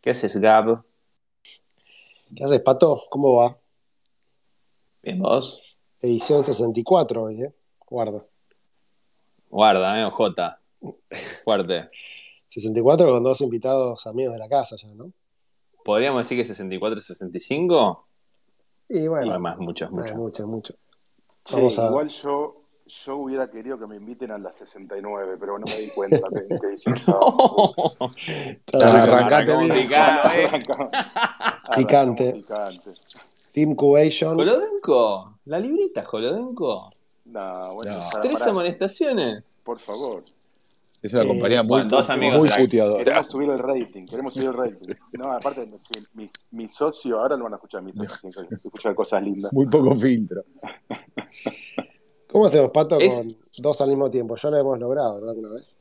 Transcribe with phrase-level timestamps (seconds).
[0.00, 0.82] ¿Qué haces, Gab?
[2.34, 3.02] ¿Qué haces, Pato?
[3.10, 3.58] ¿Cómo va?
[5.02, 5.62] Bien, vos.
[6.00, 7.54] Edición 64 hoy, ¿eh?
[7.86, 8.26] Guarda.
[9.50, 10.60] Guarda, eh, J.
[11.44, 11.90] Fuerte.
[12.48, 15.12] 64 con dos invitados amigos de la casa ya, ¿no?
[15.84, 18.02] ¿Podríamos decir que 64 y 65?
[18.88, 19.32] Y bueno.
[19.32, 20.14] No, más, mucho, mucho.
[20.14, 20.74] mucho, mucho.
[21.44, 22.56] Che, Vamos a- Igual yo,
[23.04, 26.46] yo hubiera querido que me inviten a las 69, pero no me di cuenta que,
[26.48, 26.76] que.
[28.66, 29.72] Claro, arrancate bien.
[29.86, 30.46] picante.
[30.48, 30.90] Arrancamos-
[31.76, 32.28] Picante.
[32.28, 32.94] arrancamos picante.
[33.52, 34.36] Team Cubation.
[34.36, 35.38] ¿Jolodenko?
[35.46, 36.90] ¿La libreta Jolodenko?
[37.26, 38.10] No, bueno, No.
[38.10, 39.60] para- ¿Tres pará, amonestaciones?
[39.64, 40.24] Por favor.
[41.02, 43.02] Es una Eh, compañía muy, bueno, dos amigos muy puteadora.
[43.02, 44.94] Queremos subir el rating, queremos subir el rating.
[45.12, 45.66] No, aparte,
[46.14, 49.50] mi, mi socio, ahora lo van a escuchar mis socios, escuchar cosas lindas.
[49.52, 50.42] Muy poco filtro.
[52.32, 54.36] ¿Cómo hacemos, Pato, Es- con dos al mismo tiempo?
[54.36, 55.30] Ya lo hemos logrado, ¿no?
[55.30, 55.76] Alguna vez.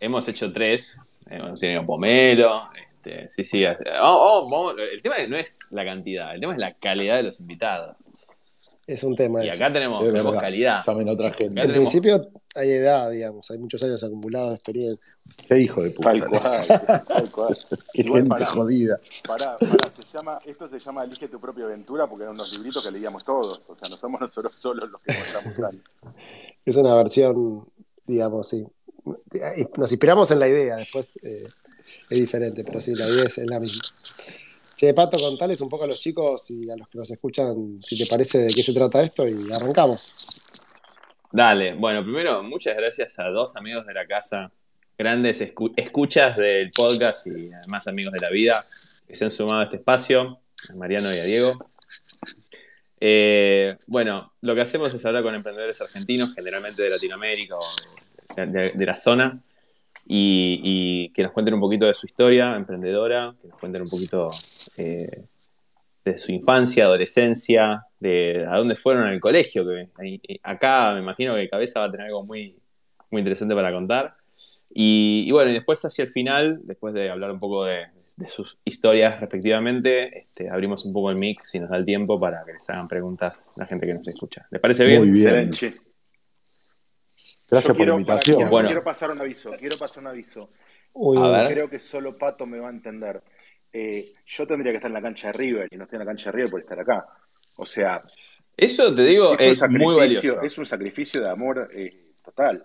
[0.00, 0.98] Hemos hecho tres.
[1.28, 2.62] Hemos tenido Pomelo.
[3.04, 3.64] Este, sí, sí.
[4.02, 7.40] oh, oh, el tema no es la cantidad, el tema es la calidad de los
[7.40, 7.96] invitados.
[8.86, 9.62] Es un tema Y ese.
[9.62, 10.40] acá tenemos, Es tenemos verdad.
[10.42, 10.82] calidad.
[10.86, 11.44] Llamen otra gente.
[11.46, 13.50] En tenemos- principio hay edad, digamos.
[13.50, 15.16] Hay muchos años acumulados de experiencia.
[15.48, 16.10] Qué hijo de puta.
[16.10, 17.58] Tal cual, tal cual.
[17.92, 19.00] Qué Igual gente pará, jodida.
[19.26, 22.82] pará, pará, se llama, esto se llama Elige tu propia aventura porque eran unos libritos
[22.82, 23.60] que leíamos todos.
[23.68, 26.14] O sea, no somos nosotros solos los que contamos tal.
[26.64, 27.66] Es una versión,
[28.06, 28.66] digamos, sí.
[29.76, 31.46] Nos inspiramos en la idea, después eh,
[32.08, 33.82] es diferente, pero sí, la idea es, es la misma.
[34.76, 37.96] Che, Pato, contales un poco a los chicos y a los que nos escuchan si
[37.96, 40.12] te parece de qué se trata esto y arrancamos.
[41.36, 44.52] Dale, bueno, primero, muchas gracias a dos amigos de la casa,
[44.96, 48.64] grandes escu- escuchas del podcast y además amigos de la vida
[49.04, 51.70] que se han sumado a este espacio, a Mariano y a Diego.
[53.00, 57.66] Eh, bueno, lo que hacemos es hablar con emprendedores argentinos, generalmente de Latinoamérica o
[58.36, 59.40] de, la zona,
[60.06, 63.90] y, y que nos cuenten un poquito de su historia emprendedora, que nos cuenten un
[63.90, 64.30] poquito
[64.76, 65.24] eh,
[66.04, 69.64] de su infancia, adolescencia, de a dónde fueron al colegio.
[69.66, 72.58] Que ahí- acá me imagino que Cabeza va a tener algo muy,
[73.10, 74.14] muy interesante para contar.
[74.70, 78.28] Y, y bueno, y después hacia el final, después de hablar un poco de, de
[78.28, 82.44] sus historias respectivamente, este, abrimos un poco el mic si nos da el tiempo para
[82.44, 84.46] que les hagan preguntas la gente que nos escucha.
[84.50, 84.98] ¿Les parece bien?
[85.00, 85.48] Muy bien.
[85.48, 85.80] Excelente.
[87.48, 88.36] Gracias Yo por quiero, la invitación.
[88.36, 88.68] quiero, Bueno.
[88.68, 90.50] quiero pasar un aviso, quiero pasar un aviso.
[90.92, 91.52] Uy, A ver.
[91.52, 93.22] Creo que solo Pato me va a entender.
[93.76, 96.06] Eh, yo tendría que estar en la cancha de River y no estoy en la
[96.06, 97.04] cancha de River por estar acá.
[97.56, 98.00] O sea,
[98.56, 100.40] Eso te digo, es, muy valioso.
[100.42, 102.64] Es un sacrificio de amor eh, total.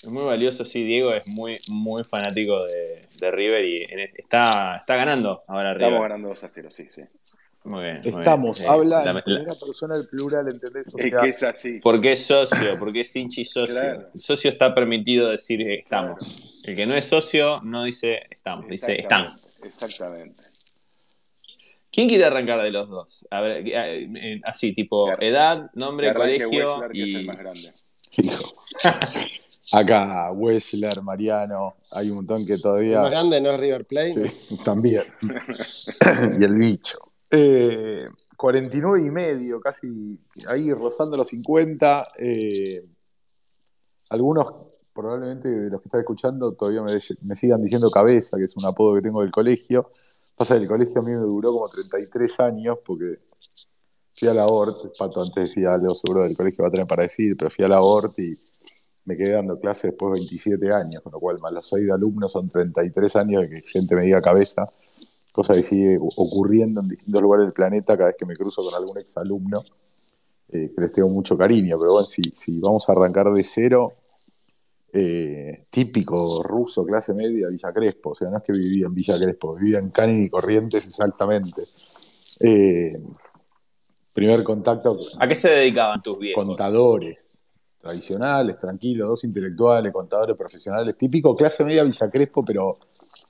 [0.00, 4.76] Es muy valioso, sí, Diego es muy, muy fanático de, de River y en- está,
[4.76, 5.86] está ganando ahora River.
[5.88, 7.02] Estamos ganando 2 a 0, sí, sí.
[7.64, 8.18] Muy bien, muy bien.
[8.20, 10.92] Estamos, Eh, habla la- en primera persona del plural, ¿entendés?
[10.94, 11.80] O Es sea, que es así.
[11.82, 13.74] porque es socio, porque es hinchi socio.
[13.74, 14.10] Claro.
[14.14, 16.62] El socio está permitido decir estamos.
[16.64, 19.28] El que no es socio no dice estamos, dice están.
[19.64, 20.42] Exactamente.
[21.90, 23.26] ¿Quién quiere arrancar de los dos?
[23.30, 27.24] A ver, eh, eh, así, tipo edad, nombre, colegio que es el y...
[27.24, 27.72] más grande.
[28.18, 28.54] hijo.
[29.72, 33.00] Acá, Weschler, Mariano, hay un montón que el todavía.
[33.00, 34.28] más grande no es River Plate.
[34.28, 35.04] Sí, también.
[36.40, 36.98] y el bicho.
[37.30, 42.08] Eh, 49 y medio, casi ahí rozando los 50.
[42.18, 42.84] eh,
[44.10, 44.52] algunos,
[44.94, 48.94] probablemente de los que están escuchando, todavía me, sigan diciendo cabeza, que es un apodo
[48.94, 49.90] que tengo del colegio.
[50.36, 53.18] Pasa que el colegio a mí me duró como 33 años porque
[54.14, 54.96] fui a la ORT.
[54.96, 57.68] Pato antes decía algo seguro del colegio va a tener para decir, pero fui a
[57.68, 58.38] la ORT y
[59.04, 61.92] me quedé dando clases después de 27 años, con lo cual más los 6 de
[61.92, 64.66] alumnos son 33 años de que gente me diga cabeza,
[65.32, 68.74] cosa que sigue ocurriendo en distintos lugares del planeta cada vez que me cruzo con
[68.74, 69.62] algún exalumno,
[70.48, 73.92] eh, que les tengo mucho cariño, pero bueno, si vamos a arrancar de cero,
[74.96, 79.18] eh, típico ruso, clase media, Villa Crespo, o sea, no es que vivía en Villa
[79.18, 81.64] Crespo, vivía en Canin y Corrientes exactamente.
[82.38, 82.96] Eh,
[84.12, 86.44] primer contacto ¿A qué se dedicaban tus viejos?
[86.44, 87.44] contadores
[87.80, 92.78] tradicionales, tranquilos, dos intelectuales, contadores profesionales, típico clase media Villa Crespo, pero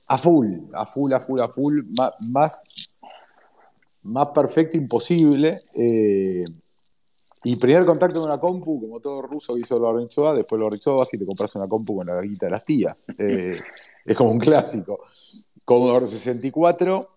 [0.07, 2.63] a full, a full, a full, a full, más, más,
[4.03, 5.57] más perfecto imposible.
[5.73, 6.45] eh,
[7.45, 11.13] y primer contacto con una compu, como todo ruso que hizo Lorenzo después Lorenzo vas
[11.13, 13.07] y te compras una compu con la guita de las tías.
[13.19, 13.59] Eh,
[14.03, 14.99] es como un clásico.
[15.63, 17.09] Commodore 64,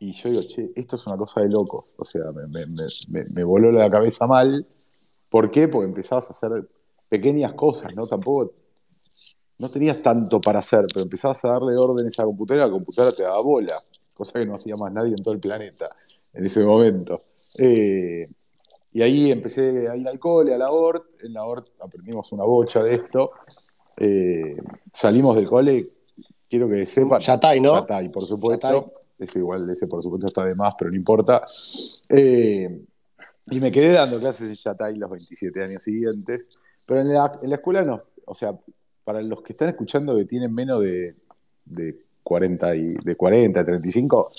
[0.00, 1.94] y yo digo, che, esto es una cosa de locos.
[1.96, 4.66] O sea, me, me- me- voló la cabeza mal.
[5.30, 5.68] ¿Por qué?
[5.68, 6.68] Porque empezabas a hacer
[7.08, 8.06] pequeñas cosas, ¿no?
[8.06, 8.52] Tampoco,
[9.58, 13.16] no tenías tanto para hacer, pero empezabas a darle órdenes a la computadora, la computadora
[13.16, 13.82] te daba bola,
[14.16, 15.88] cosa que no hacía más nadie en todo el planeta
[16.32, 17.22] en ese momento.
[17.58, 18.26] Eh,
[18.94, 22.44] y ahí empecé a ir al cole, a la ORT, en la ORT aprendimos una
[22.44, 23.32] bocha de esto,
[23.96, 24.56] Eh,
[24.92, 25.88] salimos del cole,
[26.48, 27.20] quiero que sepan.
[27.20, 27.74] Yatay, ¿no?
[27.74, 28.68] Yatay, por supuesto.
[28.68, 28.92] Yatay.
[29.18, 31.44] Eso igual, ese por supuesto está de más, pero no importa.
[32.08, 32.84] Eh,
[33.50, 36.46] y me quedé dando clases en Yatay los 27 años siguientes.
[36.86, 37.98] Pero en la, en la escuela no.
[38.26, 38.58] O sea,
[39.04, 41.14] para los que están escuchando que tienen menos de,
[41.64, 44.30] de 40 y de 40, 35,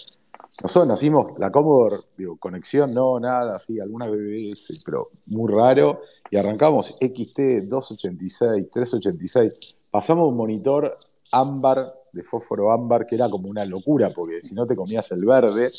[0.63, 6.38] nosotros nacimos, la Commodore, digo, conexión, no, nada, así, algunas BBS, pero muy raro, y
[6.38, 9.52] arrancamos XT 286, 386,
[9.92, 10.98] pasamos un monitor
[11.31, 15.25] ámbar, de fósforo ámbar, que era como una locura, porque si no te comías el
[15.25, 15.74] verde,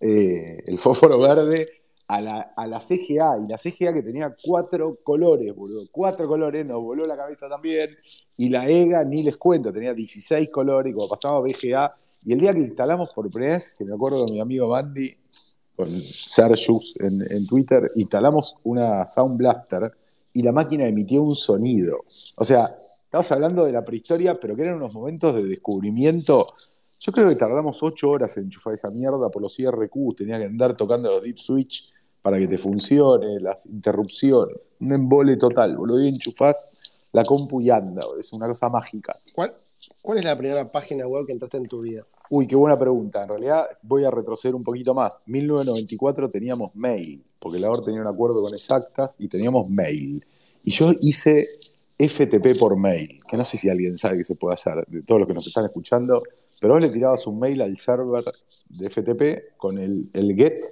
[0.00, 1.68] eh, el fósforo verde,
[2.08, 6.64] a la, a la CGA, y la CGA que tenía cuatro colores, boludo, cuatro colores,
[6.64, 7.96] nos voló la cabeza también,
[8.36, 11.94] y la EGA, ni les cuento, tenía 16 colores, y como pasaba VGA,
[12.24, 15.16] y el día que instalamos por primera que me acuerdo de mi amigo Bandy,
[15.76, 19.92] con Sergius en, en Twitter, instalamos una Sound Blaster
[20.32, 22.04] y la máquina emitió un sonido.
[22.36, 26.46] O sea, estamos hablando de la prehistoria, pero que eran unos momentos de descubrimiento.
[26.98, 30.46] Yo creo que tardamos ocho horas en enchufar esa mierda por los IRQ, tenía que
[30.46, 36.02] andar tocando los deep switch para que te funcione, las interrupciones, un embole total, boludo,
[36.02, 36.70] y enchufás
[37.12, 39.16] la compu y anda, boludo, es una cosa mágica.
[39.34, 39.54] ¿Cuál,
[40.02, 42.04] ¿Cuál es la primera página web que entraste en tu vida?
[42.30, 43.22] Uy, qué buena pregunta.
[43.22, 45.22] En realidad voy a retroceder un poquito más.
[45.26, 50.24] 1994 teníamos mail, porque la OR tenía un acuerdo con Exactas y teníamos mail.
[50.64, 51.46] Y yo hice
[51.98, 55.20] FTP por mail, que no sé si alguien sabe que se puede hacer, de todos
[55.20, 56.22] los que nos están escuchando,
[56.60, 58.24] pero vos le tirabas un mail al server
[58.68, 60.62] de FTP con el, el get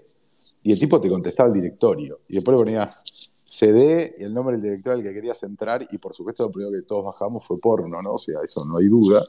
[0.65, 2.21] y el tipo te contestaba el directorio.
[2.29, 3.05] Y después le ponías
[3.47, 6.73] CD y el nombre del directorio al que querías entrar y por supuesto lo primero
[6.73, 8.15] que todos bajamos fue porno, ¿no?
[8.15, 9.25] O sea, eso no hay duda.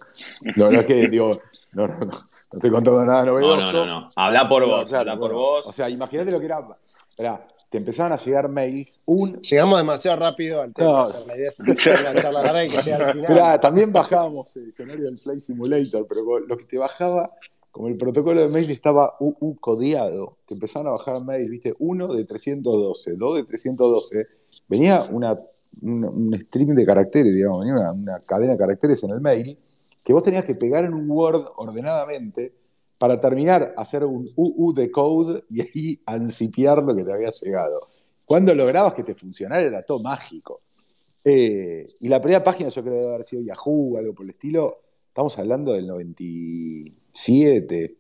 [0.56, 1.40] No, no es que, digo,
[1.74, 2.12] no, no, no, no
[2.54, 3.72] estoy contando nada No, novedoso.
[3.74, 4.12] no, no, no.
[4.16, 5.68] Habla por No, vos, claro, habla por bueno, vos.
[5.68, 6.50] O sea, imagínate lo que
[7.18, 7.48] era.
[7.70, 9.42] Te empezaban a llegar mails, un.
[9.42, 10.88] Llegamos demasiado rápido al tema.
[10.90, 11.06] No.
[11.08, 13.24] o sea, la idea es una charla larga y que llegue al final.
[13.26, 17.30] Esperá, también bajábamos el diccionario del Flight Simulator, pero lo que te bajaba,
[17.76, 22.08] como el protocolo de mail estaba UU codeado, te empezaban a bajar mails, viste, uno
[22.08, 24.28] de 312, dos de 312,
[24.70, 25.38] venía una,
[25.82, 29.60] un, stream de caracteres, digamos, venía una, cadena de caracteres en el mail,
[30.02, 32.54] que vos tenías que pegar en un Word ordenadamente
[32.98, 37.90] para terminar, hacer un UU de code y ahí ancipiar lo que te había llegado.
[38.24, 40.62] Cuando lograbas que te funcionara era todo mágico.
[41.26, 44.30] Eh, y la primera página yo creo que debe haber sido Yahoo algo por el
[44.30, 44.85] estilo.
[45.16, 47.98] Estamos hablando del 97.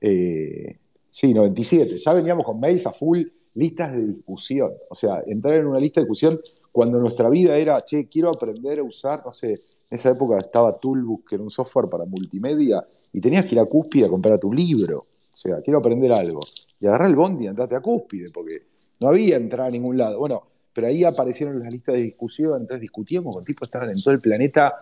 [0.00, 0.78] eh,
[1.10, 1.98] sí, 97.
[1.98, 3.20] Ya veníamos con mails a full,
[3.52, 4.72] listas de discusión.
[4.88, 6.40] O sea, entrar en una lista de discusión
[6.72, 9.58] cuando nuestra vida era, che, quiero aprender a usar, no sé, en
[9.90, 13.66] esa época estaba Toolbook, que era un software para multimedia, y tenías que ir a
[13.66, 15.00] Cúspide a comprar tu libro.
[15.00, 16.40] O sea, quiero aprender algo.
[16.80, 18.62] Y agarrar el bondi y andate a Cúspide, porque
[19.00, 20.18] no había entrada a ningún lado.
[20.18, 24.02] Bueno, pero ahí aparecieron las listas de discusión, entonces discutíamos con tipos que estaban en
[24.02, 24.80] todo el planeta,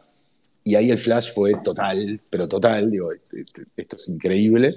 [0.67, 4.73] y ahí el flash fue total, pero total, digo, este- este- esto es increíble.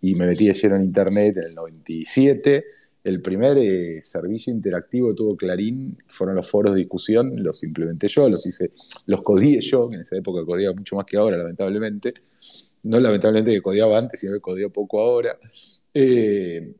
[0.00, 2.64] Y me metí lleno en internet en el 97.
[3.04, 8.08] El primer eh, servicio interactivo que tuvo Clarín fueron los foros de discusión, los implementé
[8.08, 8.72] yo, los hice,
[9.06, 12.14] los codié yo, que en esa época codiaba mucho más que ahora, lamentablemente.
[12.82, 15.38] No lamentablemente que codiaba antes, sino que codeo poco ahora.
[15.94, 16.72] Eh,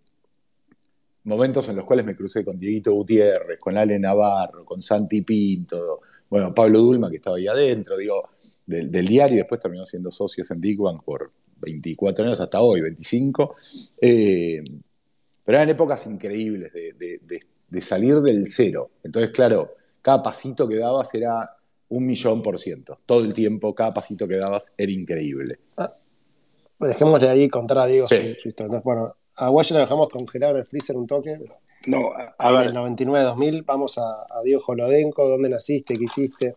[1.23, 6.01] momentos en los cuales me crucé con Dieguito Gutiérrez, con Ale Navarro, con Santi Pinto,
[6.31, 8.29] bueno, Pablo Dulma, que estaba ahí adentro, digo,
[8.67, 12.61] del, del diario, y después terminó siendo socios en Big Bang por 24 años hasta
[12.61, 13.55] hoy, 25.
[14.01, 14.63] Eh,
[15.45, 18.91] pero eran épocas increíbles de, de- de- de salir del cero.
[19.03, 21.51] Entonces, claro, cada pasito que dabas era
[21.91, 22.99] un millón por ciento.
[23.05, 25.59] Todo el tiempo, cada pasito que dabas era increíble.
[26.81, 28.37] Dejémosle ahí contar a Diego Sí.
[28.39, 31.39] su, su bueno, a Guayo lo dejamos congelado en el freezer un toque.
[31.87, 35.29] No, a, a Ahí en ver, el 99-2000, vamos a, a Diego Jolodenko.
[35.29, 35.97] ¿Dónde naciste?
[35.99, 36.55] ¿Qué hiciste?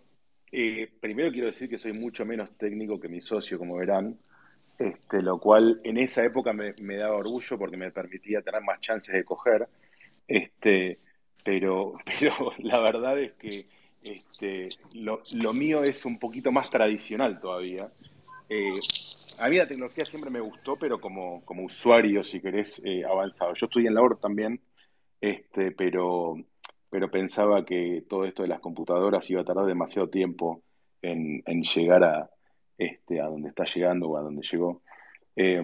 [0.51, 4.19] eh, primero quiero decir que soy mucho menos técnico que mi socio, como verán,
[4.77, 8.81] este, lo cual en esa época me, me daba orgullo porque me permitía tener más
[8.81, 9.69] chances de coger.
[10.27, 11.01] Este,
[11.43, 13.67] pero, pero la verdad es que
[14.01, 17.91] este, lo, lo mío es un poquito más tradicional todavía.
[18.49, 18.79] Eh,
[19.37, 23.53] a mí la tecnología siempre me gustó, pero como, como usuario, si querés, eh, avanzado.
[23.53, 24.61] Yo estudié en la OR también,
[25.21, 26.35] este, pero,
[26.89, 30.63] pero pensaba que todo esto de las computadoras iba a tardar demasiado tiempo
[31.01, 32.29] en, en llegar a,
[32.77, 34.81] este, a donde está llegando o a donde llegó.
[35.35, 35.61] Eh,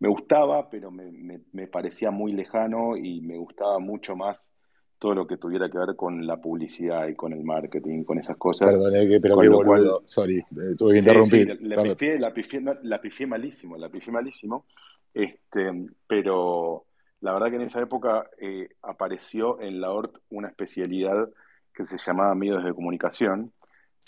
[0.00, 4.50] me gustaba, pero me, me- me parecía muy lejano y me gustaba mucho más
[4.98, 8.36] todo lo que tuviera que ver con la publicidad y con el marketing, con esas
[8.36, 8.74] cosas.
[8.74, 9.66] Perdón, eh, pero Con qué boludo.
[9.98, 11.56] cual- Sorry, eh, tuve que interrumpir.
[11.58, 11.96] sí, la, Perdón.
[11.96, 14.66] pifié, la, pifié, no, la pifié malísimo, la pifié malísimo.
[15.12, 15.70] Este,
[16.06, 16.84] pero
[17.24, 21.28] la verdad que en esa época eh, apareció en la ORT una especialidad
[21.72, 23.52] que se llamaba medios de comunicación.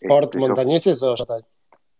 [0.09, 1.43] ¿Hort Este, yo- Montañeses o Yatay?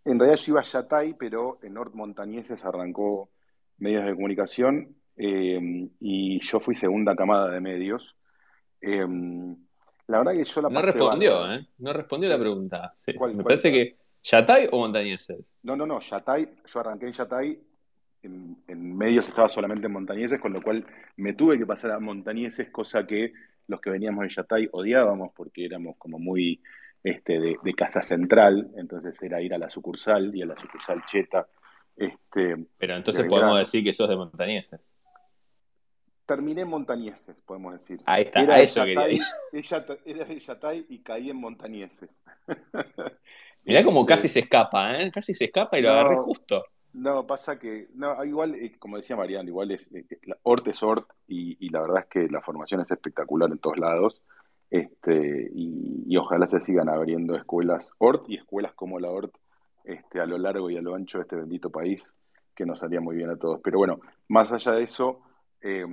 [0.05, 3.31] en realidad yo iba a Yatay, pero en Nord Montañeses arrancó
[3.79, 8.15] medios de comunicación eh, y yo fui segunda camada de medios.
[8.83, 9.07] Eh,
[10.09, 11.53] la verdad que yo la No respondió.
[11.53, 11.67] ¿eh?
[11.79, 12.93] No respondió la pregunta.
[12.99, 13.45] Sí, ¿Cuál- Me cuál?
[13.45, 13.97] parece que.
[14.23, 15.39] ¿Yatay o Montañeses?
[15.63, 17.59] No, no, no, Yatay, yo arranqué en Yatay,
[18.27, 20.85] en, en medios estaba solamente en Montañeses, con lo cual
[21.17, 23.33] me tuve que pasar a Montañeses, cosa que
[23.69, 26.61] los que veníamos de Yatay odiábamos porque éramos como muy
[27.03, 31.05] este, de, de casa central, entonces era ir a la sucursal y a la sucursal
[31.07, 31.49] cheta.
[31.97, 34.81] Este, Pero entonces De podemos decir que sos de Montañeses.
[36.27, 38.01] terminé en Montañeses, podemos decir.
[38.05, 41.37] Ahí está, Era a de eso quería Yatay, t- era de Yatay y caí en
[41.37, 42.11] Montañeses.
[43.65, 45.11] Mirá como Este, casi se escapa, ¿eh?
[45.11, 45.95] Casi se escapa y lo No.
[46.01, 46.65] agarré justo.
[46.97, 50.83] No, pasa que, no, igual, eh, como decía Mariano, igual es, eh, la- Ort es
[50.83, 54.23] Ort y, y la verdad es que la formación es espectacular en todos lados.
[54.71, 59.35] Este, y, y ojalá se sigan abriendo escuelas Ort y escuelas como la Ort
[59.85, 62.17] este, a lo largo y a lo ancho de este bendito país,
[62.55, 63.61] que nos haría muy bien a todos.
[63.63, 65.21] Pero bueno, más allá de eso,
[65.61, 65.85] eh,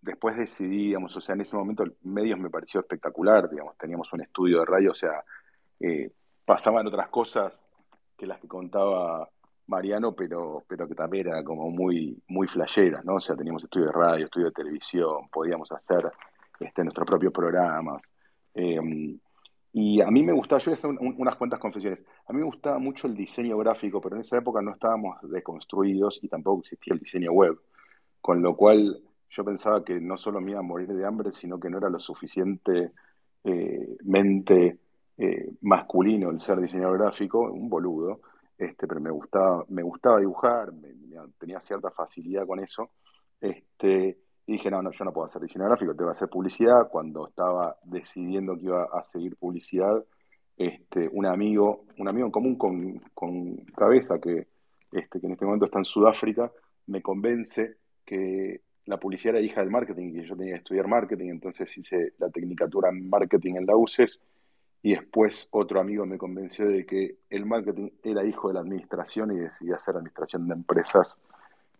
[0.00, 4.20] después decidí, digamos, o sea, en ese momento medios me pareció espectacular, digamos, teníamos un
[4.22, 5.24] estudio de radio, o sea,
[5.80, 6.12] eh,
[6.44, 7.68] pasaban otras cosas
[8.16, 9.28] que las que contaba
[9.68, 13.16] Mariano, pero, pero que también era como muy, muy flasheras, ¿no?
[13.16, 16.10] O sea, teníamos estudio de radio, estudio de televisión, podíamos hacer
[16.60, 18.02] este, nuestros propios programas.
[18.54, 18.80] Eh,
[19.72, 22.32] y a mí me gustaba, yo voy a hacer un- un- unas cuantas confesiones, a
[22.32, 26.28] mí me gustaba mucho el diseño gráfico, pero en esa época no estábamos deconstruidos y
[26.28, 27.58] tampoco existía el diseño web,
[28.20, 31.60] con lo cual yo pensaba que no solo me iba a morir de hambre, sino
[31.60, 32.92] que no era lo suficientemente
[35.20, 38.20] eh, masculino el ser diseñador gráfico, un boludo,
[38.58, 40.94] este, pero me gustaba, me gustaba dibujar, me-
[41.38, 42.90] tenía cierta facilidad con eso.
[43.40, 46.88] Este, y dije, no, no, yo no puedo hacer diseño gráfico, tengo que hacer publicidad.
[46.90, 50.04] Cuando estaba decidiendo que iba a seguir publicidad,
[50.56, 54.48] este, un amigo, un amigo en común con, con Cabeza, que,
[54.92, 56.50] este, que en este momento está en Sudáfrica,
[56.86, 61.28] me convence que la publicidad era hija del marketing, que yo tenía que estudiar marketing,
[61.28, 64.18] entonces hice la tecnicatura en marketing en la UCES,
[64.82, 69.32] y después otro amigo me convenció de que el marketing era hijo de la administración
[69.32, 71.18] y decidí hacer administración de empresas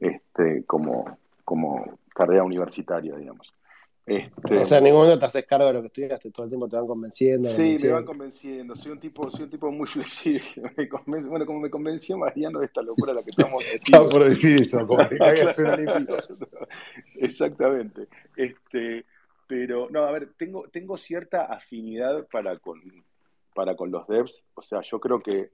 [0.01, 3.53] este, como, como carrera universitaria, digamos.
[4.05, 6.51] Este, O sea, en ningún momento te haces cargo de lo que estudiaste, todo el
[6.51, 7.51] tiempo te van convenciendo.
[7.51, 8.75] Sí, me van convenciendo.
[8.75, 10.41] Soy un tipo, soy un tipo muy flexible.
[10.79, 14.09] Me convence- bueno, como me convenció Mariano de esta locura en la que estamos Estaba
[14.09, 16.17] por decir eso, como que caigas limpia.
[17.17, 18.09] Exactamente.
[18.37, 19.05] Este,
[19.49, 22.81] pero, no, a ver, tengo, tengo cierta afinidad para con,
[23.55, 24.45] para con los devs.
[24.55, 25.51] O sea, yo creo que.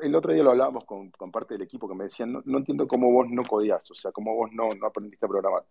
[0.00, 2.58] El otro día lo hablábamos con, con parte del equipo que me decían, no, no
[2.58, 5.64] entiendo cómo vos no codiás, o sea, cómo vos no, no aprendiste a programar.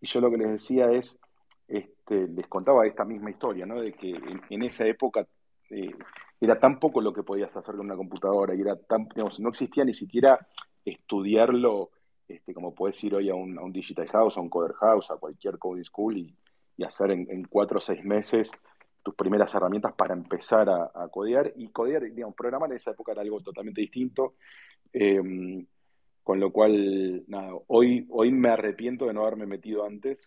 [0.00, 1.20] Y yo lo que les decía es,
[1.68, 3.80] este, les contaba esta misma historia, ¿no?
[3.80, 5.26] De que en, en esa época
[5.70, 5.94] eh,
[6.40, 9.50] era tan poco lo que podías hacer con una computadora y era tan, digamos, no
[9.50, 10.44] existía ni siquiera
[10.84, 11.90] estudiarlo
[12.32, 15.10] este, como puedes ir hoy a un, a un Digital House, a un Coder House,
[15.10, 16.34] a cualquier coding school y,
[16.76, 18.50] y hacer en, cuatro o seis meses
[19.02, 21.52] tus primeras herramientas para empezar a, a codear.
[21.56, 24.34] Y codear, digamos, programar en esa época era algo totalmente distinto.
[24.92, 25.64] Eh,
[26.22, 30.18] con lo cual, nada, hoy, hoy me arrepiento de no haberme metido antes.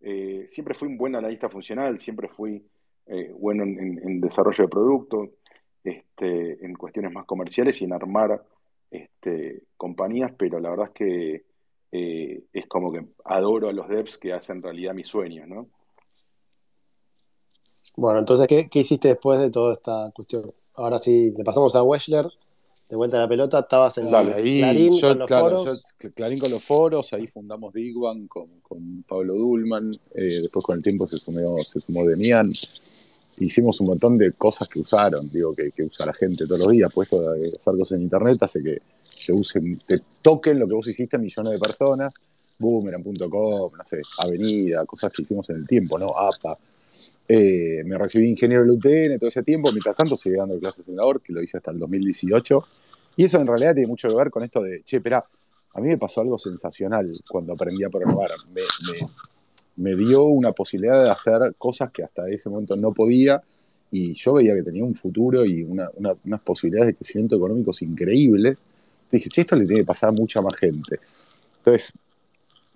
[0.00, 2.64] Eh, siempre fui un buen analista funcional, siempre fui
[3.06, 5.30] eh, bueno en, en, en, desarrollo de producto,
[5.82, 8.42] este, en cuestiones más comerciales y en armar
[8.90, 11.44] este, compañías, pero la verdad es que
[11.92, 15.68] eh, es como que adoro a los devs que hacen realidad mis sueños, ¿no?
[17.96, 20.52] Bueno, entonces, ¿qué, ¿qué, hiciste después de toda esta cuestión?
[20.74, 22.26] Ahora sí, le pasamos a Wechler,
[22.88, 25.82] de vuelta a la pelota, estabas en Dale, ahí, Clarín yo, con los claro, foros.
[26.00, 30.76] yo, Clarín con los foros, ahí fundamos Digwan con, con Pablo Dulman, eh, después con
[30.76, 32.52] el tiempo se sumó, se sumó Demian,
[33.38, 36.72] hicimos un montón de cosas que usaron, digo, que, que usa la gente todos los
[36.72, 38.78] días, puesto a hacer cosas en internet hace que
[39.24, 42.12] te usen, te toquen lo que vos hiciste a millones de personas,
[42.58, 46.08] boomerang.com, no sé, Avenida, cosas que hicimos en el tiempo, ¿no?
[46.08, 46.58] APA.
[47.32, 50.96] Eh, me recibí ingeniero del UTN todo ese tiempo, mientras tanto seguí dando clases en
[50.96, 52.64] la OR, que lo hice hasta el 2018.
[53.14, 55.24] Y eso en realidad tiene mucho que ver con esto de, che, espera,
[55.72, 58.30] a mí me pasó algo sensacional cuando aprendí a programar.
[58.52, 63.40] Me, me, me, dio una posibilidad de hacer cosas que hasta ese momento no podía
[63.92, 67.80] y yo veía que tenía un futuro y una, una, unas posibilidades de crecimiento económicos
[67.82, 68.58] increíbles.
[69.08, 70.98] Dije, che, esto le tiene que pasar a mucha más gente.
[71.58, 71.92] Entonces,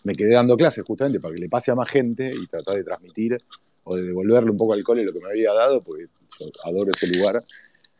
[0.04, 2.84] me quedé dando clases justamente para que le pase a más gente y tratar de
[2.84, 3.42] transmitir
[3.84, 6.06] o de devolverle un poco al cole lo que me había dado, porque
[6.38, 7.36] yo adoro ese lugar.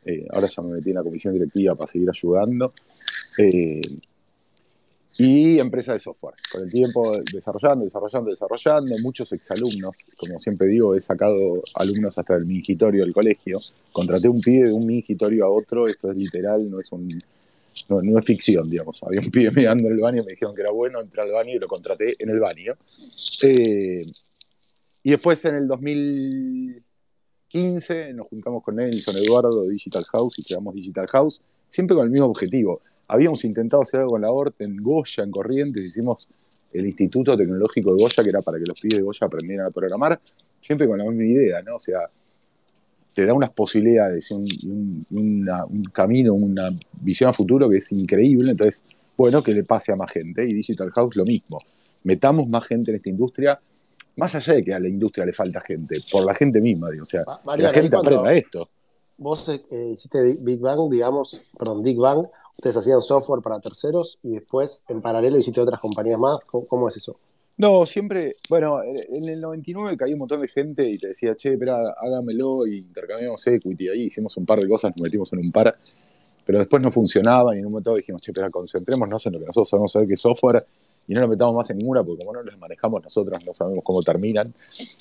[0.05, 2.75] Eh, ahora ya me metí en la comisión directiva para seguir ayudando.
[3.39, 3.81] Eh,
[5.17, 6.35] y empresa de software.
[6.51, 12.35] Con el tiempo desarrollando, desarrollando, desarrollando, muchos exalumnos, como siempre digo, he sacado alumnos hasta
[12.35, 13.61] el mingitorio del colegio,
[13.93, 17.09] contraté un pibe de un mingitorio a otro, esto es literal, no es un
[17.89, 19.03] no, es ficción, digamos.
[19.03, 21.55] Había un pibe mirando en el baño, me dijeron que era bueno, entré al baño
[21.55, 22.75] y lo contraté en el baño.
[23.43, 24.07] Eh,
[25.05, 30.75] y después en el 2015 nos juntamos con Nelson Eduardo de Digital House y creamos
[30.75, 32.81] Digital House, siempre con el mismo objetivo.
[33.07, 36.27] Habíamos intentado hacer algo con la ORT en Goya, en Corrientes, hicimos
[36.73, 39.71] el Instituto Tecnológico de Goya, que era para que los pibes de Goya aprendieran a
[39.71, 40.19] programar,
[40.59, 41.77] siempre con la misma idea, ¿no?
[41.77, 42.09] O sea,
[43.15, 46.71] te da unas posibilidades, un, un, camino, una
[47.01, 48.53] visión a futuro que es increíble.
[48.53, 48.85] Entonces,
[49.17, 50.49] bueno, que le pase a más gente.
[50.49, 51.59] Y Digital House lo mismo.
[52.03, 53.61] Metamos más gente en esta industria,
[54.17, 57.03] más allá de que a la industria le falta gente, por la gente misma, digo,
[57.03, 57.25] o sea,
[57.57, 58.69] que la gente aprenda esto.
[59.17, 64.31] Vos eh, hiciste Big Bang, digamos, perdón, Big Bang, ustedes hacían software para terceros y
[64.31, 66.45] después en paralelo hiciste otras compañías más.
[66.45, 67.17] cómo es eso?
[67.57, 71.53] No, siempre, bueno, en el 99 caía un montón de gente y te decía, che,
[71.53, 73.89] espera, hágamelo y intercambiamos equity.
[73.91, 75.79] Ahí hicimos un par de cosas, nos metimos en un par,
[76.45, 79.47] pero después no funcionaban y en un momento dijimos, che, espera, concentrémonos en lo que
[79.47, 80.67] nosotros sabemos saber que software
[81.07, 83.85] y no nos metamos más en ninguna porque como no las manejamos nosotros no sabemos
[83.85, 84.55] cómo terminan.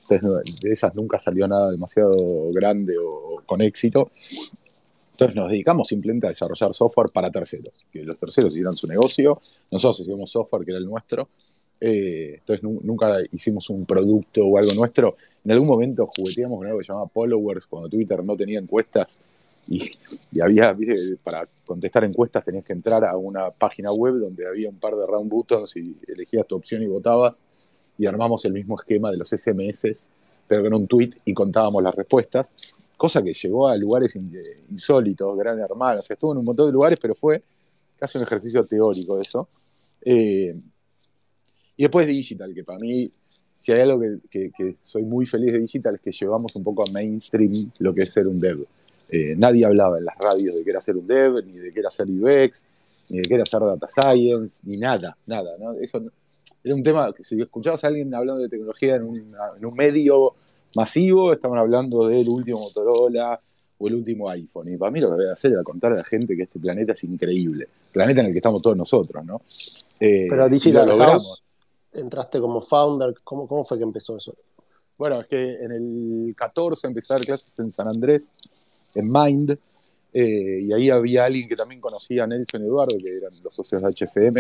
[0.10, 4.12] Entonces, de esas nunca salió nada demasiado grande o con éxito.
[5.12, 9.40] Entonces nos dedicamos simplemente a desarrollar software para terceros, que los terceros hicieran su negocio,
[9.72, 11.30] nosotros hicimos software que era el nuestro
[11.86, 15.16] eh, entonces nunca hicimos un producto o algo nuestro.
[15.44, 19.20] En algún momento jugueteamos con algo que se llamaba followers, cuando Twitter no tenía encuestas
[19.68, 19.90] y,
[20.42, 20.76] había,
[21.24, 25.06] para contestar encuestas tenías que entrar a una página web donde había un par de
[25.06, 27.44] round buttons y elegías tu opción y votabas
[27.98, 30.10] y armamos el mismo esquema de los SMS,
[30.48, 32.56] pero con un tweet y contábamos las respuestas,
[32.98, 34.18] cosa que llegó a lugares
[34.70, 37.44] insólitos, gran hermano, o sea, estuvo en un montón de lugares, pero fue
[37.98, 39.48] casi un ejercicio teórico eso.
[40.02, 40.56] Eh,
[41.78, 43.10] y después Digital, que para mí,
[43.56, 44.52] si hay algo que,
[44.82, 48.12] soy muy feliz de Digital, es que llevamos un poco a mainstream lo que es
[48.12, 48.66] ser un dev.
[49.16, 51.80] Eh, nadie hablaba en las radios de que era ser un dev, ni de que
[51.80, 52.66] era ser UX,
[53.10, 55.52] ni de que era hacer data science, ni nada, nada.
[55.60, 55.74] ¿no?
[55.74, 56.02] Eso
[56.64, 60.34] era un tema que si escuchabas a alguien hablando de tecnología en, un medio
[60.76, 63.40] masivo, estaban hablando del último Motorola
[63.78, 64.70] o el último iPhone.
[64.70, 66.58] Y para mí lo que voy a hacer era contar a la gente que este
[66.58, 67.68] planeta es increíble.
[67.92, 69.42] Planeta en el que estamos todos nosotros, ¿no?
[70.00, 71.44] Eh, Pero Digital House
[71.94, 73.14] entraste como founder?
[73.24, 74.36] ¿Cómo, ¿Cómo fue que empezó eso?
[74.98, 78.32] Bueno, es que en el 14 empecé a dar clases en San Andrés,
[78.96, 79.58] en Mind,
[80.14, 83.82] eh, y ahí había alguien que también conocía a Nelson Eduardo, que eran los socios
[83.82, 84.38] de HCM,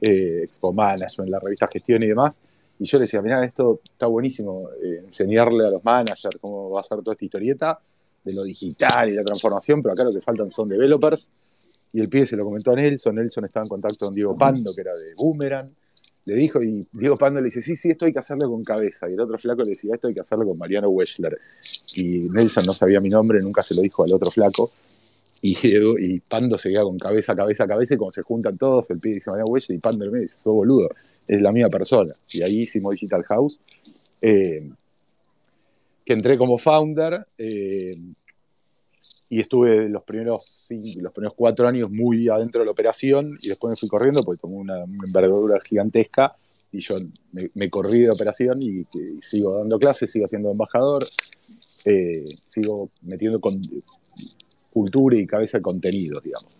[0.00, 2.40] eh, Expo Management, la revista Gestión y demás.
[2.78, 6.80] Y yo le decía, mira, esto está buenísimo, eh, enseñarle a los managers cómo va
[6.80, 7.80] a ser toda esta historieta
[8.24, 11.30] de lo digital y la transformación, pero acá lo que faltan son developers.
[11.92, 14.74] Y el pibe se lo comentó a Nelson, Nelson estaba en contacto con Diego Pando,
[14.74, 15.70] que era de Boomerang,
[16.24, 19.10] le dijo, y Diego Pando le dice, sí, sí, esto hay que hacerlo con cabeza.
[19.10, 21.38] Y el otro flaco le decía, esto hay que hacerlo con Mariano Weschler.
[21.96, 24.70] Y Nelson no sabía mi nombre, nunca se lo dijo al otro flaco.
[25.40, 29.14] Y, y Pando seguía con cabeza, cabeza, cabeza, y como se juntan todos, el pie
[29.14, 30.88] dice Mariano Weschler, y Pando me dice, sos boludo,
[31.26, 32.14] es la misma persona.
[32.30, 33.60] Y ahí hicimos Digital House,
[34.20, 34.70] eh,
[36.04, 37.26] que entré como founder.
[37.36, 37.96] Eh,
[39.32, 43.70] y estuve los primeros, los primeros cuatro años muy adentro de la operación y después
[43.70, 46.36] me fui corriendo porque tomó una, envergadura gigantesca
[46.70, 46.96] y yo
[47.32, 48.84] me, corrí de operación y,
[49.22, 51.08] sigo dando clases, sigo siendo embajador,
[51.86, 53.62] eh, sigo metiendo con,
[54.70, 56.52] cultura y cabeza de contenidos, digamos.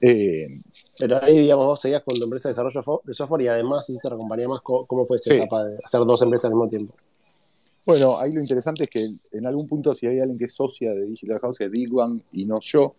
[0.00, 0.62] Eh,
[0.98, 4.08] Pero ahí, digamos, vos seguías con tu empresa de desarrollo de software y además hiciste
[4.08, 4.62] una compañía más.
[4.62, 6.94] ¿Cómo fue esa etapa de hacer dos empresas al mismo tiempo?
[7.86, 10.94] Bueno, ahí lo interesante es que en algún punto si hay alguien que es socia
[10.94, 12.94] de Digital House es Digban y no yo.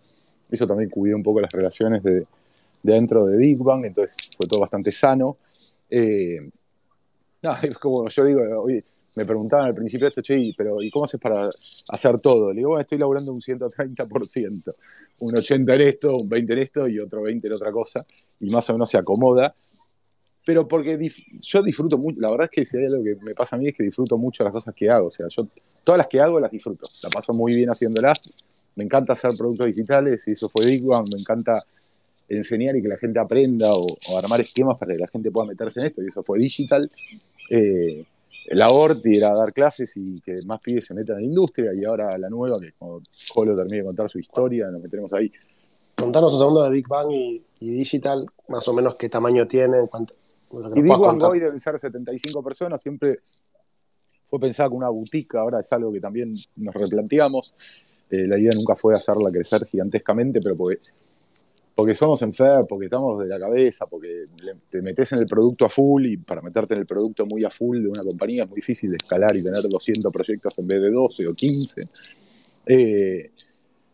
[0.49, 2.27] Eso también cuidó un poco las relaciones de,
[2.83, 5.37] dentro de Digban, entonces fue todo bastante sano.
[5.89, 6.49] Eh,
[7.41, 8.83] no, como yo digo, oye,
[9.15, 11.49] me preguntaban al principio esto, che, pero ¿y cómo haces para
[11.87, 12.51] hacer todo?
[12.51, 14.75] Le digo, bueno, estoy laburando un 130%,
[15.19, 18.05] un 80% en esto, un 20% en esto y otro 20% en otra cosa,
[18.39, 19.55] y más o menos se acomoda
[20.45, 20.97] pero porque
[21.41, 23.67] yo disfruto mucho, la verdad es que si hay algo que me pasa a mí
[23.67, 25.47] es que disfruto mucho las cosas que hago, o sea, yo
[25.83, 28.29] todas las que hago las disfruto, la paso muy bien haciéndolas,
[28.75, 31.65] me encanta hacer productos digitales, y eso fue Big One, me encanta
[32.27, 35.79] enseñar y que la gente aprenda o, armar esquemas para que la gente pueda meterse
[35.79, 36.91] en esto, y eso fue digital.
[37.49, 38.05] Eh,
[38.51, 41.85] la ORTI era dar clases y que más pibes se metan en la industria, y
[41.85, 43.01] ahora la nueva, que como
[43.33, 45.31] Jolo termine de contar su historia, nos metemos ahí.
[45.95, 49.87] Contanos un segundo de Big Bang y, Digital, más o menos qué tamaño tiene, en
[49.87, 50.13] cuanto,
[50.75, 53.19] y digo hoy debe ser 75 personas, siempre
[54.29, 57.55] fue pensada como una boutique, ahora es algo que también nos replanteamos.
[58.09, 60.79] Eh, la idea nunca fue hacerla crecer gigantescamente, pero porque
[61.75, 64.25] porque somos enfermos, porque estamos de la cabeza, porque
[64.69, 67.49] te metes en el producto a full y para meterte en el producto muy a
[67.49, 70.81] full de una compañía es muy difícil de escalar y tener 200 proyectos en vez
[70.81, 71.89] de 12 o 15.
[72.67, 73.29] Eh,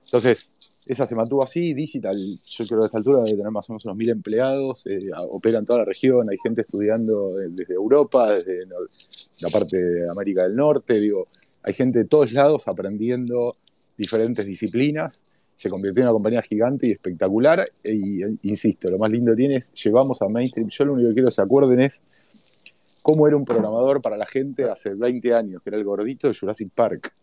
[0.05, 3.69] entonces, esa se mantuvo así, Digital, yo creo que a esta altura debe tener más
[3.69, 7.73] o menos unos mil empleados, eh, opera en toda la región, hay gente estudiando desde
[7.73, 11.27] Europa, desde la parte de América del Norte, digo,
[11.63, 13.57] hay gente de todos lados aprendiendo
[13.97, 15.25] diferentes disciplinas
[15.61, 17.71] se convirtió en una compañía gigante y espectacular.
[17.83, 20.69] Y, insisto, lo más lindo tiene es, llevamos a mainstream.
[20.69, 22.03] Yo lo único que quiero que se acuerden es
[23.03, 26.33] cómo era un programador para la gente hace 20 años, que era el gordito de
[26.33, 27.13] Jurassic Park.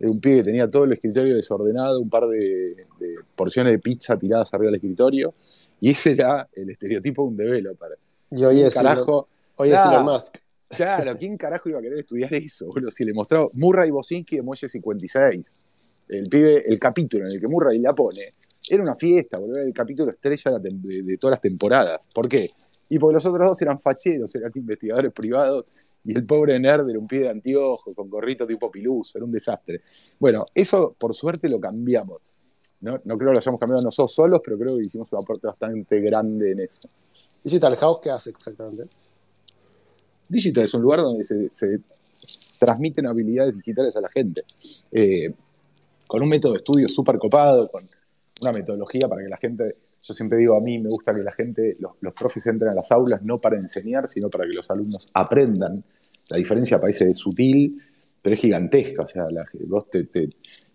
[0.00, 2.86] Un pibe que tenía todo el escritorio desordenado, un par de,
[3.34, 5.34] porciones de pizza tiradas arriba del escritorio,
[5.80, 7.98] y ese era el estereotipo de un developer.
[8.30, 10.38] Y hoy es, carajo, hoy es Elon Musk.
[10.68, 12.68] Claro, ¿quién carajo iba a querer estudiar eso?
[12.90, 15.56] Si le mostraba Murray Bosinski de Muelle 56
[16.08, 18.34] el pibe, el capítulo en el que Murray la pone,
[18.68, 22.08] era una fiesta, boludo, era el capítulo estrella de, todas las temporadas.
[22.12, 22.50] ¿Por qué?
[22.94, 26.96] Y porque los otros dos eran facheros, eran investigadores privados, y el pobre nerd era
[26.96, 29.80] un pie de anteojos, con gorrito tipo piluso, era un desastre.
[30.20, 32.22] Bueno, eso por suerte lo cambiamos.
[32.82, 36.00] No, creo que lo hayamos cambiado nosotros solos, pero creo que hicimos un aporte bastante
[36.02, 36.88] grande en eso.
[37.42, 38.84] Digital House, ¿qué hace exactamente?
[40.28, 41.80] Digital es un lugar donde se,
[42.60, 44.44] transmiten habilidades digitales a la gente.
[44.92, 45.34] Eh,
[46.06, 47.90] con un método de estudio súper copado, con
[48.40, 51.32] una metodología para que la gente, yo siempre digo, a mí me gusta que la
[51.32, 55.08] gente, los, profes entren a las aulas no para enseñar, sino para que los alumnos
[55.14, 55.82] aprendan.
[56.28, 57.82] La diferencia parece sutil,
[58.20, 59.02] pero es gigantesca.
[59.02, 59.26] O sea,
[59.66, 60.06] vos te,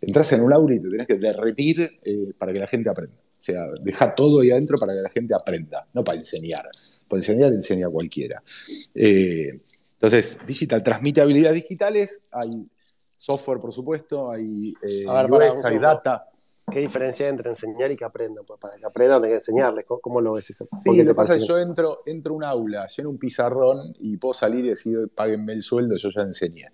[0.02, 3.16] entras en un aula y te tenés que derretir eh, para que la gente aprenda.
[3.16, 6.68] O sea, deja todo ahí adentro para que la gente aprenda, no para enseñar.
[7.08, 8.42] Para enseñar, enseña cualquiera.
[8.96, 9.62] Eh,
[9.94, 12.66] entonces, Digital transmite habilidades digitales, hay
[13.16, 16.26] software, por supuesto, hay eh, hay data.
[16.70, 18.46] ¿Qué diferencia hay entre enseñar y que aprendan?
[18.46, 19.86] Pues para que aprendan, hay que enseñarles.
[19.86, 20.66] ¿Cómo, lo ves eso?
[20.66, 23.96] Sí, lo que pasa es que yo entro, entro a un aula, lleno un pizarrón
[24.00, 26.72] y puedo salir y decir, páguenme el sueldo, yo ya enseñé.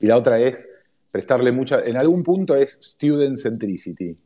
[0.00, 0.68] Y la otra es
[1.10, 1.84] prestarle mucha.
[1.84, 4.16] En algún punto es student centricity.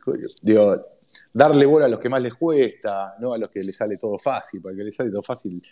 [0.40, 0.86] Digo,
[1.32, 4.18] darle bola a los que más les cuesta, no a los que les sale todo
[4.18, 4.60] fácil.
[4.60, 5.62] Para que les sale todo fácil,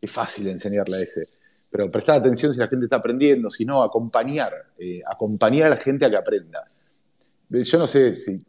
[0.00, 1.28] es fácil enseñarle a ese
[1.70, 5.76] pero prestar atención si la gente está aprendiendo, si no, acompañar, eh, acompañar a la
[5.76, 6.68] gente a que aprenda.
[7.50, 8.40] Yo no sé si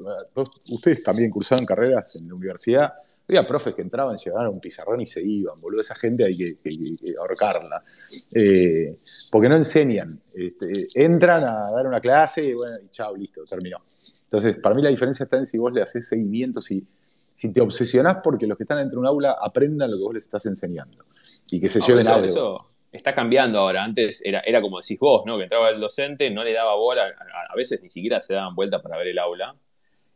[0.69, 2.93] ustedes también cursaron carreras en la universidad.
[3.27, 5.81] Había profes que entraban, llegaban a un pizarrón y se iban, boludo.
[5.81, 7.83] Esa gente hay que, ahorcarla.
[8.31, 8.99] Eh,
[9.31, 10.21] porque no enseñan.
[10.33, 13.77] Este, entran a dar una clase y bueno, y chao, listo, terminó.
[14.23, 16.85] Entonces, para mí la diferencia está en si vos le haces seguimiento, si,
[17.33, 20.13] si te obsesionás porque los que están dentro de un aula aprendan lo que vos
[20.13, 21.05] les estás enseñando
[21.49, 23.83] y que se lleven a algo está cambiando ahora.
[23.83, 25.37] Antes era, era como decís vos, ¿no?
[25.37, 27.03] Que entraba el docente, no le daba bola,
[27.49, 29.55] a, veces ni siquiera se daban vuelta para ver el aula.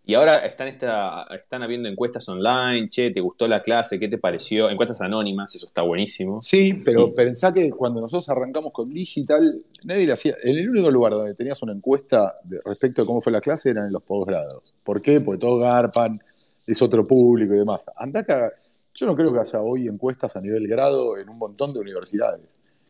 [0.08, 4.00] Y ahora están, esta, están habiendo encuestas online, che, ¿te gustó la clase?
[4.00, 4.70] ¿Qué te pareció?
[4.70, 6.40] Encuestas anónimas, eso está buenísimo.
[6.42, 10.36] Sí, pero pensá que cuando nosotros arrancamos con Digital, nadie le hacía.
[10.44, 12.36] En el único lugar donde tenías una encuesta
[12.66, 14.76] respecto de cómo fue la clase eran en los posgrados.
[14.84, 15.22] ¿Por qué?
[15.22, 16.22] Porque todo garpan,
[16.68, 17.88] es otro público y demás.
[17.96, 18.52] Anda acá.
[18.94, 22.42] Yo no creo que haya hoy encuestas a nivel grado en un montón de universidades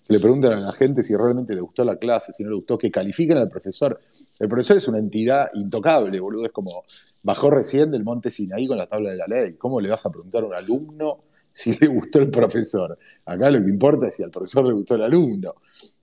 [0.05, 2.57] que le pregunten a la gente si realmente le gustó la clase, si no le
[2.57, 3.99] gustó, que califiquen al profesor.
[4.39, 6.45] El profesor es una entidad intocable, boludo.
[6.45, 6.83] Es como
[7.23, 9.55] bajó recién del monte Sinaí con la tabla de la ley.
[9.55, 12.97] ¿Cómo le vas a preguntar a un alumno si le gustó el profesor?
[13.25, 15.55] Acá lo que importa es si al profesor le gustó el alumno,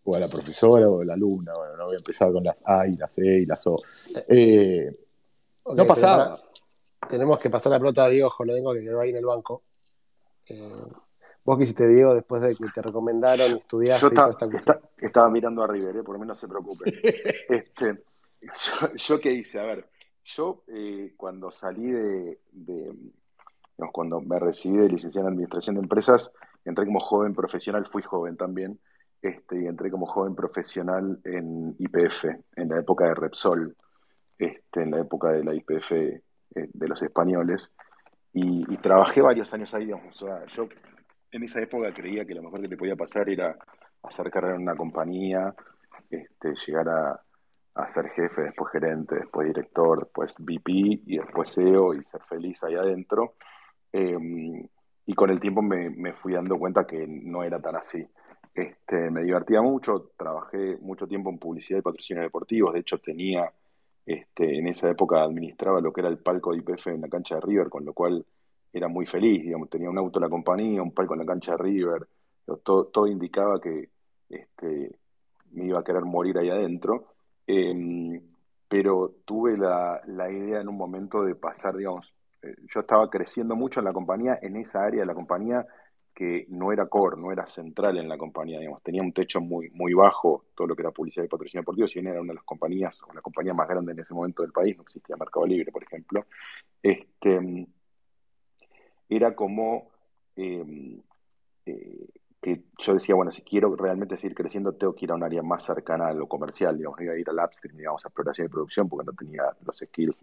[0.05, 1.57] o a la profesora o el alumno.
[1.57, 3.81] Bueno, no voy a empezar con las A y las E y las O.
[4.29, 4.91] Eh,
[5.77, 6.37] no pasaba.
[7.09, 9.63] Tenemos que pasar la pelota a Diego Jolodengo, que quedó ahí en el banco.
[10.49, 10.87] Eh,
[11.45, 15.67] ¿Vos qué hiciste, Diego, después de que te recomendaron, estudiaste yo esta estaba mirando a
[15.67, 16.03] River, ¿eh?
[16.05, 16.85] por lo menos no se preocupe.
[17.49, 18.05] este,
[18.95, 19.59] yo, qué hice?
[19.59, 19.89] A ver,
[20.23, 22.39] yo eh, cuando salí de,
[23.93, 26.31] cuando me recibí de licenciado en Administración de Empresas,
[26.65, 28.79] entré como joven profesional, fui joven también,
[29.21, 32.25] este, y entré como joven profesional en IPF,
[32.55, 33.77] en la época de Repsol,
[34.39, 36.23] este, en la época de la IPF eh,
[36.55, 37.73] de los españoles,
[38.33, 40.67] y, y, trabajé varios años ahí, digamos, o sea, yo
[41.33, 43.57] en esa época creía que lo mejor que te podía pasar era
[44.03, 45.55] hacer carrera en una compañía,
[46.11, 50.71] este, llegar a, ser jefe, después gerente, después director, después VP
[51.07, 53.35] y después CEO y ser feliz ahí adentro.
[53.93, 54.67] Em,
[55.07, 58.07] y con el tiempo me, fui dando cuenta que no era tan así.
[58.55, 63.51] Este, me divertía mucho, trabajé mucho tiempo en publicidad y patrocinio deportivos, de hecho tenía,
[64.07, 67.37] este, en esa época administraba lo que era el palco de IPF en la cancha
[67.37, 68.25] de River, con lo cual
[68.73, 71.53] era muy feliz, digamos, tenía un auto en la compañía, un palco en la cancha
[71.53, 72.07] de River,
[72.65, 73.91] todo, todo indicaba que
[74.29, 74.97] este,
[75.53, 77.09] me iba a querer morir ahí adentro,
[77.47, 78.21] em,
[78.69, 83.81] pero tuve la, idea en un momento de pasar, digamos, eh, yo estaba creciendo mucho
[83.81, 85.67] en la compañía, en esa área de la compañía
[86.15, 89.71] que no era core, no era central en la compañía, digamos, tenía un techo muy,
[89.71, 92.37] muy bajo, todo lo que era publicidad y patrocinio deportivo, si bien era una de
[92.37, 95.47] las compañías, o la compañía más grande en ese momento del país, no existía Mercado
[95.47, 96.27] Libre, por ejemplo,
[96.83, 97.67] este,
[99.17, 99.89] era como
[100.37, 101.01] eh,
[101.67, 102.09] eh,
[102.41, 105.43] que yo decía, bueno, si quiero realmente seguir creciendo, tengo que ir a un área
[105.43, 108.51] más cercana a lo comercial, digamos, iba a ir al upstream, digamos, a exploración y
[108.51, 110.21] producción, porque no tenía los skills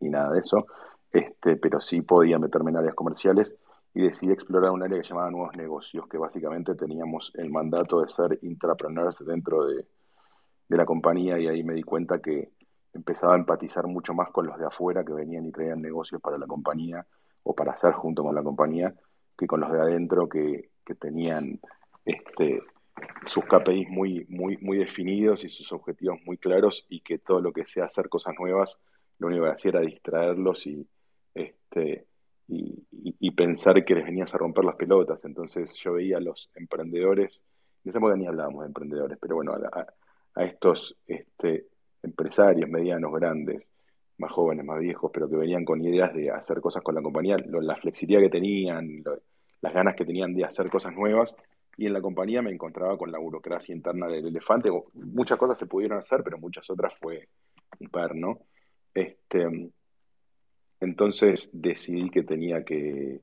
[0.00, 0.66] ni, nada de eso,
[1.10, 3.56] este, pero sí podía meterme en áreas comerciales
[3.94, 8.08] y decidí explorar un área que llamaba nuevos negocios, que básicamente teníamos el mandato de
[8.08, 9.86] ser intrapreneurs dentro de,
[10.68, 12.52] de la compañía y ahí me di cuenta que
[12.92, 16.36] empezaba a empatizar mucho más con los de afuera que venían y traían negocios para
[16.36, 17.06] la compañía
[17.48, 18.94] o para hacer junto con la compañía
[19.36, 20.68] que con los de adentro que,
[21.00, 21.60] tenían
[22.04, 22.62] este,
[23.26, 27.52] sus KPIs muy, muy, muy definidos y sus objetivos muy claros y que todo lo
[27.52, 28.78] que sea hacer cosas nuevas,
[29.18, 30.88] lo único que hacía era distraerlos y,
[31.34, 32.06] este,
[32.48, 35.24] y, pensar que les venías a romper las pelotas.
[35.24, 37.42] Entonces yo veía a los emprendedores,
[37.84, 39.86] en esa época ni hablábamos de emprendedores, pero bueno, a,
[40.34, 41.66] a estos este,
[42.02, 43.70] empresarios medianos, grandes,
[44.18, 47.36] más jóvenes, más viejos, pero que venían con ideas de hacer cosas con la compañía,
[47.46, 49.18] la flexibilidad que tenían, lo,
[49.60, 51.36] las ganas que tenían de hacer cosas nuevas.
[51.76, 54.68] Y en la compañía me encontraba con la burocracia interna del elefante.
[54.94, 57.28] Muchas cosas se pudieron hacer, pero muchas otras fue
[57.78, 58.40] un par, ¿no?
[58.92, 59.46] Este,
[60.80, 63.20] entonces decidí que tenía que,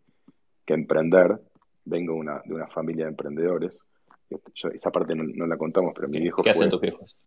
[0.65, 1.38] que emprender.
[1.84, 3.77] Vengo una, de una familia de emprendedores.
[4.73, 7.17] esa parte no, la contamos, pero mi viejo ¿Qué fue, hacen tus viejos?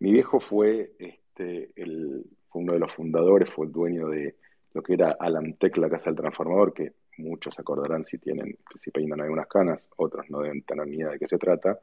[0.00, 4.36] Mi viejo fue, este, el, fue uno de los fundadores, fue el dueño de
[4.72, 9.20] lo que era Alamtec, la casa del transformador, que muchos acordarán si tienen, si peinan
[9.20, 11.78] algunas canas, otros no deben tener ni idea de qué se trata.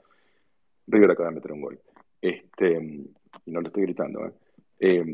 [0.87, 1.79] River acaba de meter un gol.
[2.21, 2.73] Este,
[3.45, 4.33] y no lo estoy gritando, ¿eh?
[4.79, 5.05] eh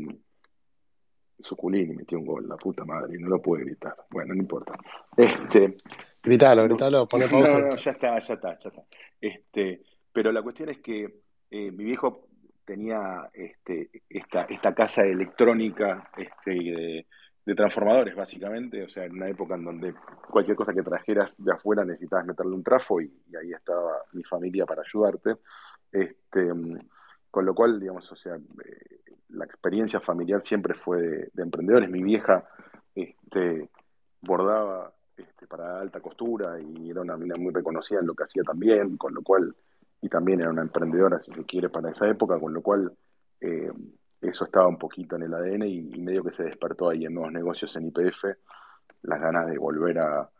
[1.42, 3.96] Suculini metió un gol, la puta madre, y no lo puede gritar.
[4.10, 4.78] Bueno, no importa.
[5.16, 5.76] Este,
[6.22, 7.58] gritalo, gritalo, pone pausa.
[7.58, 8.82] No, no, ya está, ya está, ya está.
[9.20, 12.28] Este, pero la cuestión es que eh, mi viejo
[12.64, 17.06] tenía este, esta, esta casa electrónica este, de,
[17.44, 19.94] de transformadores, básicamente, o sea, en una época en donde
[20.30, 24.64] cualquier cosa que trajeras de afuera necesitabas meterle un trafo y, ahí estaba mi familia
[24.64, 25.36] para ayudarte.
[25.90, 26.48] Este,
[27.30, 31.90] con lo cual, digamos, o sea, eh, la experiencia familiar siempre fue de, emprendedores.
[31.90, 32.46] Mi vieja
[32.94, 33.68] este,
[34.20, 38.42] bordaba este, para alta costura y era una mina muy reconocida en lo que hacía
[38.44, 39.54] también, con lo cual,
[40.02, 42.92] y también era una emprendedora, si se quiere, para esa época, con lo cual...
[43.40, 43.72] Eh,
[44.22, 47.32] eso estaba un poquito en el ADN y, medio que se despertó ahí en nuevos
[47.32, 48.24] negocios en IPF,
[49.02, 50.30] las ganas de volver a,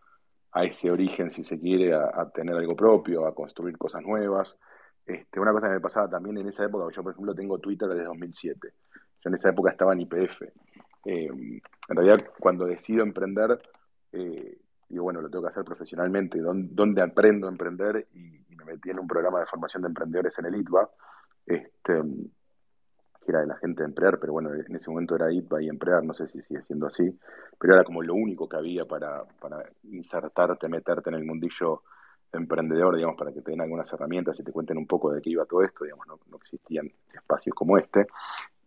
[0.63, 4.57] ese origen, si se quiere, a, tener algo propio, a construir cosas nuevas.
[5.05, 7.89] Este, una cosa que me pasaba también en esa época, yo por ejemplo tengo Twitter
[7.89, 10.43] desde 2007, yo en esa época estaba en IPF.
[11.05, 13.61] Eh, en realidad cuando decido emprender,
[14.13, 18.07] eh, digo, bueno, lo tengo que hacer profesionalmente, ¿dónde, aprendo a emprender?
[18.13, 20.91] Y, me metí en un programa de formación de emprendedores en el ITBA.
[21.47, 22.03] Este,
[23.25, 25.69] que era de la gente de Emprear, pero bueno, en ese momento era ITBA y
[25.69, 27.19] Emprear, no sé si sigue siendo así,
[27.59, 31.83] pero era como lo único que había para, para insertarte, meterte en el mundillo
[32.33, 35.31] emprendedor, digamos, para que te den algunas herramientas y te cuenten un poco de qué
[35.31, 38.07] iba todo esto, digamos, no, existían espacios como este.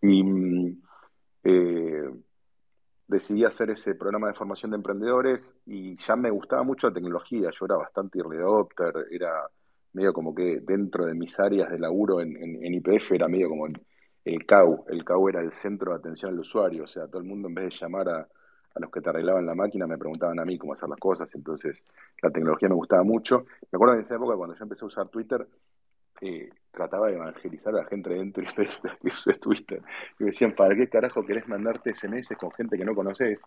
[0.01, 0.77] Y
[1.43, 2.09] eh,
[3.07, 7.49] decidí hacer ese programa de formación de emprendedores y ya me gustaba mucho la tecnología,
[7.51, 9.49] yo era bastante early adopter, era
[9.95, 13.49] medio como que dentro de mis áreas de laburo en, en, en IPF era medio
[13.49, 13.67] como
[14.25, 14.85] el CAU.
[14.89, 17.53] El CAU era el centro de atención al usuario, o sea, todo el mundo en
[17.53, 18.27] vez de llamar a,
[18.77, 21.85] los que te arreglaban la máquina me preguntaban a mí cómo hacer las cosas, entonces
[22.21, 23.45] la tecnología me gustaba mucho.
[23.71, 25.47] Me acuerdo de esa época cuando yo empecé a usar Twitter,
[26.19, 29.81] eh, trataba de evangelizar a la gente dentro de Twitter.
[30.19, 33.41] Y me decían, ¿para qué carajo querés mandarte SMS con gente que no conoces?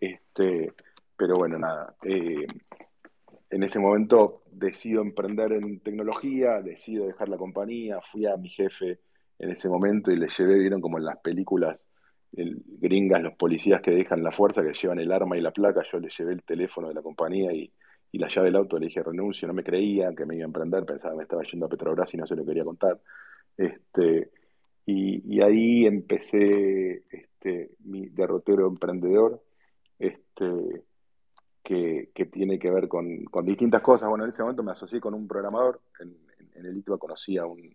[0.00, 0.72] Este,
[1.16, 1.94] pero bueno, nada.
[2.04, 2.46] Eh,
[3.52, 8.98] en ese momento decido emprender en tecnología, decido dejar la compañía, fui a mi jefe
[9.38, 11.84] en ese momento y le llevé, vieron como en las películas
[12.32, 15.82] el, gringas, los policías que dejan la fuerza, que llevan el arma y la placa,
[15.92, 17.70] yo le llevé el teléfono de la compañía y,
[18.10, 20.46] y la llave del auto, le dije renuncio, no me creía que me iba a
[20.46, 22.98] emprender, pensaba que me estaba yendo a Petrobras y no se lo quería contar.
[23.58, 24.30] Este,
[24.86, 29.42] y, y ahí empecé este, mi derrotero emprendedor,
[29.98, 30.46] este,
[31.62, 34.08] que, que tiene que ver con, con, distintas cosas.
[34.08, 36.16] Bueno, en ese momento me asocié con un programador, en,
[36.54, 37.72] en el ITBA conocí a un,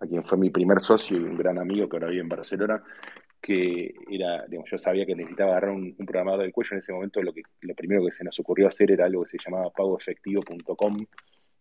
[0.00, 2.82] a quien fue mi primer socio y un gran amigo que ahora vive en Barcelona,
[3.40, 6.70] que era, digamos, yo sabía que necesitaba agarrar un, programador del cuello.
[6.72, 9.30] En ese momento lo, que, lo primero que se nos ocurrió hacer era algo que
[9.30, 11.06] se llamaba pagoefectivo.com,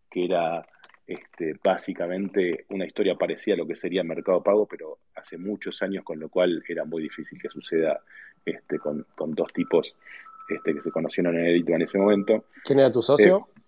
[0.09, 0.65] que era
[1.05, 6.05] este, básicamente una historia parecida a lo que sería Mercado Pago, pero hace muchos años,
[6.05, 7.99] con lo cual era muy difícil que suceda
[8.45, 9.95] este, con, dos tipos
[10.49, 12.45] este, que se conocieron en Edito en ese momento.
[12.63, 13.47] ¿Quién era tu socio?
[13.55, 13.61] Eh,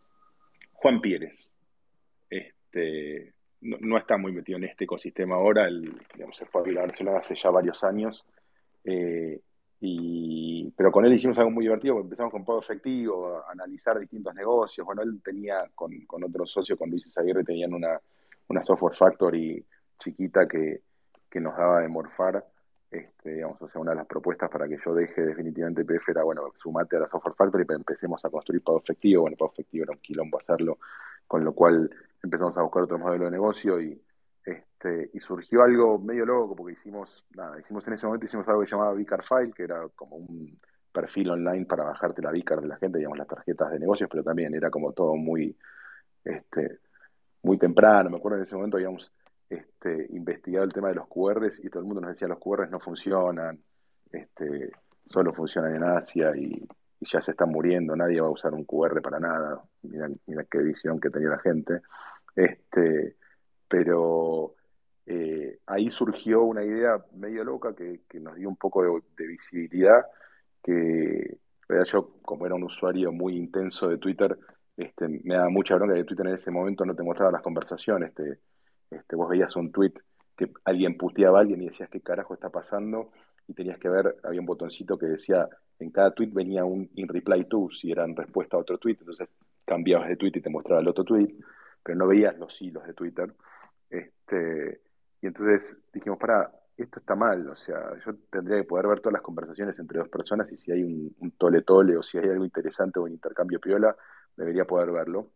[0.73, 1.53] Juan Pieres.
[2.29, 7.19] Este, no, está muy metido en este ecosistema ahora, el, digamos, se fue a Barcelona
[7.19, 8.25] hace ya varios años.
[8.83, 9.39] Eh,
[9.81, 14.33] y, pero con él hicimos algo muy divertido, empezamos con pago efectivo, a analizar distintos
[14.33, 14.85] negocios.
[14.85, 17.99] Bueno, él tenía con, con otro socio, con Luis Izaguirre, tenían una,
[18.47, 19.63] una software factory
[19.99, 20.81] chiquita que,
[21.29, 22.45] que nos daba de morfar.
[22.91, 26.54] Este, digamos, o una de las propuestas para que yo deje definitivamente PF era, bueno,
[26.58, 29.24] sumate a la software factory, pero empecemos a construir pago efectivo.
[29.24, 30.78] Bueno, pago efectivo era un quilombo hacerlo,
[31.28, 31.89] con lo cual
[32.24, 34.02] empezamos a buscar otro modelo de negocio y,
[34.45, 38.67] este, surgió algo medio loco porque hicimos, nada, hicimos en ese momento hicimos algo que
[38.67, 40.60] se llamaba Vicar File, que era como un
[40.91, 44.24] perfil online para bajarte la Vicar de la gente, digamos, las tarjetas de negocios, pero
[44.24, 45.58] también era como todo muy,
[46.24, 46.80] este,
[47.41, 48.12] muy temprano.
[48.12, 49.12] Me acuerdo en ese momento habíamos
[49.49, 52.69] este, investigado el tema de los QRs y todo el mundo nos decía los QRs
[52.69, 53.60] no funcionan,
[54.12, 54.71] este,
[55.08, 56.67] solo funcionan en Asia y,
[57.01, 59.62] ya se están muriendo, nadie va a usar un QR para nada.
[59.84, 61.81] Mira, mira qué visión que tenía la gente.
[62.36, 63.15] Este,
[63.67, 64.55] pero
[65.05, 70.05] eh, ahí surgió una idea medio loca que, nos dio un poco de, visibilidad,
[70.63, 71.38] que
[71.86, 74.38] yo como era un usuario muy intenso de Twitter,
[74.77, 78.13] este, me daba mucha bronca de Twitter en ese momento no te mostraba las conversaciones,
[78.89, 79.93] este, vos veías un tweet
[80.36, 83.12] que alguien puteaba a alguien y decías qué carajo está pasando
[83.48, 85.48] y tenías que ver, había un botoncito que decía,
[85.80, 88.98] en cada tweet venía un in reply to, si era en respuesta a otro tweet,
[89.00, 89.30] entonces
[89.65, 91.36] cambiabas de tweet y te mostraba el otro tweet,
[91.84, 93.34] pero no veías los hilos de Twitter.
[93.89, 94.82] Este,
[95.21, 99.13] y entonces dijimos, para, esto está mal, o sea, yo tendría que poder ver todas
[99.13, 102.43] las conversaciones entre dos personas y si hay un, tole tole o si hay algo
[102.43, 103.95] interesante o un intercambio piola,
[104.36, 105.32] debería poder verlo.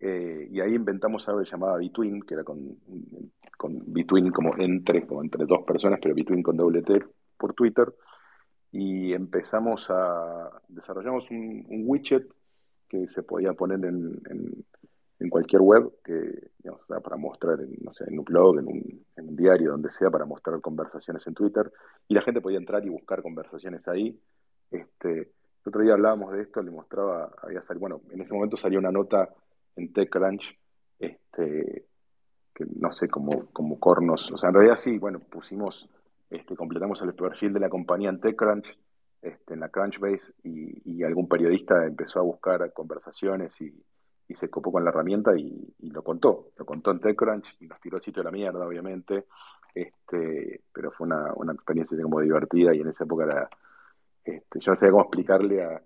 [0.00, 2.78] Eh, y ahí inventamos algo que llamaba Between, que era con,
[3.56, 7.04] con Between como entre, como entre dos personas, pero Between con doble T
[7.36, 7.94] por Twitter.
[8.72, 12.26] Y empezamos a, desarrollamos un, widget
[12.88, 14.64] que se podía poner en
[15.20, 19.04] en cualquier web que, digamos, para mostrar, en, no sé, en un blog, en un,
[19.16, 21.70] en un, diario, donde sea, para mostrar conversaciones en Twitter,
[22.08, 24.18] y la gente podía entrar y buscar conversaciones ahí.
[24.70, 25.32] Este, el
[25.66, 28.90] otro día hablábamos de esto, le mostraba, había salido, bueno, en ese momento salió una
[28.90, 29.28] nota
[29.80, 30.58] en TechCrunch,
[30.98, 31.86] este,
[32.54, 35.88] que no sé, como, como cornos, o sea, en realidad sí, bueno, pusimos,
[36.30, 38.76] este, completamos el perfil de la compañía en TechCrunch,
[39.22, 43.74] este, en la Crunchbase, y, y algún periodista empezó a buscar conversaciones y
[44.30, 46.52] y se copó con la herramienta y, lo contó.
[46.56, 49.26] Lo contó en TechCrunch y nos tiró el sitio de la mierda, obviamente.
[49.74, 53.50] Este, pero fue una, una experiencia como divertida y en esa época era,
[54.24, 55.82] este, yo no sabía cómo explicarle a,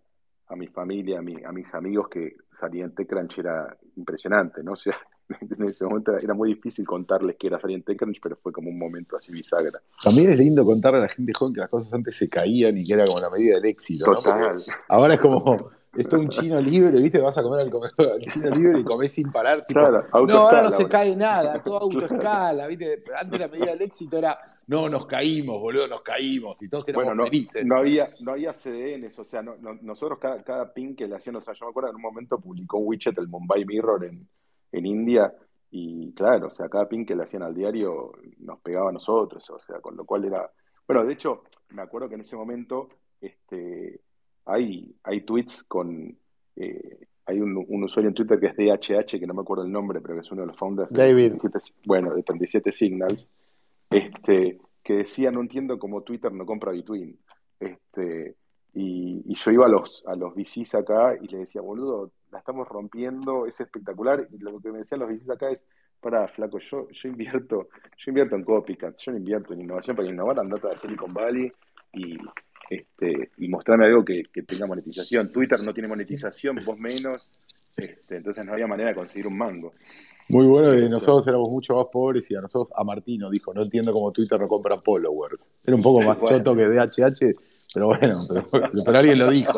[0.54, 4.72] a mi familia, a, mi, a mis amigos que salía en TechCrunch era impresionante, ¿no?
[4.74, 4.96] O sea,
[5.58, 8.68] en ese momento era muy difícil contarles que era salir en TechCrunch, pero fue como
[8.68, 9.80] un momento así bisagra.
[10.02, 12.84] También es lindo contarle a la gente joven que las cosas antes se caían y
[12.84, 14.12] que era como la medida del éxito.
[14.12, 14.56] Total.
[14.88, 17.20] Ahora es como, esto es un chino libre, ¿viste?
[17.20, 19.64] Vas a comer al, al chino libre y comés sin parar.
[19.68, 23.02] no, ahora no se cae nada, todo autoescala, ¿viste?
[23.18, 27.06] Antes la medida del éxito era, no, nos caímos, boludo, nos caímos y todos éramos
[27.06, 27.64] bueno, no, felices.
[27.64, 31.40] No había, no había CDNs, o sea, nosotros cada, cada pin que le hacían, o
[31.40, 34.28] sea, yo me acuerdo en un momento publicó un widget el Mumbai Mirror en
[34.76, 35.32] en India
[35.70, 39.48] y claro, o sea, cada pin que le hacían al diario nos pegaba a nosotros,
[39.50, 40.48] o sea, con lo cual era...
[40.86, 42.88] Bueno, de hecho, me acuerdo que en ese momento
[43.20, 44.00] este,
[44.46, 46.16] hay, hay tweets con...
[46.56, 50.00] Eh, hay un, usuario en Twitter que es DHH, que no me acuerdo el nombre,
[50.00, 51.32] pero que es uno de los founders David.
[51.32, 53.30] De bueno, de 37 Signals,
[53.90, 57.18] este, que decía, no entiendo cómo Twitter no compra Between.
[57.58, 58.36] Este,
[58.74, 62.68] y, yo iba a los, a los VCs acá y le decía, boludo, la estamos
[62.68, 64.26] rompiendo, es espectacular.
[64.30, 65.64] Y lo que me decían los VCs acá es,
[66.00, 70.08] para flaco, yo, yo invierto, yo invierto en copycats, yo no invierto en innovación para
[70.08, 71.50] innovar, andate a Silicon Valley
[71.94, 72.18] y,
[72.68, 75.30] este, y mostrarme algo que, tenga monetización.
[75.32, 77.30] Twitter no tiene monetización, vos menos,
[77.74, 79.72] este, entonces no había manera de conseguir un mango.
[80.28, 83.62] Muy bueno, y nosotros éramos mucho más pobres y a nosotros, a Martino dijo, no
[83.62, 85.50] entiendo cómo Twitter no compra followers.
[85.64, 87.34] Era un poco más choto que DHH,
[87.72, 88.18] pero bueno,
[88.50, 89.52] pero, alguien lo dijo.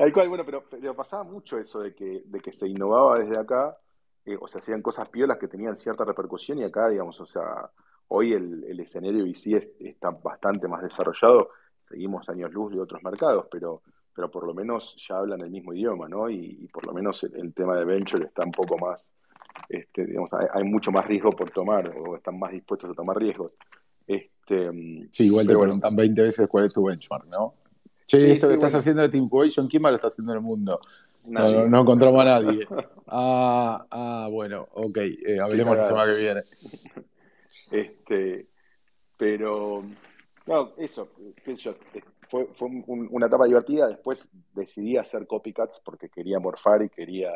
[0.00, 3.76] Tal cual, bueno, pero, pasaba mucho eso de que, de que se innovaba desde acá,
[4.24, 7.68] eh, o se hacían cosas piolas que tenían cierta repercusión y acá, digamos, o sea,
[8.08, 11.50] hoy el, el escenario VC está bastante más desarrollado,
[11.86, 13.82] seguimos años luz de otros mercados, pero,
[14.14, 16.30] pero por lo menos ya hablan el mismo idioma, ¿no?
[16.30, 19.06] Y, por lo menos el, tema de venture está un poco más,
[19.68, 23.52] este, digamos, hay, mucho más riesgo por tomar o están más dispuestos a tomar riesgos.
[24.06, 24.70] Este,
[25.10, 27.59] sí, igual te preguntan 20 veces cuál es tu benchmark, ¿no?
[28.10, 30.42] Che, esto que estás haciendo de Team Cohesion, ¿quién más lo está haciendo en el
[30.42, 30.80] mundo?
[31.26, 32.66] No, no, encontramos a nadie.
[33.06, 36.42] Ah, ah bueno, ok, eh, hablemos la semana que viene.
[37.70, 38.48] Este,
[39.16, 39.84] pero,
[40.44, 41.10] no, eso,
[42.28, 43.86] fue, fue una etapa divertida.
[43.86, 47.30] Después decidí hacer copycats porque quería morfar y quería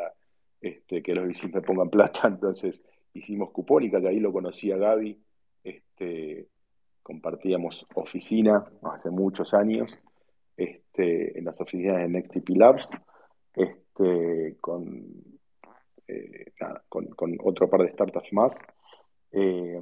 [0.59, 2.19] este, que los VCs me pongan plata.
[2.27, 5.23] Entonces hicimos Cupónica, que ahí lo conocí a Gaby.
[5.63, 6.49] Este,
[7.01, 9.97] compartíamos oficina hace muchos años
[10.95, 12.89] este, en las oficinas de NextTP Labs
[13.53, 15.03] este, con,
[16.07, 16.53] eh,
[16.89, 18.53] con, con, otro par de startups más.
[19.31, 19.79] Eh,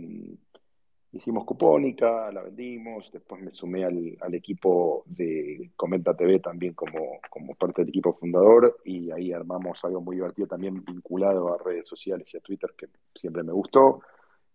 [1.11, 7.53] hicimos Cupónica, la vendimos, después me sumé al, equipo de Comenta TV también como, como,
[7.55, 12.33] parte del equipo fundador y ahí armamos algo muy divertido también vinculado a redes sociales
[12.33, 14.01] y a Twitter que siempre me gustó.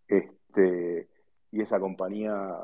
[0.09, 1.09] Este,
[1.52, 2.56] y esa compañía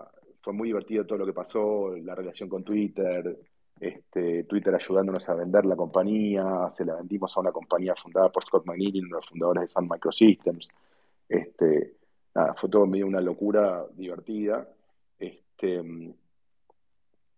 [0.42, 3.38] fue muy divertido todo lo que pasó, la relación con Twitter,
[3.84, 8.42] este, Twitter ayudándonos a vender la compañía, se la vendimos a una compañía fundada por
[8.42, 10.68] Scott McNeil, uno de los fundadores de Sun Microsystems.
[11.28, 11.96] Este,
[12.56, 14.66] fue todo medio una locura divertida.
[15.18, 15.82] Este,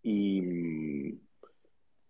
[0.05, 0.41] y,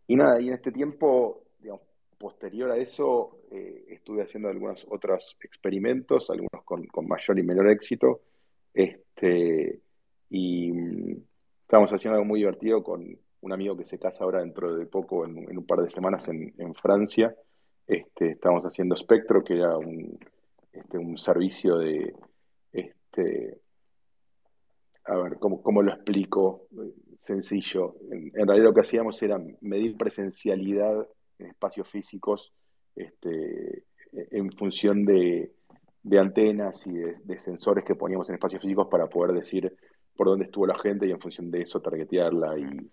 [0.09, 1.83] nada, y en este tiempo, digamos,
[2.19, 8.21] posterior a eso, eh, estuve haciendo algunos otros experimentos, algunos con, mayor y menor éxito.
[10.29, 10.51] Y
[11.63, 15.27] estamos haciendo algo muy divertido con un amigo que se casa ahora dentro de poco,
[15.27, 17.35] en, un par de semanas en, Francia.
[17.87, 20.19] Este, estamos haciendo Spectro, que era un,
[20.73, 22.15] este, un servicio de,
[22.73, 23.61] este,
[25.05, 26.67] a ver, ¿cómo, lo explico?
[27.21, 27.95] Sencillo.
[28.11, 31.07] En, realidad lo que hacíamos era medir presencialidad
[31.39, 32.53] en espacios físicos
[32.95, 35.53] este, en función de,
[36.19, 39.73] antenas y de, sensores que poníamos en espacios físicos para poder decir
[40.17, 42.91] por dónde estuvo la gente y en función de eso targetearla y,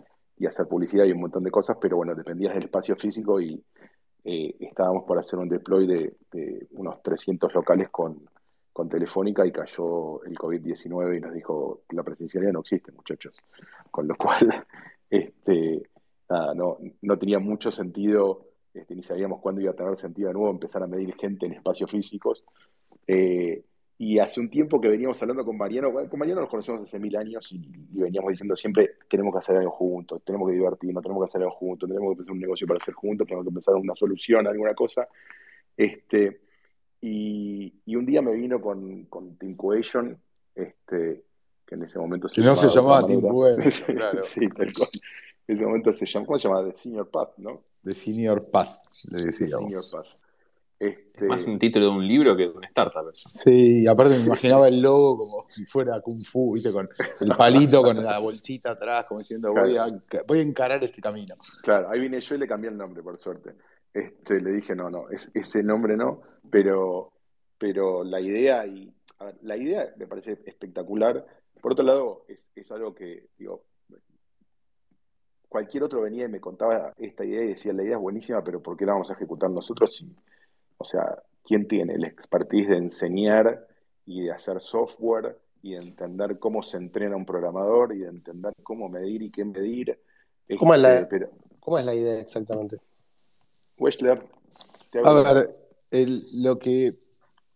[0.48, 3.64] hacer publicidad y un montón de cosas, pero bueno, dependías del espacio físico y
[4.26, 8.28] eh, estábamos por hacer un deploy de, de unos 300 locales con,
[8.74, 13.36] con Telefónica y cayó el COVID-19 y nos dijo, la presencialidad no existe, muchachos.
[13.92, 14.66] Con lo cual,
[15.10, 15.84] este,
[16.56, 20.50] no, no, tenía mucho sentido, este, ni sabíamos cuándo iba a tener sentido de nuevo
[20.50, 22.44] empezar a medir gente en espacios físicos.
[23.06, 23.64] Eh,
[23.98, 27.16] y hace un tiempo que veníamos hablando con Mariano, con Mariano nos conocemos hace mil
[27.16, 27.60] años y,
[27.92, 31.56] veníamos diciendo siempre, tenemos que hacer algo juntos, tenemos que divertirnos, tenemos que hacer algo
[31.56, 34.74] juntos, tenemos que empezar un negocio para hacer juntos, tenemos que pensar una solución, alguna
[34.74, 35.08] cosa.
[35.78, 36.42] Este,
[37.02, 39.38] y, un día me vino con, con
[40.56, 41.24] este,
[41.66, 44.22] que en ese momento se que no se llamaba Tinkuation, claro.
[44.22, 44.90] sí, tal cual.
[45.48, 46.66] En ese momento se llamaba, ¿cómo se llama?
[46.66, 47.64] The Senior Path, ¿no?
[47.84, 48.70] The Senior Path,
[49.12, 49.70] le decíamos.
[49.70, 50.23] The Senior Path.
[50.88, 51.26] Este...
[51.26, 53.10] más un título de un libro que de una startup.
[53.14, 53.30] Eso.
[53.30, 56.72] Sí, aparte me imaginaba el logo como si fuera Kung Fu, ¿viste?
[56.72, 59.86] Con el palito, con la bolsita atrás, como diciendo, voy, a,
[60.28, 61.36] voy a encarar este camino.
[61.62, 63.56] Claro, ahí vine yo y le cambié el nombre, por suerte.
[63.94, 67.14] Este, le dije, no, no, es, ese nombre no, pero,
[67.58, 68.92] pero la idea, y
[69.42, 71.26] la idea me parece espectacular.
[71.62, 73.64] Por otro lado, es, algo que, digo,
[75.48, 78.62] cualquier otro venía y me contaba esta idea y decía, la idea es buenísima, pero
[78.62, 80.04] ¿por qué la vamos a ejecutar nosotros?
[80.78, 83.68] O sea, ¿quién tiene el expertise de enseñar
[84.06, 88.54] y de hacer software y de entender cómo se entrena un programador y de entender
[88.64, 90.00] cómo medir y qué medir?
[90.60, 92.78] ¿Cómo, es la, este, ¿Cómo es la idea exactamente?
[93.78, 94.22] Wechsler.
[95.04, 95.56] A ver,
[96.36, 97.04] lo que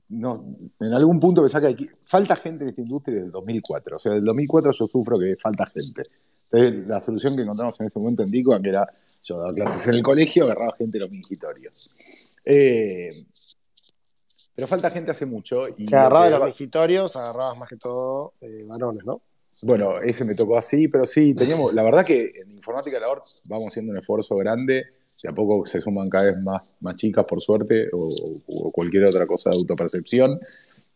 [0.10, 3.96] no, en algún punto me saca aquí, falta gente en esta industria desde el 2004.
[3.96, 6.04] O sea, del 2004 yo sufro que falta gente.
[6.50, 8.88] Entonces, la solución que encontramos en ese momento en que era,
[9.22, 11.90] yo daba clases en el colegio, agarraba gente en los mingitorios.
[12.50, 13.26] Eh,
[14.56, 15.68] pero falta gente hace mucho.
[15.78, 19.22] Y Se agarraba de los mingitorios, agarrabas más que todo eh, varones, ¿no?
[19.62, 23.08] Bueno, ese me tocó así, pero sí, teníamos, la verdad que en informática la
[23.46, 24.86] vamos haciendo un esfuerzo grande
[25.22, 29.26] de a poco se suman cada vez más, más chicas, por suerte, o, cualquier otra
[29.26, 30.40] cosa de autopercepción.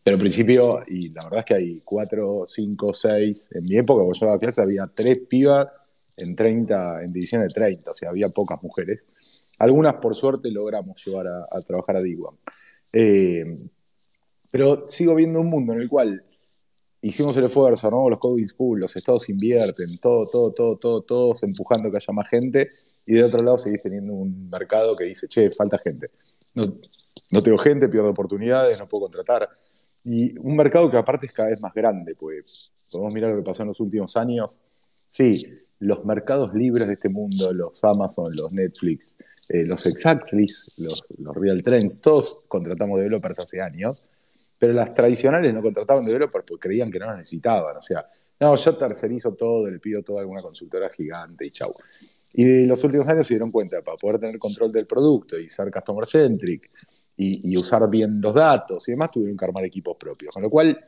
[0.02, 3.48] Pero al principio, y la verdad es que hay cuatro, cinco, seis.
[3.52, 5.68] En mi época, cuando yo daba clase, había tres pibas
[6.16, 9.04] en 30, en división de 30, o sea, había pocas mujeres.
[9.62, 12.34] Algunas, por suerte, logramos llevar a, trabajar a Diguan.
[12.92, 13.44] Eh,
[14.50, 16.24] pero sigo viendo un mundo en el cual
[17.00, 21.44] hicimos el esfuerzo, armamos los coding school, los estados invierten, todo, todo, todo, todo, todos
[21.44, 22.70] empujando que haya más gente,
[23.06, 26.10] y de otro lado seguís teniendo un mercado que dice, che, falta gente.
[26.54, 26.64] No,
[27.30, 29.48] no tengo gente, pierdo oportunidades, no puedo contratar.
[30.02, 33.44] Y un mercado que aparte es cada vez más grande, pues podemos mirar lo que
[33.44, 34.58] pasó en los últimos años.
[35.06, 35.46] Sí,
[35.78, 39.16] los mercados libres de este mundo, los Amazon, los Netflix,
[39.48, 44.04] eh, los Exactlis, los, los Real Trends, todos contratamos developers hace años
[44.62, 47.76] pero las tradicionales no contrataban developers porque creían que no las necesitaban.
[47.76, 48.06] O sea,
[48.38, 51.74] no, yo tercerizo todo, le pido todo a alguna consultora gigante y chau.
[52.32, 55.68] Y los últimos años se dieron cuenta, para poder tener control del producto y ser
[55.72, 56.70] customer centric
[57.16, 60.32] y, y, usar bien los datos y demás, tuvieron que armar equipos propios.
[60.32, 60.78] Con lo cual,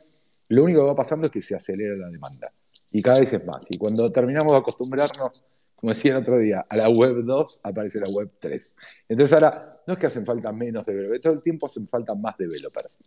[0.47, 2.53] lo único que va pasando es que se acelera la demanda.
[2.93, 3.69] Y cada vez es más.
[3.71, 5.43] Y cuando terminamos de acostumbrarnos,
[5.85, 8.77] como decía el otro día, a la web 2 aparece la web 3.
[9.07, 12.35] Entonces ahora no es que hacen falta menos developers, todo el tiempo hacen falta más
[12.39, 12.97] developers.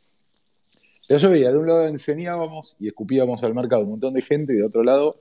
[1.08, 4.52] Pero yo veía, de un lado enseñábamos y escupíamos al mercado un montón de gente
[4.52, 5.16] y de otro lado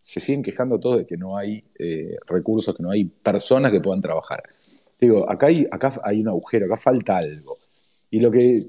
[0.00, 3.80] se siguen quejando todos de que no hay eh, recursos, que no hay personas que
[3.80, 4.42] puedan trabajar.
[4.98, 7.58] Digo, acá hay, acá hay un agujero, acá falta algo.
[8.10, 8.64] Y lo que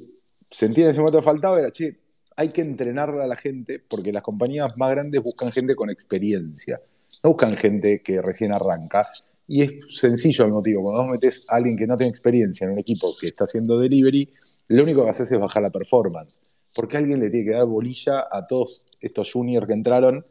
[0.52, 1.98] sentía en ese momento faltaba era, che,
[2.36, 6.80] hay que entrenarla a la gente porque las compañías más grandes buscan gente con experiencia,
[7.24, 9.08] no buscan gente que recién arranca.
[9.48, 12.72] Y es sencillo el motivo, cuando vos metes a alguien que no tiene experiencia en
[12.72, 14.32] un equipo que está haciendo delivery,
[14.68, 16.42] lo único que haces es bajar la performance.
[16.76, 20.24] Porque alguien le tiene que dar bolilla a todos estos juniors que entraron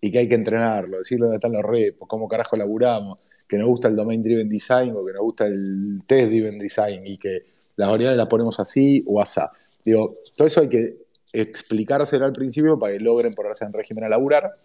[0.00, 3.18] y que hay que entrenarlo, decirle dónde están los repos, cómo carajo laburamos,
[3.48, 7.06] que nos gusta el domain driven design o que nos gusta el test driven design
[7.06, 9.50] y que las variables las ponemos así o asá.
[9.84, 14.08] Digo, todo eso hay que explicárselo al principio para que logren ponerse en régimen a
[14.08, 14.56] laburar.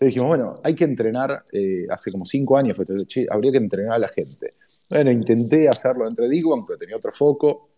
[0.00, 3.58] Entonces dijimos, bueno, hay que entrenar, eh, hace como cinco años fue, che, habría que
[3.58, 4.54] entrenar a la gente.
[4.88, 7.68] Bueno, intenté hacerlo dentro de Digwan, pero tenía otro foco,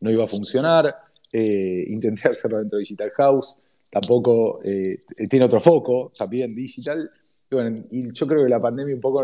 [0.00, 0.96] no iba a funcionar.
[1.30, 7.10] Eh, intenté hacerlo dentro de Digital House, tampoco eh, tiene otro foco, también digital.
[7.50, 9.22] Y, bueno, y yo creo que la pandemia un poco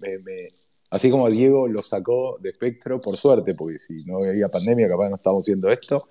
[0.00, 0.48] me,
[0.90, 5.08] así como Diego lo sacó de espectro, por suerte, porque si no había pandemia capaz
[5.08, 6.08] no estábamos haciendo esto,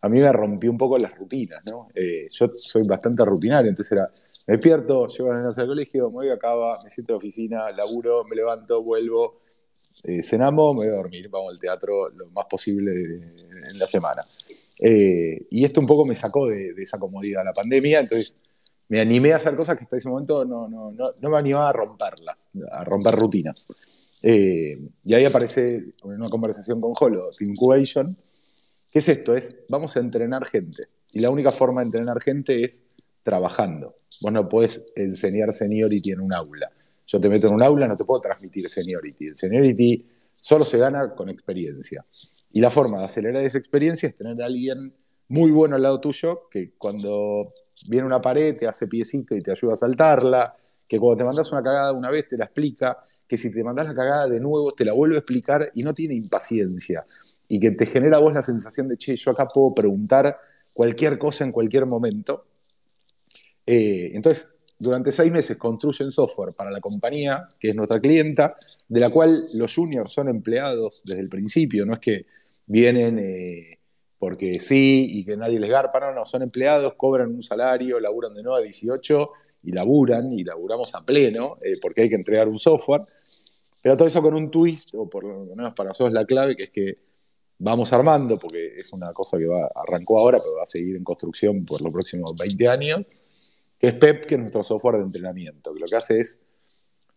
[0.00, 1.86] a mí me rompió un poco las rutinas, ¿no?
[1.94, 4.10] Eh, yo soy bastante rutinario, entonces era,
[4.46, 7.18] me despierto, llevo a la al colegio, me voy a acaba, me siento en la
[7.18, 9.40] oficina, laburo, me levanto, vuelvo,
[10.02, 14.22] eh, cenamos, me voy a dormir, vamos al teatro lo más posible en la semana.
[14.78, 18.36] Eh, y esto un poco me sacó de, esa comodidad la pandemia, entonces
[18.88, 21.70] me animé a hacer cosas que hasta ese momento no, no, no, no me animaba
[21.70, 23.68] a romperlas, a romper rutinas.
[24.26, 28.16] Eh, y ahí aparece una conversación con Holo, Incubation.
[28.90, 29.34] ¿Qué es esto?
[29.34, 30.84] Es, vamos a entrenar gente.
[31.12, 32.86] Y la única forma de entrenar gente es
[33.24, 33.96] trabajando.
[34.20, 36.70] Vos no podés enseñar seniority en un aula.
[37.06, 39.26] Yo te meto en un aula, no te puedo transmitir seniority.
[39.26, 40.06] El seniority
[40.40, 42.06] solo se gana con experiencia.
[42.52, 44.94] Y la forma de acelerar esa experiencia es tener a alguien
[45.28, 47.52] muy bueno al lado tuyo, que cuando
[47.88, 50.54] viene una pared te hace piecito y te ayuda a saltarla,
[50.86, 53.86] que cuando te mandas una cagada una vez te la explica, que si te mandas
[53.86, 57.04] la cagada de nuevo te la vuelve a explicar y no tiene impaciencia,
[57.48, 60.38] y que te genera a vos la sensación de, che, yo acá puedo preguntar
[60.72, 62.44] cualquier cosa en cualquier momento.
[63.66, 68.56] Eh, entonces, durante seis meses construyen software para la compañía, que es nuestra clienta,
[68.88, 72.26] de la cual los juniors son empleados desde el principio, no es que
[72.66, 73.78] vienen eh,
[74.18, 78.34] porque sí y que nadie les garpa, no, no, son empleados, cobran un salario, laburan
[78.34, 79.30] de 9 a 18
[79.64, 83.02] y laburan y laburamos a pleno eh, porque hay que entregar un software.
[83.82, 86.64] Pero todo eso con un twist, o por lo menos para nosotros la clave, que
[86.64, 86.98] es que
[87.58, 91.04] vamos armando, porque es una cosa que va, arrancó ahora, pero va a seguir en
[91.04, 93.00] construcción por los próximos 20 años,
[93.86, 96.40] es PEP, que es nuestro software de entrenamiento, que lo que hace es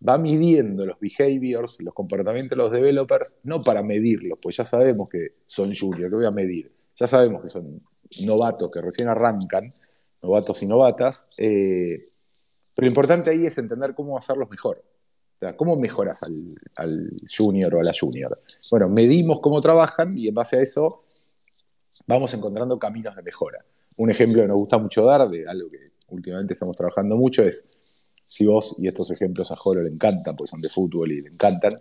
[0.07, 5.09] va midiendo los behaviors, los comportamientos de los developers, no para medirlos, pues ya sabemos
[5.09, 7.82] que son juniors, que voy a medir, ya sabemos que son
[8.22, 9.74] novatos que recién arrancan,
[10.22, 12.09] novatos y novatas, eh,
[12.76, 14.84] pero lo importante ahí es entender cómo hacerlos mejor.
[15.36, 18.41] O sea, ¿cómo mejoras al, al, junior o a la junior?
[18.72, 21.03] Bueno, medimos cómo trabajan y en base a eso
[22.07, 23.63] vamos encontrando caminos de mejora.
[23.97, 27.65] Un ejemplo que nos gusta mucho dar de algo que últimamente estamos trabajando mucho es
[28.27, 31.29] si vos, y estos ejemplos a Jolo le encantan, porque son de fútbol y le
[31.29, 31.79] encantan,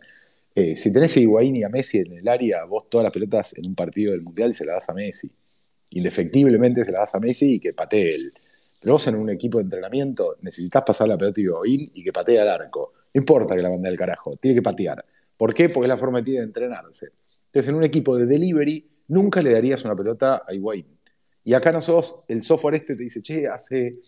[0.55, 3.53] eh, si tenés a Higuaín y a Messi en el área, vos todas las pelotas
[3.57, 5.31] en un partido del Mundial se las das a Messi.
[5.91, 8.33] Indefectiblemente se las das a Messi y que patee él.
[8.81, 12.13] Pero vos en un equipo de entrenamiento necesitas pasar la pelota a Higuaín y que
[12.13, 12.93] patee al arco.
[13.13, 15.05] No importa que la mande al carajo, tiene que patear.
[15.37, 15.69] ¿Por qué?
[15.69, 17.09] Porque es la forma que tiene de entrenarse.
[17.47, 20.87] Entonces, en un equipo de delivery, nunca le darías una pelota a Higuaín.
[21.47, 24.01] Y acá nosotros, el software este te dice, che, hace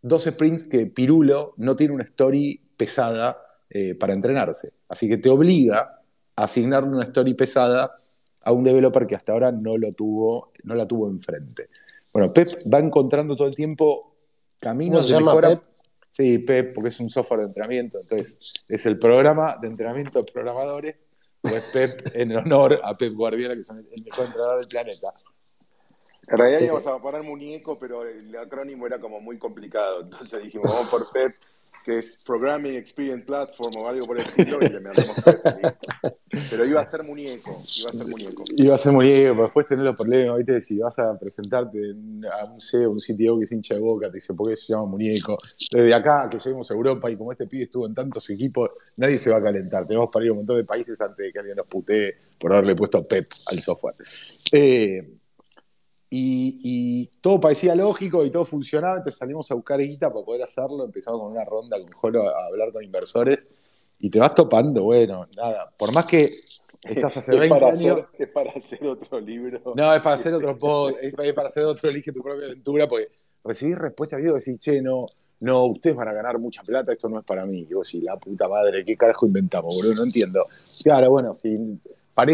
[0.00, 4.72] dos sprints que Pirulo no tiene una story pesada eh, para entrenarse.
[4.88, 6.00] Así que te obliga
[6.36, 7.96] a asignar una story pesada
[8.40, 11.70] a un developer que hasta ahora no, lo tuvo, no la tuvo enfrente.
[12.12, 14.14] Bueno, Pep va encontrando todo el tiempo
[14.60, 15.48] caminos de mejora.
[15.48, 15.62] Pep?
[16.08, 20.32] Sí, Pep, porque es un software de entrenamiento, entonces es el programa de entrenamiento de
[20.32, 21.10] programadores,
[21.42, 25.12] pues Pep en honor a Pep Guardiola, que es el mejor entrenador del planeta.
[26.28, 30.02] En realidad íbamos a poner muñeco, pero el acrónimo era como muy complicado.
[30.02, 31.36] Entonces dijimos, vamos por PEP,
[31.86, 35.76] que es Programming Experience Platform o algo por el estilo, y le mandamos Pep,
[36.50, 38.44] Pero iba a ser muñeco, iba a ser muñeco.
[38.56, 40.60] Iba a ser muñeco, pero después tener los problemas, ¿viste?
[40.60, 41.78] Si vas a presentarte
[42.32, 44.72] a un CEO, un CTO que es hincha de boca, te dice, ¿por qué se
[44.72, 45.38] llama muñeco?
[45.70, 49.16] Desde acá, que lleguemos a Europa, y como este pibe estuvo en tantos equipos, nadie
[49.16, 49.86] se va a calentar.
[49.86, 52.52] Tenemos para ir a un montón de países antes de que alguien nos putee por
[52.52, 53.94] haberle puesto Pep al software.
[54.50, 55.15] Eh,
[56.08, 60.84] y, todo parecía lógico y todo funcionaba, entonces salimos a buscar guita para poder hacerlo,
[60.84, 63.46] empezamos con una ronda con Jolo a hablar con inversores
[63.98, 66.30] y te vas topando, bueno, nada, por más que
[66.84, 68.00] estás hace 20 años...
[68.18, 69.60] es para hacer otro libro.
[69.74, 73.08] No, es para hacer otro pod, es, para hacer otro Elige tu propia aventura, porque
[73.44, 75.06] recibir respuestas, digo, decir, che, no,
[75.40, 77.64] no, ustedes van a ganar mucha plata, esto no es para mí.
[77.64, 79.94] Digo, sí, la puta madre, ¿qué carajo inventamos, boludo?
[79.94, 80.46] No entiendo.
[80.82, 81.56] Claro, bueno, si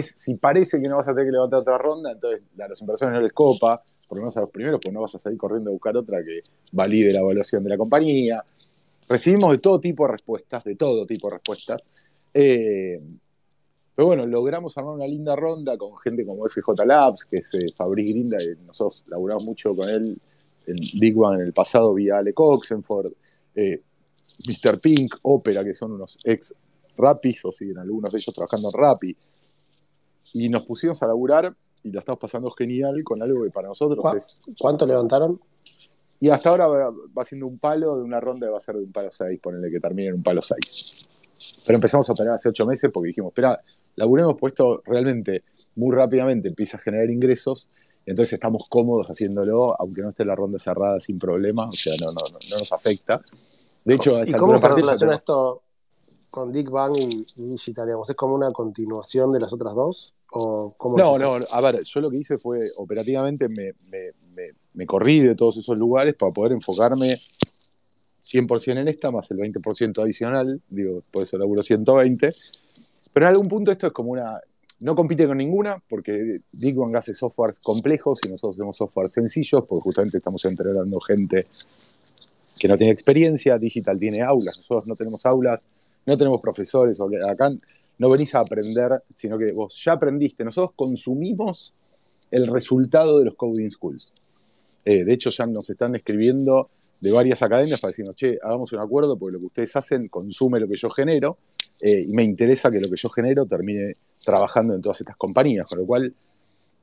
[0.03, 3.15] si parece que no vas a tener que levantar otra ronda, entonces a los inversores
[3.15, 5.71] no les copa, por lo menos a los primeros, pues no vas a salir corriendo
[5.71, 8.45] a buscar otra que valide la evaluación de la compañía.
[9.09, 11.83] Recibimos de todo tipo de respuestas, de todo tipo de respuestas.
[12.33, 13.01] Eh,
[13.95, 17.73] pero bueno, logramos armar una linda ronda con gente como FJ Labs, que es eh,
[17.77, 20.19] Fabriz Grinda, y nosotros laburamos mucho con él
[20.67, 23.13] en Big One en el pasado vía Ale Oxenford,
[23.55, 23.83] eh,
[24.47, 24.79] Mr.
[24.81, 26.55] Pink, Opera, que son unos ex
[26.97, 29.17] Rapis, o siguen algunos de ellos trabajando en Rappi
[30.33, 34.05] y nos pusimos a laburar y la estamos pasando genial con algo que para nosotros
[34.17, 34.41] es...
[34.59, 35.41] ¿Cuánto levantaron?
[36.21, 38.93] Y hasta ahora va, siendo un palo de una ronda va a ser de un
[38.93, 41.09] palo 6, ponerle que termine en un palo 6.
[41.67, 43.61] Pero empezamos a operar hace 8 meses porque dijimos, espera,
[43.97, 45.43] laburemos puesto realmente
[45.75, 47.69] muy rápidamente, empieza a generar ingresos,
[48.07, 52.13] entonces estamos cómodos haciéndolo, aunque no esté la ronda cerrada sin problema, o sea, no,
[52.13, 52.21] no,
[52.51, 53.21] no, nos afecta.
[53.85, 55.63] De hecho, ¿Y cómo se relaciona esto
[56.31, 57.89] con Dick Bang y, y Digital?
[58.09, 60.15] ¿Es como una continuación de las otras dos?
[60.33, 65.77] No, no, a ver, yo lo que hice fue operativamente me, corrí de todos esos
[65.77, 67.19] lugares para poder enfocarme
[68.25, 72.31] 100% en esta, más el 20% adicional, digo, por eso laburo 120.
[73.13, 74.35] Pero en algún punto esto es como una.
[74.81, 79.65] No compite con ninguna, porque Big Bang hace software complejos y nosotros hacemos software sencillos,
[79.69, 81.47] porque justamente estamos entrenando gente
[82.59, 83.59] que no tiene experiencia.
[83.59, 85.65] Digital tiene aulas, nosotros no tenemos aulas,
[86.05, 86.99] no tenemos profesores.
[87.01, 87.53] Acá
[87.99, 90.45] no venís a aprender, sino que vos ya aprendiste.
[90.45, 91.75] Nosotros consumimos
[92.31, 94.13] el resultado de los coding schools.
[94.85, 96.71] Eh, de hecho, ya nos están escribiendo
[97.01, 100.61] de varias academias para decirnos, che, hagamos un acuerdo porque lo que ustedes hacen consume
[100.61, 101.39] lo que yo genero
[101.81, 103.93] eh, y me interesa que lo que yo genero termine
[104.25, 106.15] trabajando en todas estas compañías, con lo cual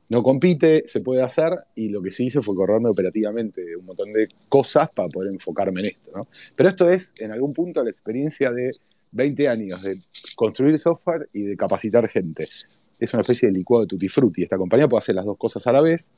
[0.10, 4.12] no compite, se puede hacer y lo que sí hice fue correrme operativamente un montón
[4.12, 6.28] de cosas para poder enfocarme en esto.
[6.55, 8.72] Pero esto es, en algún punto, la experiencia de
[9.12, 10.01] 20 años de
[10.36, 12.45] construir software y de capacitar gente.
[12.99, 14.43] Es una especie de licuado de tutti frutti.
[14.43, 16.12] Esta compañía puede hacer las dos cosas a la vez,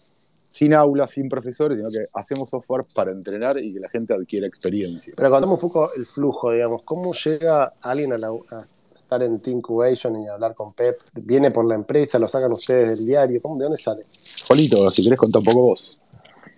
[0.50, 4.48] sin aulas, sin profesores, sino que hacemos software para entrenar y que la gente adquiera
[4.48, 5.14] experiencia.
[5.16, 6.82] Pero contamos un poco el flujo, digamos.
[6.84, 8.18] ¿Cómo llega alguien a,
[8.94, 11.00] estar en Team Incubation y hablar con Pep?
[11.14, 12.20] ¿Viene por la empresa?
[12.20, 13.42] ¿Lo sacan ustedes del diario?
[13.42, 14.04] ¿Cómo, ¿De dónde sale?
[14.48, 16.00] Jolito, si querés contar un poco vos.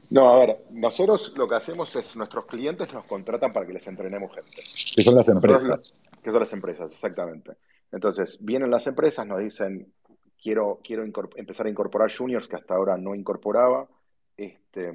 [0.10, 3.86] No, a ver, nosotros lo que hacemos es, nuestros clientes nos contratan para que les
[3.88, 4.64] entrenemos gente.
[4.96, 5.80] Que son las empresas
[6.24, 7.57] que son las empresas, exactamente.
[7.91, 9.93] Entonces, vienen las empresas, nos dicen,
[10.41, 13.88] quiero, quiero empezar a incorporar juniors que hasta ahora no incorporaba,
[14.36, 14.91] este,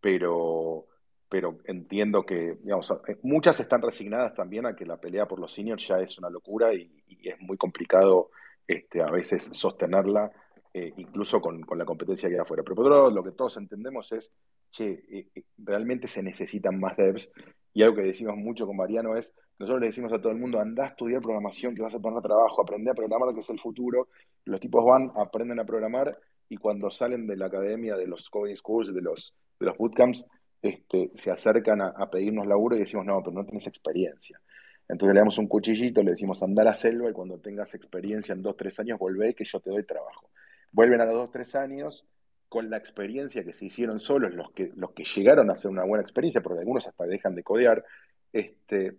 [0.00, 0.86] pero,
[1.28, 2.92] pero entiendo que, digamos,
[3.22, 6.72] muchas están resignadas también a que la pelea por los seniors ya es una locura
[6.72, 6.90] y,
[7.22, 8.30] es muy complicado
[8.66, 10.30] este, a veces sostenerla,
[10.78, 12.62] eh, incluso con, la competencia que hay afuera.
[12.62, 14.30] Pero por otro lado, lo que todos entendemos es,
[14.70, 17.30] che, eh, realmente se necesitan más devs
[17.72, 20.60] y algo que decimos mucho con Mariano es, nosotros le decimos a todo el mundo,
[20.60, 23.58] anda a estudiar programación, que vas a tener trabajo, aprende a programar, que es el
[23.58, 24.08] futuro.
[24.44, 26.14] Los tipos van, aprenden a programar
[26.50, 30.26] y cuando salen de la academia, de los coding schools, de los, de los bootcamps,
[30.60, 34.38] este, se acercan a, pedirnos laburo y decimos, no, pero no tienes experiencia.
[34.86, 38.34] Entonces le damos un cuchillito, le decimos, anda a la selva y cuando tengas experiencia
[38.34, 40.28] en dos, tres años, volvé que yo te doy trabajo.
[40.72, 42.06] Vuelven a los dos, tres años,
[42.48, 45.84] con la experiencia que se hicieron solos, los que, los que llegaron a hacer una
[45.84, 47.84] buena experiencia, porque algunos hasta dejan de codear,
[48.32, 48.96] este,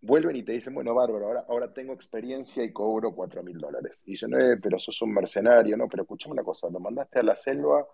[0.00, 4.02] vuelven y te dicen, bueno, bárbaro, ahora, ahora tengo experiencia y cobro cuatro mil dólares.
[4.06, 7.20] Y yo, no, eh, pero sos un mercenario, no, pero escuchame una cosa, lo mandaste
[7.20, 7.86] a la selva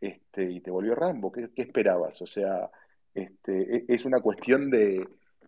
[0.00, 2.20] este, y te volvió Rambo, ¿qué, esperabas?
[2.22, 2.70] O sea,
[3.14, 5.06] este, e, es una cuestión de,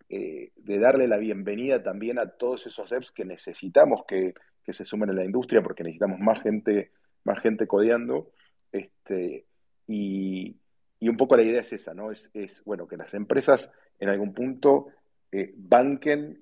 [0.08, 4.34] eh, de darle la bienvenida también a todos esos apps que necesitamos que,
[4.64, 6.90] que se sumen a la industria, porque necesitamos más gente,
[7.24, 8.30] más gente codeando.
[8.72, 9.46] Este,
[9.86, 10.56] y,
[11.00, 12.10] un poco la idea es esa, ¿no?
[12.10, 14.86] Es, bueno, que las empresas en algún punto
[15.30, 16.40] eh, banquen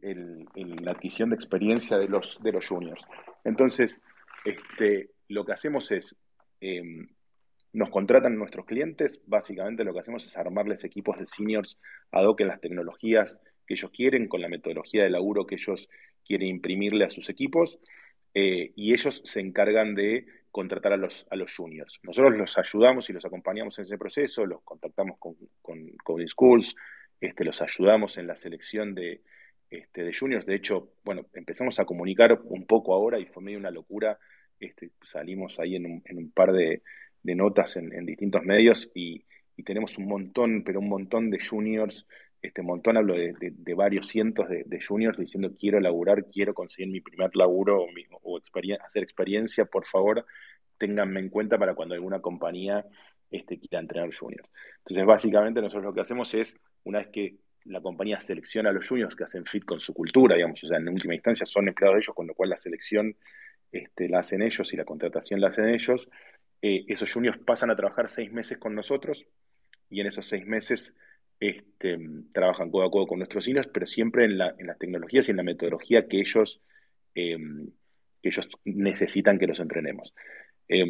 [0.55, 3.03] la adquisición de experiencia de los, de los juniors.
[3.43, 4.01] Entonces,
[4.45, 6.15] este, lo que hacemos es,
[6.61, 7.09] em,
[7.73, 11.79] nos contratan nuestros clientes, básicamente lo que hacemos es armarles equipos de seniors
[12.11, 15.89] ad hoc en las tecnologías que ellos quieren, con la metodología de laburo que ellos
[16.25, 17.79] quieren imprimirle a sus equipos,
[18.35, 21.99] eh, y ellos se encargan de contratar a los, a los juniors.
[22.03, 26.75] Nosotros los ayudamos y los acompañamos en ese proceso, los contactamos con, con Coding Schools,
[27.21, 29.23] este, los ayudamos en la selección de,
[29.71, 30.45] este, de juniors.
[30.45, 34.19] De hecho, bueno, empezamos a comunicar un poco ahora y fue medio una locura.
[34.61, 36.83] Este, salimos ahí en un, en un par de,
[37.23, 39.25] de notas en, en, distintos medios y,
[39.57, 42.07] y, tenemos un montón, pero un montón de juniors,
[42.43, 47.35] este montón hablo de, varios cientos de, juniors diciendo quiero laburar, quiero conseguir mi primer
[47.37, 47.87] laburo
[48.23, 48.39] o
[48.85, 50.27] hacer experiencia, por favor,
[50.77, 52.85] ténganme en cuenta para cuando alguna compañía
[53.31, 54.49] este, quiera entrenar juniors.
[54.79, 58.89] Entonces, básicamente nosotros lo que hacemos es, una vez que la compañía selecciona a los
[58.89, 61.95] juniors que hacen fit con su cultura, digamos, o sea, en última instancia son empleados
[61.95, 63.17] de ellos, con lo cual la selección
[63.71, 66.09] este, la hacen ellos y la contratación la hacen ellos.
[66.61, 69.27] Eh, esos juniors pasan a trabajar seis meses con nosotros
[69.89, 70.95] y en esos seis meses
[71.43, 71.99] este,
[72.33, 75.33] trabajan codo a codo con nuestros seniors, pero siempre en, la, en, las tecnologías y
[75.33, 76.61] en la metodología que ellos,
[77.15, 77.37] eh,
[78.23, 80.15] que ellos necesitan que los entrenemos.
[80.69, 80.85] Eh,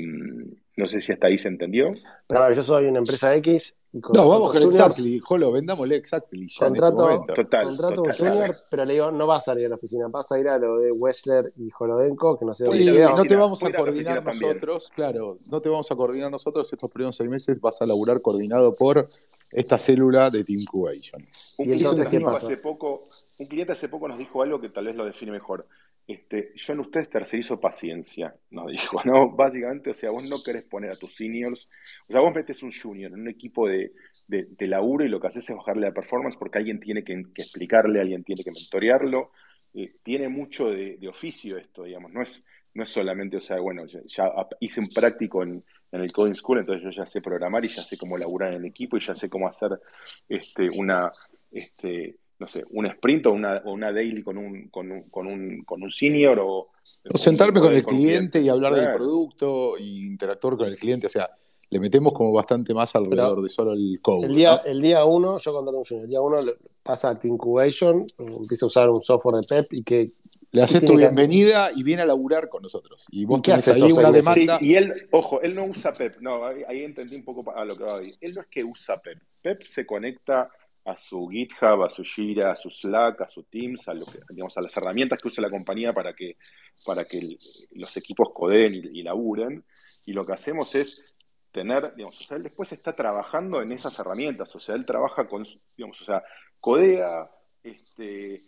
[0.76, 1.92] no sé si hasta ahí se entendió.
[2.28, 6.46] Ver, yo soy una empresa X y con No, vamos con Exactly, Jolo, vendámosle Exactly.
[6.58, 9.66] Contrato, en este total, contrato total, un junior, pero le digo, no vas a salir
[9.66, 12.66] a la oficina, vas a ir a lo de Wessler y Jolodenko, que no sé
[12.66, 16.72] sí, dónde no te vamos a coordinar nosotros, claro, no te vamos a coordinar nosotros
[16.72, 19.08] estos primeros seis meses, vas a laburar coordinado por
[19.52, 21.26] esta célula de Team Cubation.
[21.58, 22.46] Un, ¿Y entonces, ¿qué pasa?
[22.46, 23.04] Hace poco,
[23.38, 25.66] un cliente hace poco nos dijo algo que tal vez lo define mejor
[26.06, 29.30] este, yo en ustedes tercerizo paciencia, nos dijo, ¿no?
[29.36, 31.68] Básicamente, o sea, vos no querés poner a tus seniors,
[32.08, 33.92] o sea, vos metes un junior en un equipo de,
[34.26, 37.14] de, de laburo y lo que haces es bajarle la performance porque alguien tiene que,
[37.32, 39.30] que explicarle, alguien tiene que mentorearlo,
[39.74, 42.44] eh, tiene mucho de, de, oficio esto, digamos, no es,
[42.74, 44.30] no es solamente, o sea, bueno, ya, ya
[44.60, 47.82] hice un práctico en, en, el Coding School, entonces yo ya sé programar y ya
[47.82, 49.80] sé cómo laburar en el equipo y ya sé cómo hacer
[50.28, 51.12] este, una...
[51.50, 55.28] Este, no sé, un sprint o una, o una daily con un, con un, con
[55.28, 56.70] un, con un senior o...
[57.14, 61.10] O sentarme con el cliente y hablar del producto y interactuar con el cliente, o
[61.10, 61.28] sea,
[61.72, 64.26] le metemos como bastante más alrededor Pero de solo el code.
[64.26, 64.70] El día, ¿no?
[64.70, 66.38] el día uno, yo contrato un junior, el día uno
[66.82, 70.12] pasa a Incubation, empieza a usar un software de PEP y que...
[70.52, 71.80] Le haces tu bienvenida que...
[71.80, 73.06] y viene a laburar con nosotros.
[73.10, 74.58] Y vos ¿Y tenés ahí una demanda.
[74.58, 76.20] Sí, y él, ojo, él no usa PEP.
[76.20, 78.14] No, ahí, ahí entendí un poco a lo que va a ir.
[78.20, 79.18] Él no es que usa PEP.
[79.40, 80.50] PEP se conecta
[80.84, 84.18] a su GitHub, a su Jira, a su Slack, a su Teams, a, lo que,
[84.30, 86.36] digamos, a las herramientas que usa la compañía para que,
[86.84, 87.38] para que el,
[87.72, 89.64] los equipos codeen y, y, laburen.
[90.04, 91.14] Y lo que hacemos es
[91.50, 95.26] tener, digamos, o sea, él después está trabajando en esas herramientas, o sea, él trabaja
[95.28, 95.46] con,
[95.76, 96.22] digamos, o sea,
[96.58, 97.30] codea,
[97.62, 98.42] este,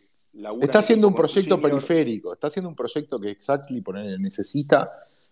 [0.60, 4.90] Está haciendo un proyecto periférico, está haciendo un proyecto que Exactly poner, necesita,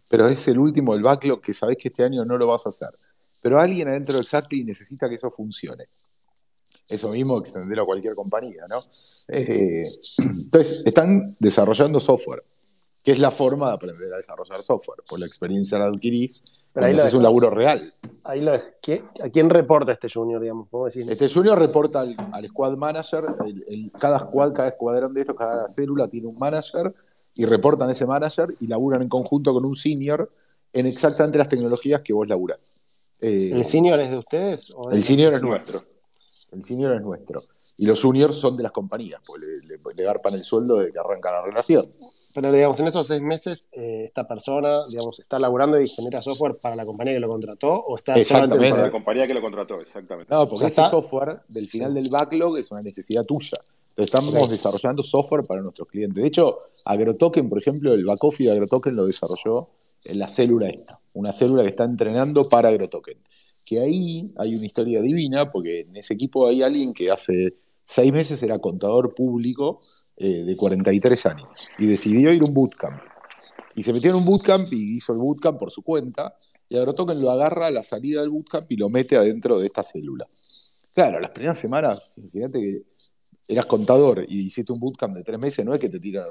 [0.08, 2.68] pero es el último del backlog que sabés que este año no lo vas a
[2.68, 2.90] hacer.
[3.40, 5.88] Pero alguien adentro de Exactly necesita que eso funcione
[6.88, 8.84] eso mismo extenderlo a cualquier compañía, ¿no?
[9.28, 12.44] Eh, entonces, están desarrollando software,
[13.02, 15.02] que es la forma de aprender a desarrollar software.
[15.08, 17.92] Por la experiencia la adquirís, pero ahí es un laburo real.
[18.24, 18.62] Ahí lo es.
[19.22, 20.68] ¿A quién reporta este junior, digamos?
[20.86, 21.10] Decir?
[21.10, 23.26] Este junior reporta al, al squad manager.
[23.44, 26.94] El, el, cada squad, cada escuadrón de estos, cada célula tiene un manager
[27.34, 30.30] y reportan a ese manager y laburan en conjunto con un senior
[30.72, 32.74] en exactamente las tecnologías que vos laburás.
[33.20, 34.74] Eh, ¿El senior es de ustedes?
[34.90, 35.84] el senior es nuestro.
[36.50, 37.42] El senior es nuestro.
[37.76, 40.92] Y los juniors son de las compañías, pues le, le, le garpan el sueldo de
[40.92, 41.86] que arranca la relación.
[42.34, 46.56] Pero, digamos, en esos seis meses, eh, esta persona, digamos, está laburando y genera software
[46.56, 49.80] para la compañía que lo contrató o está exactamente para la compañía que lo contrató,
[49.80, 50.32] exactamente.
[50.34, 51.94] No, porque ese software del final sí.
[51.94, 53.58] del backlog es una necesidad tuya.
[53.90, 56.22] Entonces estamos desarrollando software para nuestros clientes.
[56.22, 59.68] De hecho, AgroToken, por ejemplo, el back office de AgroToken lo desarrolló
[60.04, 63.18] en la célula esta, una célula que está entrenando para AgroToken
[63.64, 67.54] que ahí hay una historia divina, porque en ese equipo hay alguien que hace
[67.84, 69.80] seis meses era contador público
[70.22, 73.02] eh, de 43 años y decidió ir a un bootcamp.
[73.74, 76.36] Y se metió en un bootcamp y hizo el bootcamp por su cuenta,
[76.68, 79.82] y AgroToken lo agarra a la salida del bootcamp y lo mete adentro de esta
[79.82, 80.28] célula.
[80.94, 82.82] Claro, las primeras semanas, imagínate que
[83.48, 86.28] eras contador y hiciste un bootcamp de tres meses, no es que te tiran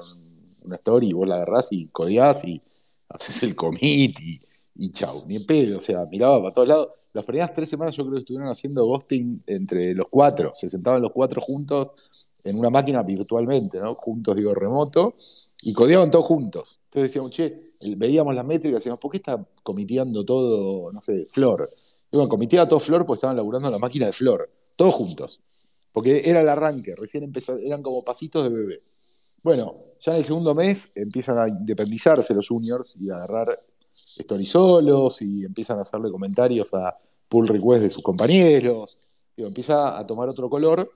[0.64, 2.62] una story y vos la agarrás y codeás y
[3.10, 4.40] haces el commit y,
[4.76, 7.94] y chau, ni en pedo, o sea, miraba para todos lados las primeras tres semanas
[7.94, 12.58] yo creo que estuvieron haciendo ghosting entre los cuatro, se sentaban los cuatro juntos en
[12.58, 13.94] una máquina virtualmente, ¿no?
[13.94, 15.14] Juntos, digo, remoto,
[15.62, 16.80] y codeaban todos juntos.
[16.84, 21.66] Entonces decíamos, che, veíamos las métricas decíamos, ¿por qué está comiteando todo, no sé, Flor?
[22.10, 25.40] Y bueno, comiteaba todo Flor porque estaban laburando en la máquina de Flor, todos juntos.
[25.92, 28.82] Porque era el arranque, recién empezó, eran como pasitos de bebé.
[29.42, 33.58] Bueno, ya en el segundo mes empiezan a independizarse los juniors y a agarrar
[34.16, 36.96] story solos y empiezan a hacerle comentarios a
[37.28, 38.98] pull request de sus compañeros.
[39.36, 40.90] Digo, empieza a tomar otro color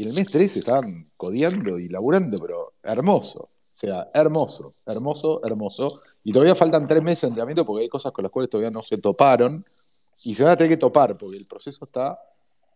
[0.00, 3.40] Y en el mes 3 estaban codeando y laburando, pero hermoso.
[3.42, 6.00] O sea, hermoso, hermoso, hermoso.
[6.24, 8.80] Y todavía faltan tres meses de entrenamiento porque hay cosas con las cuales todavía no
[8.80, 9.62] se toparon.
[10.24, 12.18] Y se van a tener que topar porque el proceso está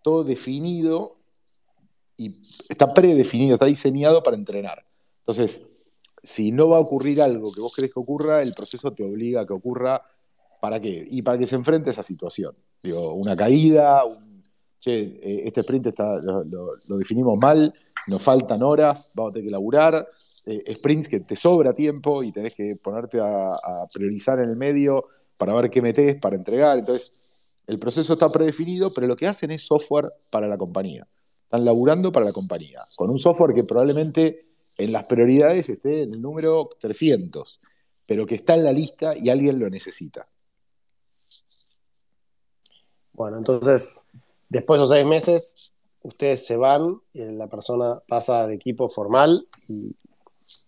[0.03, 1.17] todo definido
[2.19, 4.85] y está predefinido, está diseñado para entrenar.
[5.21, 5.67] Entonces,
[6.23, 9.41] si no va a ocurrir algo que vos querés que ocurra, el proceso te obliga
[9.41, 10.03] a que ocurra.
[10.61, 11.07] ¿Para qué?
[11.11, 12.55] Y para que se enfrente a esa situación.
[12.83, 14.24] Digo, una caída, un,
[14.85, 17.73] che, eh, este sprint está, lo, definimos mal,
[18.07, 20.07] nos faltan horas, vamos a tener que laburar.
[20.45, 24.57] Eh, sprints que te sobra tiempo y tenés que ponerte a, a, priorizar en el
[24.57, 25.07] medio
[25.39, 26.79] para ver qué metés, para entregar.
[26.79, 27.15] Entonces,
[27.67, 31.09] el proceso está predefinido, pero lo que hacen es software para la compañía.
[31.45, 36.13] Están laburando para la compañía, con un software que probablemente en las prioridades esté en
[36.13, 37.61] el número 300,
[38.05, 40.29] pero que está en la lista y alguien lo necesita.
[43.15, 43.97] Bueno, entonces,
[44.49, 45.73] después de esos seis meses,
[46.03, 49.95] ustedes se van y la persona pasa al equipo formal y,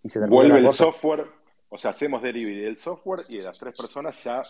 [0.02, 1.26] y se termina Vuelve el software,
[1.68, 4.42] o sea, hacemos delivery del software y de las tres personas ya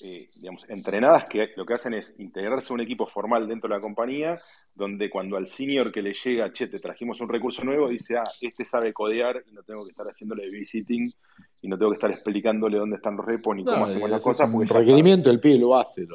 [0.00, 3.76] eh, digamos, entrenadas que lo que hacen es integrarse a un equipo formal dentro de
[3.76, 4.40] la compañía,
[4.74, 8.24] donde cuando al senior que le llega, che, te trajimos un recurso nuevo, dice, ah,
[8.40, 11.12] este sabe codear y no tengo que estar haciéndole visiting
[11.60, 14.52] y no tengo que estar explicándole dónde están los repos ni cómo hacemos las cosas.
[14.52, 16.06] Un requerimiento, el pibe lo hace,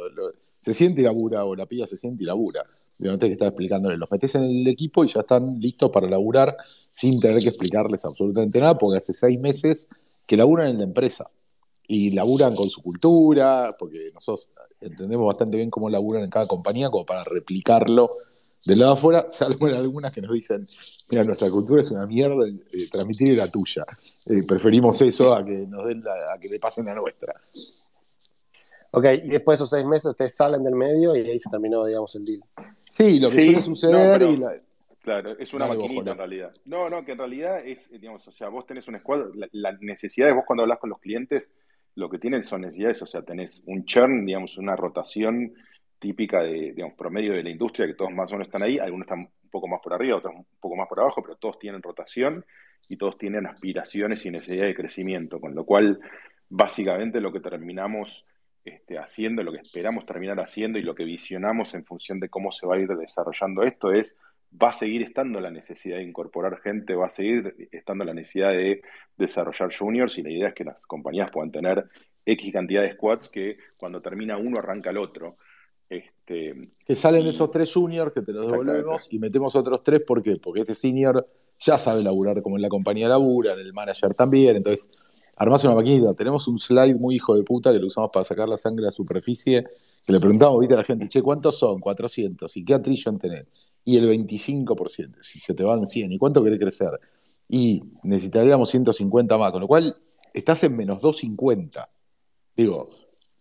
[0.67, 2.65] se siente y labura, o la pilla se siente y labura.
[2.97, 6.57] Tenés que estar explicándole, los metes en el equipo y ya están listos para laburar
[6.91, 9.87] sin tener que explicarles absolutamente nada, porque hace seis meses
[10.25, 11.25] que laburan en la empresa
[11.87, 14.51] y laburan con su cultura, porque nosotros
[14.81, 18.11] entendemos bastante bien cómo laburan en cada compañía, como para replicarlo
[18.65, 20.67] del lado afuera, salvo algunas que nos dicen,
[21.09, 23.85] mira, nuestra cultura es una mierda, eh, transmitir la tuya.
[24.25, 27.39] Eh, preferimos eso a que nos den a que le pasen la nuestra.
[28.97, 31.85] Ok, y después de esos seis meses ustedes salen del medio y ahí se terminó,
[31.85, 32.41] digamos, el deal.
[32.85, 34.41] Sí, lo que suele suceder y
[35.01, 36.51] Claro, es una maquinita en realidad.
[36.65, 39.71] No, no, que en realidad es, digamos, o sea, vos tenés un squad, la, la
[39.79, 41.49] necesidad de vos cuando hablas con los clientes
[41.97, 45.53] lo que tienen son necesidades, o sea, tenés un churn, digamos, una rotación
[45.97, 49.05] típica de, digamos, promedio de la industria, que todos más o menos están ahí, algunos
[49.05, 51.81] están un poco más por arriba, otros un poco más por abajo, pero todos tienen
[51.81, 52.45] rotación
[52.87, 55.99] y todos tienen aspiraciones y necesidad de crecimiento, con lo cual,
[56.49, 58.25] básicamente lo que terminamos
[58.67, 62.51] este, haciendo, lo que esperamos terminar haciendo y lo que visionamos en función de cómo
[62.51, 64.17] se va a ir desarrollando esto es
[64.61, 68.51] va a seguir estando la necesidad de incorporar gente, va a seguir estando la necesidad
[68.51, 68.81] de
[69.17, 71.83] desarrollar juniors y la idea es que las compañías puedan tener
[72.25, 75.37] X cantidad de squads que cuando termina uno arranca el otro.
[75.89, 76.53] Este,
[76.85, 80.35] que salen esos tres juniors que te los devolvemos y metemos otros tres, ¿por qué?
[80.35, 81.25] Porque este senior
[81.59, 84.91] ya sabe laburar como en la compañía labura, en el manager también, entonces
[85.37, 86.13] armás una maquinita.
[86.13, 88.87] Tenemos un slide muy hijo de puta que lo usamos para sacar la sangre a
[88.87, 89.63] la superficie,
[90.05, 91.79] que le preguntamos, viste a la gente, che, ¿cuántos son?
[91.79, 92.57] 400.
[92.57, 93.45] ¿Y qué attrition tenés?
[93.85, 96.11] Y el 25%, si se te van 100.
[96.11, 96.99] ¿Y cuánto querés crecer?
[97.49, 99.95] Y necesitaríamos 150 más, con lo cual
[100.33, 101.89] estás en menos 250.
[102.55, 102.85] Digo,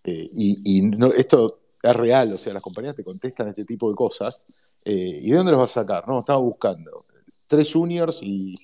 [0.05, 0.83] eh, y,
[1.17, 4.47] esto es real, o sea, las compañías te contestan este tipo de cosas.
[4.85, 6.07] Eh, ¿Y de dónde los vas a sacar?
[6.07, 7.07] No, estaba buscando
[7.47, 8.55] tres juniors y,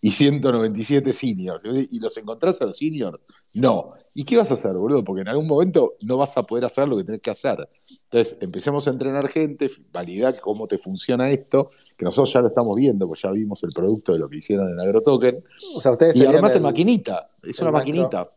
[0.00, 1.62] y, 197 seniors.
[1.90, 3.18] ¿Y los encontrás a los seniors?
[3.54, 3.94] No.
[4.14, 5.02] ¿Y qué vas a hacer, boludo?
[5.04, 7.68] Porque en algún momento no vas a poder hacer lo que tenés que hacer.
[8.04, 12.76] Entonces, empecemos a entrenar gente, validar cómo te funciona esto, que nosotros ya lo estamos
[12.76, 15.44] viendo, pues ya vimos el producto de lo que hicieron en AgroToken.
[15.76, 18.30] O sea, ustedes y armate maquinita, es una maquinita.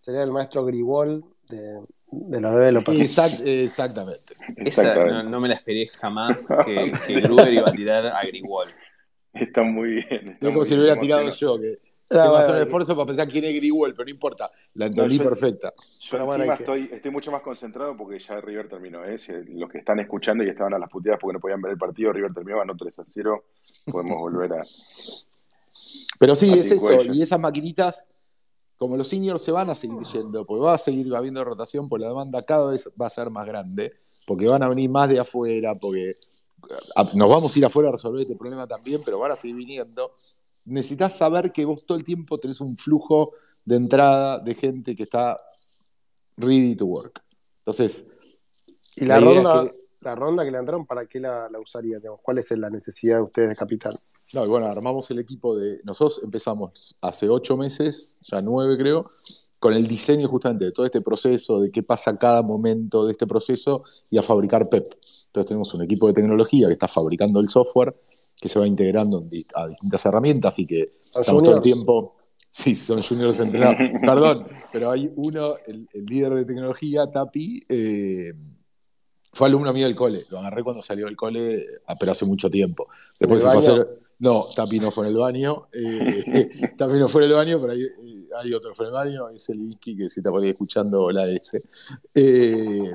[0.00, 3.44] Sería el maestro Gribol de, de los developers.
[3.44, 4.34] exactamente.
[4.56, 8.68] Esa no, me la esperé jamás que, que Gruber iba a tirar a Gribol.
[9.32, 10.36] Está muy bien.
[10.40, 11.78] es como si lo hubiera tirado yo, que
[12.18, 14.48] ah, hacer un esfuerzo para pensar quién es Greenwell, pero no importa.
[14.74, 15.72] La entendí perfecta.
[16.10, 19.04] Yo estoy, estoy mucho más concentrado porque ya River terminó.
[19.04, 19.18] ¿eh?
[19.48, 22.12] los que están escuchando y estaban a las puteadas porque no podían ver el partido,
[22.12, 23.44] River terminó, ganó 3 a 0.
[23.86, 24.62] Podemos volver a.
[26.18, 27.02] Pero sí, es eso.
[27.02, 28.08] Y esas maquinitas,
[28.76, 32.02] como los seniors se van a seguir yendo, porque va a seguir habiendo rotación, porque
[32.02, 33.92] la demanda cada vez va a ser más grande,
[34.26, 36.16] porque van a venir más de afuera, porque
[37.14, 40.12] nos vamos a ir afuera a resolver este problema también, pero van a seguir viniendo.
[40.64, 43.32] Necesitas saber que vos todo el tiempo tenés un flujo
[43.64, 45.40] de entrada de gente que está
[46.36, 47.22] ready to work.
[47.58, 48.06] Entonces,
[48.96, 51.98] y la, ronda, que, la ronda que le entraron, ¿para qué la, la usaría?
[52.22, 53.94] ¿Cuál es la necesidad de ustedes de capital?
[54.32, 55.80] No, y bueno, armamos el equipo de.
[55.84, 59.08] Nosotros empezamos hace ocho meses, ya nueve creo,
[59.58, 63.26] con el diseño justamente de todo este proceso, de qué pasa cada momento de este
[63.26, 64.94] proceso y a fabricar PEP.
[65.26, 67.94] Entonces tenemos un equipo de tecnología que está fabricando el software,
[68.40, 69.18] que se va integrando
[69.54, 72.16] a distintas herramientas y que estamos todo el tiempo...
[72.52, 73.76] Sí, son juniors entrenados.
[74.04, 78.32] Perdón, pero hay uno, el, líder de tecnología, Tapi, eh,
[79.32, 82.50] Fue alumno mío del cole, lo agarré cuando salió del cole, ah, pero hace mucho
[82.50, 82.88] tiempo.
[83.18, 84.00] Después se fue a hacer.
[84.18, 85.68] No, Tapi no fue en el baño.
[85.72, 87.82] Eh, Tapi no fue en el baño, pero hay,
[88.42, 90.50] hay, otro que fue en el baño, es el Vicky que se está por ahí
[90.50, 91.62] escuchando la S.
[92.14, 92.92] Eh,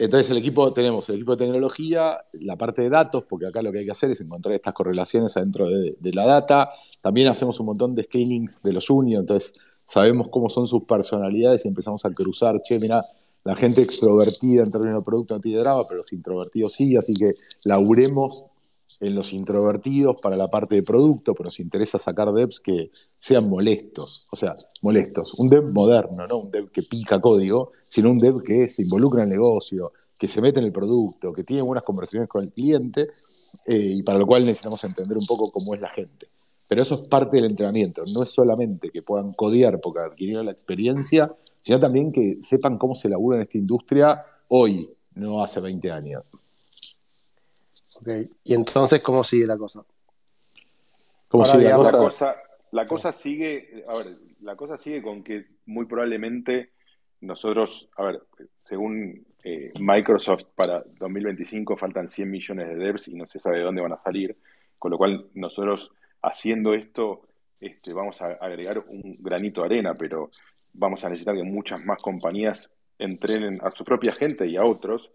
[0.00, 3.70] entonces el equipo, tenemos el equipo de tecnología, la parte de datos, porque acá lo
[3.70, 6.70] que hay que hacer es encontrar estas correlaciones adentro de, la data.
[7.02, 9.54] También hacemos un montón de screenings de los juniors, entonces
[9.84, 13.04] sabemos cómo son sus personalidades y empezamos a cruzar, che, mira,
[13.44, 17.14] la gente extrovertida en términos de producto no tiene drama, pero los introvertidos sí, así
[17.14, 17.34] que
[17.64, 18.44] laburemos
[19.00, 23.48] en los introvertidos para la parte de producto, pero nos interesa sacar devs que sean
[23.48, 25.34] molestos, o sea, molestos.
[25.34, 29.22] Un dev moderno, no un dev que pica código, sino un dev que se involucra
[29.22, 32.52] en el negocio, que se mete en el producto, que tiene buenas conversaciones con el
[32.52, 33.08] cliente,
[33.66, 36.28] eh, y para lo cual necesitamos entender un poco cómo es la gente.
[36.68, 40.52] Pero eso es parte del entrenamiento, no es solamente que puedan codear porque adquirieron la
[40.52, 45.90] experiencia, sino también que sepan cómo se labura en esta industria hoy, no hace 20
[45.90, 46.24] años.
[48.00, 48.08] Ok,
[48.44, 49.84] y entonces, ¿cómo sigue la cosa?
[51.28, 52.36] ¿Cómo sigue la cosa?
[52.72, 56.70] La cosa sigue, a ver, la cosa sigue con que muy probablemente
[57.20, 58.22] nosotros, a ver,
[58.64, 63.64] según eh, Microsoft para 2025 faltan 100 millones de devs y no se sabe de
[63.64, 64.36] dónde van a salir,
[64.78, 65.92] con lo cual nosotros
[66.22, 67.22] haciendo esto
[67.60, 70.30] este, vamos a agregar un granito de arena, pero
[70.72, 75.10] vamos a necesitar que muchas más compañías entrenen a su propia gente y a otros.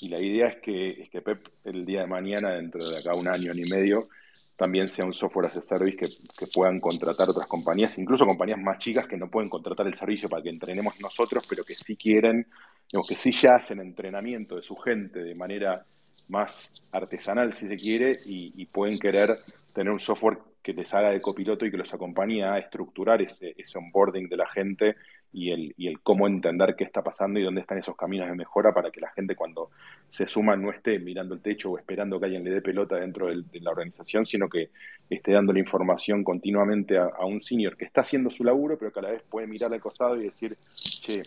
[0.00, 3.14] Y la idea es que, es que Pep el día de mañana, dentro de acá
[3.14, 4.08] un año, y medio,
[4.56, 8.78] también sea un software as a service que, puedan contratar otras compañías, incluso compañías más
[8.78, 12.46] chicas que no pueden contratar el servicio para que entrenemos nosotros, pero que sí quieren,
[12.90, 15.84] digamos, que sí ya hacen entrenamiento de su gente de manera
[16.28, 19.30] más artesanal, si se quiere, y, pueden querer
[19.72, 20.38] tener un software
[20.68, 24.36] que les haga de copiloto y que los acompañe a estructurar ese, ese onboarding de
[24.36, 24.96] la gente
[25.32, 28.34] y el, y el cómo entender qué está pasando y dónde están esos caminos de
[28.34, 29.70] mejora para que la gente cuando
[30.10, 33.28] se suma no esté mirando el techo o esperando que alguien le dé pelota dentro
[33.28, 34.68] de la organización, sino que
[35.08, 38.98] esté dando la información continuamente a, un senior que está haciendo su laburo, pero que
[38.98, 41.22] a la vez puede mirar al costado y decir, che,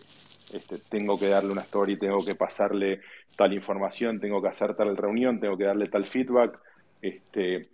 [0.52, 3.00] este, tengo que darle una story, tengo que pasarle
[3.36, 6.60] tal información, tengo que hacer tal reunión, tengo que darle tal feedback.
[7.00, 7.66] Este,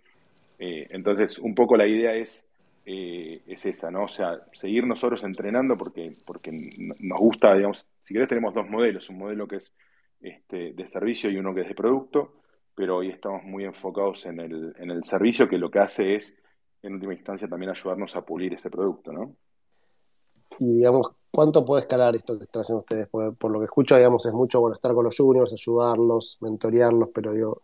[0.59, 2.49] eh, entonces, un poco la idea es
[2.91, 4.05] eh, es esa, ¿no?
[4.05, 6.51] O sea, seguir nosotros entrenando porque, porque
[6.99, 9.71] nos gusta, digamos, si querés tenemos dos modelos, un modelo que es
[10.19, 12.33] este, de servicio y uno que es de producto,
[12.73, 16.35] pero hoy estamos muy enfocados en el, en el servicio que lo que hace es,
[16.81, 19.35] en última instancia, también ayudarnos a pulir ese producto, ¿no?
[20.57, 23.07] Y digamos, ¿cuánto puede escalar esto que están haciendo ustedes?
[23.07, 27.33] por lo que escucho, digamos, es mucho bueno estar con los juniors, ayudarlos, mentorearlos, pero
[27.33, 27.61] digo,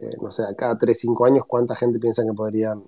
[0.00, 2.84] eh, no sé, cada 3, 5 años, ¿cuánta gente piensa que podrían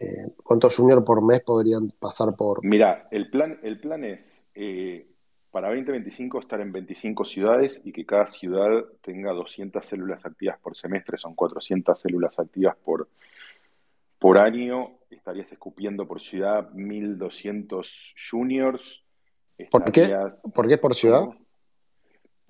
[0.00, 2.64] eh, ¿Cuántos juniors por mes podrían pasar por...?
[2.64, 5.06] Mira, el plan, el plan es eh,
[5.50, 10.74] para 2025 estar en 25 ciudades y que cada ciudad tenga 200 células activas por
[10.74, 13.08] semestre, son 400 células activas por,
[14.18, 19.04] por año, estarías escupiendo por ciudad 1200 juniors.
[19.70, 20.16] ¿Por qué?
[20.54, 21.28] ¿Por qué por ciudad?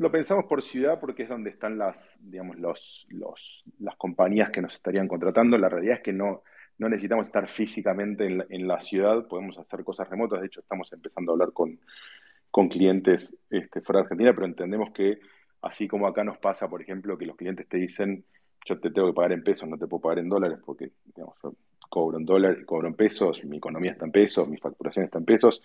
[0.01, 4.62] Lo pensamos por ciudad porque es donde están las, digamos, los, los, las compañías que
[4.62, 5.59] nos estarían contratando.
[5.59, 6.42] La realidad es que no,
[6.78, 10.40] no necesitamos estar físicamente en la, ciudad, podemos hacer cosas remotas.
[10.40, 11.78] De hecho, estamos empezando a hablar con,
[12.70, 15.18] clientes este, fuera de Argentina, pero entendemos que
[15.61, 18.24] así como acá nos pasa, por ejemplo, que los clientes te dicen,
[18.64, 21.36] yo te tengo que pagar en pesos, no te puedo pagar en dólares porque digamos,
[21.90, 25.26] cobro en dólares, cobro en pesos, mi economía está en pesos, mi facturación está en
[25.26, 25.61] pesos,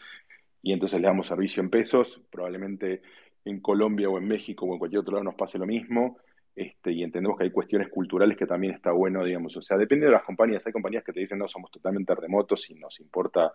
[0.62, 3.02] y entonces le damos servicio en pesos, probablemente
[3.46, 6.18] en Colombia o en México o en cualquier otro lado nos pase lo mismo,
[6.56, 10.06] este, y entendemos que hay cuestiones culturales que también está bueno, digamos, o sea, depende
[10.06, 13.54] de las compañías, hay compañías que te dicen, no, somos totalmente remotos y nos importa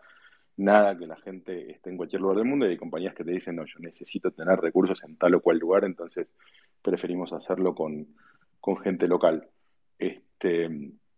[0.58, 3.32] nada que la gente esté en cualquier lugar del mundo, y hay compañías que te
[3.32, 6.32] dicen, no, yo necesito tener recursos en tal o cual lugar, entonces
[6.82, 8.06] preferimos hacerlo con,
[8.84, 9.48] gente local.
[9.98, 10.68] Este,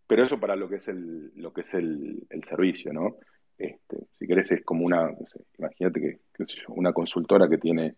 [0.06, 3.16] pero eso para lo que es el, lo que es el, servicio, ¿no?
[3.58, 5.10] Este, si querés es como una,
[5.58, 6.20] imagínate que,
[6.68, 7.96] una consultora que tiene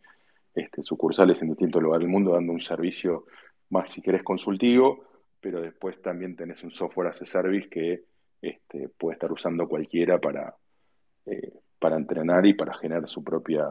[0.54, 3.26] este, sucursales en distintos lugares del mundo dando un servicio
[3.70, 5.04] más si querés consultivo,
[5.40, 8.04] pero después también tenés un software as a service que
[8.40, 10.54] este, puede estar usando cualquiera para,
[11.26, 13.66] eh, para entrenar y para generar su propia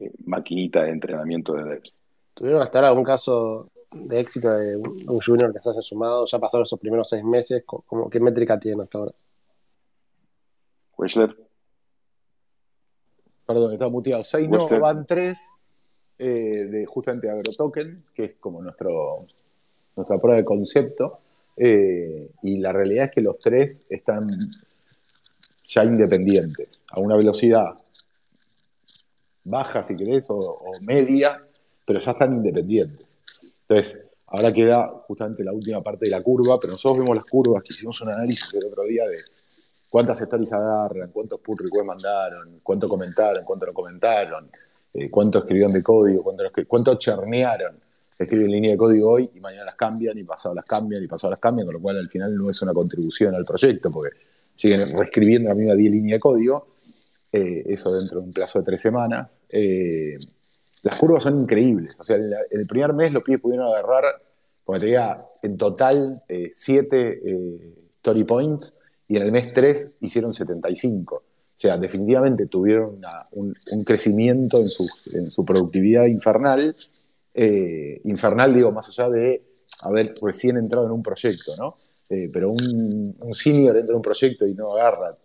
[0.00, 1.94] eh, maquinita de entrenamiento de devs.
[2.34, 3.68] ¿Tuvieron hasta ahora algún caso
[4.08, 6.24] de éxito de un junior que se haya sumado?
[6.24, 7.64] ¿Ya pasaron esos primeros seis meses?
[8.12, 9.12] ¿Qué métrica tiene hasta ahora?
[10.96, 11.36] Wechler.
[13.44, 14.22] Perdón, está muteado.
[14.22, 15.57] Seis no, van tres.
[16.20, 19.24] Eh, de justamente AgroToken, que es como nuestro,
[19.94, 21.20] nuestra prueba de concepto.
[21.56, 24.28] Eh, y la realidad es que los tres están
[25.64, 27.74] ya independientes, a una velocidad
[29.44, 31.40] baja, si querés, o, media,
[31.84, 33.20] pero ya están independientes.
[33.60, 37.62] Entonces, ahora queda justamente la última parte de la curva, pero nosotros vemos las curvas,
[37.62, 39.18] que hicimos un análisis el otro día de
[39.88, 44.50] cuántas stories agarran, cuántos pull requests mandaron, cuánto comentaron, cuánto no comentaron,
[44.94, 47.78] eh, cuánto escribieron de código, cuánto, cuánto chernearon.
[48.18, 51.30] Escriben línea de código hoy y mañana las cambian y pasado las cambian y pasado
[51.30, 54.16] las cambian, con lo cual al final no es una contribución al proyecto porque
[54.54, 56.66] siguen reescribiendo la misma 10 líneas de código,
[57.30, 59.42] eh, eso dentro de un plazo de tres semanas.
[59.48, 60.18] Eh,
[60.82, 64.04] las curvas son increíbles, o sea, en, el primer mes los pibes pudieron agarrar,
[64.64, 67.22] como te diga, en total 7
[67.98, 71.22] story points y en el mes 3 hicieron 75.
[71.58, 73.00] O sea, definitivamente tuvieron
[73.32, 73.52] un,
[73.84, 76.76] crecimiento en su, productividad infernal.
[77.34, 79.42] Eh, infernal, digo, más allá de
[79.82, 81.78] haber recién entrado en un proyecto, ¿no?
[82.08, 85.18] Eh, pero un, senior entra en un proyecto y no agarra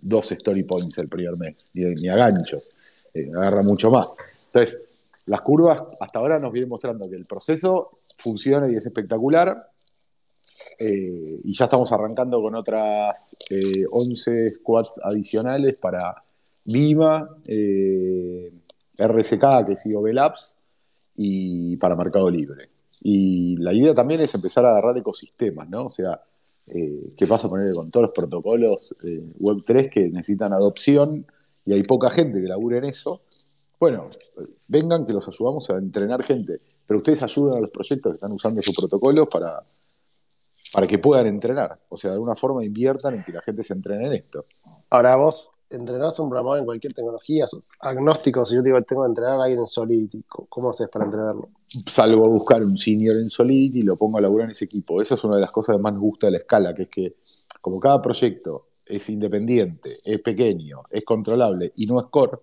[0.00, 2.70] dos story points el primer mes, ni, a ganchos,
[3.12, 4.16] eh, agarra mucho más.
[4.46, 4.80] Entonces,
[5.26, 9.70] las curvas hasta ahora nos vienen mostrando que el proceso funciona y es espectacular,
[10.78, 13.36] eh, y ya estamos arrancando con otras
[13.90, 16.24] 11 eh, squads adicionales para
[16.64, 18.50] Viva, eh,
[18.96, 20.56] RSK, que es IOB Labs,
[21.16, 22.70] y para Mercado Libre.
[23.02, 25.86] Y la idea también es empezar a agarrar ecosistemas, ¿no?
[25.86, 26.20] O sea,
[26.66, 28.96] ¿qué pasa poner con todos los protocolos
[29.38, 31.26] Web3 que necesitan adopción
[31.66, 33.22] y hay poca gente que labure en eso?
[33.78, 34.10] Bueno,
[34.68, 38.32] vengan que los ayudamos a entrenar gente, pero ustedes ayudan a los proyectos que están
[38.32, 39.62] usando sus protocolos para,
[40.72, 41.78] para que puedan entrenar.
[41.88, 44.46] O sea, de alguna forma inviertan en que la gente se entrene en esto.
[44.90, 49.02] Ahora vos entrenás a un programador en cualquier tecnología, sos agnóstico, si yo digo tengo
[49.04, 51.48] que entrenar a alguien en Solidity, ¿cómo haces para entrenarlo?
[51.86, 55.00] Salgo a buscar un senior en Solidity y lo pongo a laburar en ese equipo.
[55.00, 56.88] Esa es una de las cosas que más nos gusta de la escala, que es
[56.88, 57.16] que
[57.60, 62.40] como cada proyecto es independiente, es pequeño, es controlable y no es core,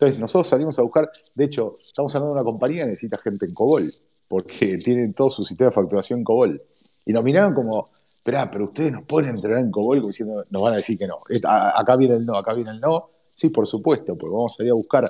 [0.00, 3.44] entonces nosotros salimos a buscar, de hecho, estamos hablando de una compañía que necesita gente
[3.44, 3.92] en COBOL,
[4.28, 6.62] porque tienen todo su sistema de facturación en COBOL.
[7.04, 10.74] Y nos miraron como, espera, pero ustedes nos pueden entrenar en COBOL diciendo, nos van
[10.74, 11.20] a decir que no.
[11.44, 13.10] Acá viene el no, acá viene el no.
[13.34, 15.08] Sí, por supuesto, porque vamos a ir a buscar.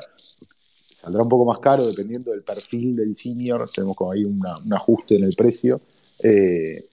[0.95, 3.68] Saldrá un poco más caro dependiendo del perfil del senior.
[3.74, 5.80] Tenemos como ahí un ajuste en el precio.
[6.22, 6.84] Eh,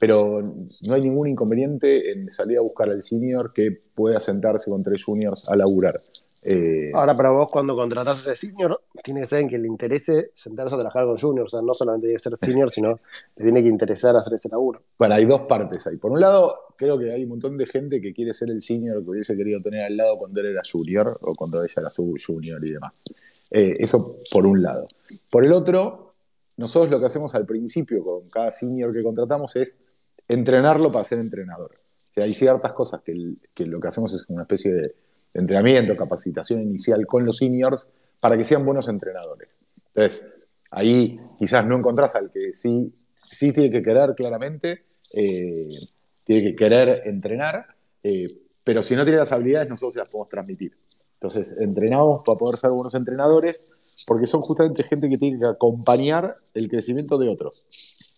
[0.00, 0.40] pero
[0.80, 5.04] no hay ningún inconveniente en salir a buscar al senior que pueda sentarse con tres
[5.04, 6.02] juniors a laburar.
[6.42, 9.68] Eh, Ahora, para vos, cuando contratás a ese senior, tiene que ser en que le
[9.68, 11.46] interese sentarse a trabajar con junior.
[11.46, 12.98] O sea, no solamente tiene que ser senior, sino
[13.36, 14.82] le tiene que interesar hacer ese laburo.
[14.98, 15.96] Bueno, hay dos partes ahí.
[15.96, 19.02] Por un lado, creo que hay un montón de gente que quiere ser el senior
[19.02, 22.16] que hubiese querido tener al lado cuando él era junior o cuando ella era su
[22.24, 23.04] junior y demás.
[23.50, 24.88] Eh, eso por un lado.
[25.28, 26.14] Por el otro,
[26.56, 29.78] nosotros lo que hacemos al principio con cada senior que contratamos es
[30.26, 31.72] entrenarlo para ser entrenador.
[31.72, 34.94] O sea, hay ciertas cosas que, que lo que hacemos es una especie de
[35.34, 37.88] entrenamiento, capacitación inicial con los seniors
[38.20, 39.48] para que sean buenos entrenadores.
[39.94, 40.28] Entonces,
[40.70, 45.88] ahí quizás no encontrás al que sí, sí tiene que querer claramente, eh,
[46.24, 47.66] tiene que querer entrenar,
[48.02, 48.28] eh,
[48.62, 50.76] pero si no tiene las habilidades, nosotros las podemos transmitir.
[51.14, 53.66] Entonces, entrenamos para poder ser buenos entrenadores,
[54.06, 57.64] porque son justamente gente que tiene que acompañar el crecimiento de otros.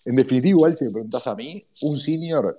[0.04, 2.56] En definitiva, igual, si me preguntas a mí, un senior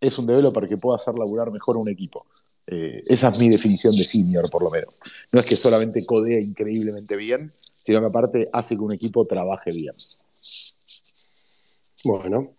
[0.00, 2.26] es un developer que pueda hacer laburar mejor a un equipo.
[2.72, 5.00] Eh, esa es mi definición de senior, por lo menos.
[5.32, 7.52] No es que solamente codea increíblemente bien,
[7.82, 9.96] sino que aparte hace que un equipo trabaje bien.
[12.04, 12.54] Bueno.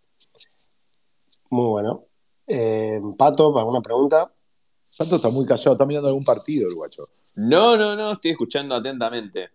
[1.49, 2.05] Muy bueno.
[2.45, 4.29] Eh, Pato, ¿alguna pregunta?
[4.97, 7.07] Pato está muy callado, está mirando algún partido el guacho.
[7.35, 9.51] No, no, no, estoy escuchando atentamente.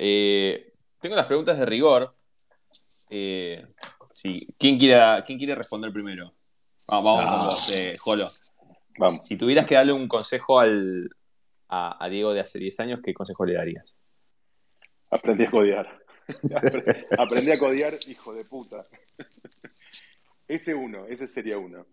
[0.00, 2.12] Eh, tengo las preguntas de rigor.
[3.08, 4.48] sí.
[4.58, 6.32] ¿Quién, quiere, ¿Quién quiere responder primero?
[6.88, 7.44] Vamos, vamos con ah.
[7.44, 8.30] vos, Jolo.
[9.20, 11.10] Si tuvieras que darle un consejo al,
[11.68, 13.96] a, Diego de hace 10 años, ¿qué consejo le darías?
[15.10, 15.98] Aprendí a codiar.
[17.18, 18.86] Aprendí a codiar, hijo de puta.
[20.48, 21.86] ese uno, ese sería uno.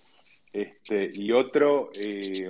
[0.51, 2.49] Este, y otro, eh,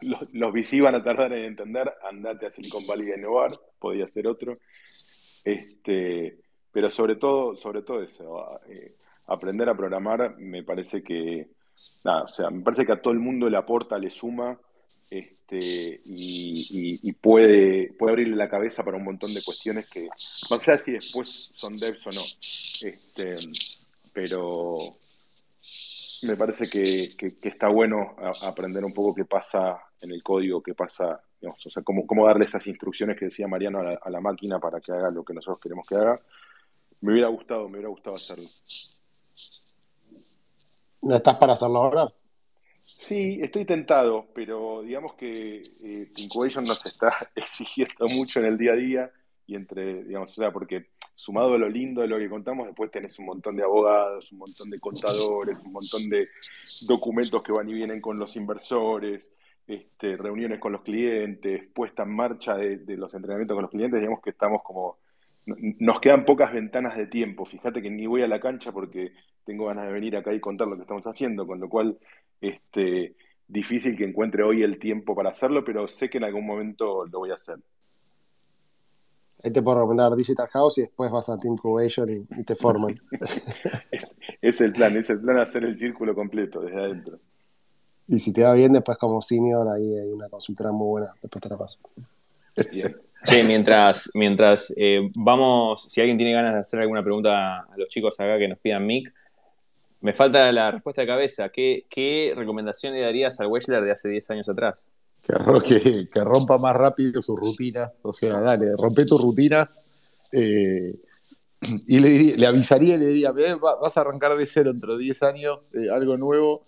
[0.00, 4.06] los, los VC van a tardar en entender, andate a Silicon Valley a innovar, podría
[4.08, 4.58] ser otro.
[5.44, 6.38] Este,
[6.72, 8.96] pero sobre todo, sobre todo eso, eh,
[9.26, 11.48] aprender a programar me parece que
[12.04, 14.58] o sea, me parece que a todo el mundo le aporta, le suma
[15.10, 20.08] este, y, puede, puede abrirle la cabeza para un montón de cuestiones que,
[20.50, 23.36] no sé si después son devs o no, este,
[24.12, 24.96] pero
[26.22, 31.22] me parece que, está bueno aprender un poco qué pasa en el código, qué pasa,
[31.42, 34.58] o sea, cómo, cómo darle esas instrucciones que decía Mariano a la, a la máquina
[34.58, 36.20] para que haga lo que nosotros queremos que haga.
[37.02, 38.48] Me hubiera gustado, me hubiera gustado hacerlo.
[41.04, 42.08] ¿No estás para hacerlo ahora?
[42.96, 48.72] Sí, estoy tentado, pero digamos que eh, Incubation nos está exigiendo mucho en el día
[48.72, 49.12] a día
[49.46, 52.90] y entre, digamos, o sea, porque sumado a lo lindo de lo que contamos, después
[52.90, 56.28] tenés un montón de abogados, un montón de contadores, un montón de
[56.86, 59.30] documentos que van y vienen con los inversores,
[59.66, 64.22] este, reuniones con los clientes, puesta en marcha de, los entrenamientos con los clientes, digamos
[64.22, 64.96] que estamos como,
[65.44, 67.44] nos quedan pocas ventanas de tiempo.
[67.44, 69.12] Fíjate que ni voy a la cancha porque
[69.44, 71.98] tengo ganas de venir acá y contar lo que estamos haciendo, con lo cual,
[72.40, 73.14] este,
[73.48, 77.18] difícil que encuentre hoy el tiempo para hacerlo, pero sé que en algún momento lo
[77.18, 77.56] voy a hacer.
[79.42, 82.98] Ahí te puedo recomendar Digital House y después vas a Team Cubation y, te forman.
[84.40, 87.18] es, el plan, es el plan hacer el círculo completo desde adentro.
[88.08, 91.42] Y si te va bien, después como senior, ahí hay una consultora muy buena, después
[91.42, 91.78] te la paso.
[92.70, 92.96] Bien.
[93.24, 97.88] Sí, mientras, mientras eh, vamos, si alguien tiene ganas de hacer alguna pregunta a los
[97.88, 99.12] chicos acá que nos pidan mic,
[100.04, 101.48] me falta la respuesta de cabeza.
[101.48, 104.84] ¿Qué, qué recomendación le darías al Wechler de hace 10 años atrás?
[105.22, 107.90] Que, rompa más rápido su rutina.
[108.02, 109.82] O sea, dale, rompe tus rutinas.
[110.30, 110.94] Eh,
[111.88, 115.58] y le, avisaría y le diría, vas a arrancar de cero dentro de 10 años,
[115.72, 116.66] eh, algo nuevo,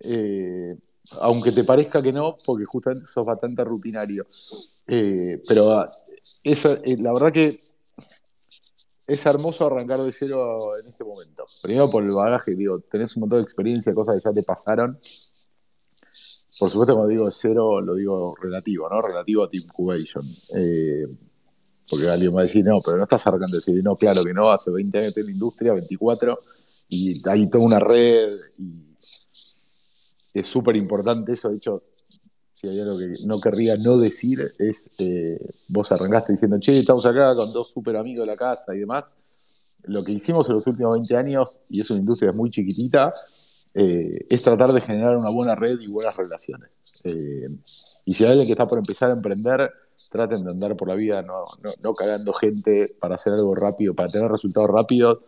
[0.00, 0.76] eh,
[1.12, 4.26] aunque te parezca que no, porque justamente sos bastante rutinario.
[4.86, 5.90] pero ah,
[6.42, 7.62] esa, la verdad que
[9.06, 11.46] es hermoso arrancar de cero en este momento.
[11.62, 14.98] Primero por el bagaje, digo, tenés un montón de experiencia, cosas que ya te pasaron.
[16.58, 19.02] Por supuesto, cuando digo cero, lo digo relativo, ¿no?
[19.02, 20.24] Relativo a Team Cubation.
[20.54, 21.06] Eh,
[21.88, 23.80] porque alguien va a decir, no, pero no estás arrancando de cero.
[23.82, 26.40] no, claro que no, hace 20 años en la industria, 24,
[26.88, 28.96] y hay toda una red, y
[30.32, 31.50] es súper importante eso.
[31.50, 31.82] De hecho,
[32.64, 35.38] si hay algo que no querría no decir, es eh,
[35.68, 39.16] vos arrancaste diciendo, che, estamos acá con dos súper amigos de la casa y demás.
[39.82, 43.12] Lo que hicimos en los últimos 20 años, y es una industria muy chiquitita,
[43.74, 46.70] eh, es tratar de generar una buena red y buenas relaciones.
[47.02, 47.48] Eh,
[48.06, 49.70] y si hay alguien que está por empezar a emprender,
[50.10, 51.46] traten de andar por la vida no,
[51.82, 55.18] no, cagando gente para hacer algo rápido, para tener resultados rápidos.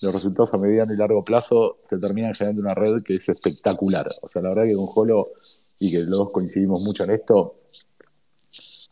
[0.00, 4.06] Los resultados a mediano y largo plazo te terminan generando una red que es espectacular.
[4.22, 5.32] O sea, la verdad que con Holo
[5.78, 7.56] y que los dos coincidimos mucho en esto,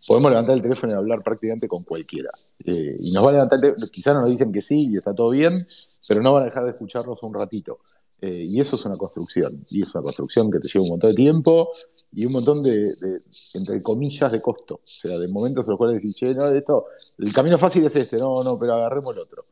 [0.06, 2.30] podemos levantar el teléfono y hablar prácticamente con cualquiera.
[2.64, 5.66] Eh, y nos van a levantar quizás nos dicen que sí y está todo bien,
[6.06, 7.80] pero no van a dejar de escucharnos un ratito.
[8.20, 11.10] Eh, y eso es una construcción, y es una construcción que te lleva un montón
[11.10, 11.70] de tiempo
[12.12, 12.94] y un montón de,
[13.54, 14.76] entre comillas, de costo.
[14.76, 16.86] O sea, de momentos en los cuales decís, che, no, esto,
[17.18, 19.46] el camino fácil es este, no, no, pero agarremos el otro.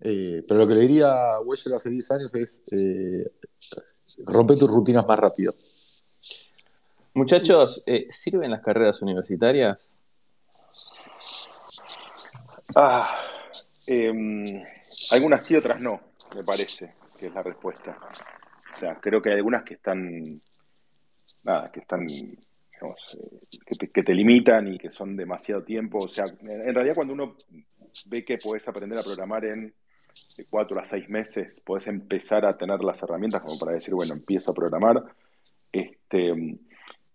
[0.00, 2.62] Eh, pero lo que le diría a Weller hace 10 años es,
[4.26, 5.54] rompe tus rutinas más rápido.
[7.14, 10.02] Muchachos, eh, ¿sirven las carreras universitarias?
[12.74, 13.18] Ah,
[13.86, 14.62] em,
[15.10, 16.00] algunas sí, otras no,
[16.34, 17.98] me parece, que es la respuesta.
[18.72, 20.40] O sea, creo que hay algunas que están,
[21.42, 23.58] nada, que están, digamos, eh,
[23.92, 25.98] que, te, limitan y que son demasiado tiempo.
[25.98, 27.36] O sea, en realidad cuando uno
[28.06, 29.74] ve que puedes aprender a programar en
[30.48, 34.50] cuatro a seis meses, puedes empezar a tener las herramientas como para decir, bueno, empiezo
[34.50, 35.02] a programar.
[35.70, 36.58] Este,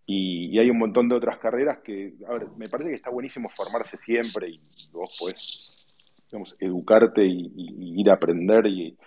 [0.09, 3.49] y, hay un montón de otras carreras que, a ver, me parece que está buenísimo
[3.49, 4.61] formarse siempre y
[4.91, 5.85] vos podés,
[6.31, 7.51] digamos, educarte y,
[7.99, 8.97] ir a aprender y,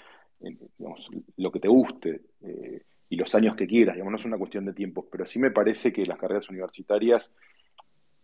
[0.78, 1.08] digamos,
[1.38, 4.66] lo que te guste eh, y los años que quieras, digamos, no es una cuestión
[4.66, 7.32] de tiempos, pero sí me parece que las carreras universitarias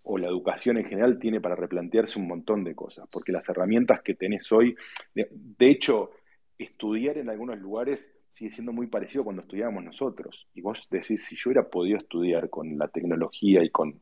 [0.02, 4.02] o la educación en general tiene para replantearse un montón de cosas, porque las herramientas
[4.02, 4.76] que tenés hoy,
[5.14, 6.10] de hecho,
[6.58, 10.46] estudiar en algunos lugares sigue siendo muy parecido cuando estudiábamos nosotros.
[10.54, 13.98] Y vos decís, si yo hubiera podido estudiar con la tecnología y con,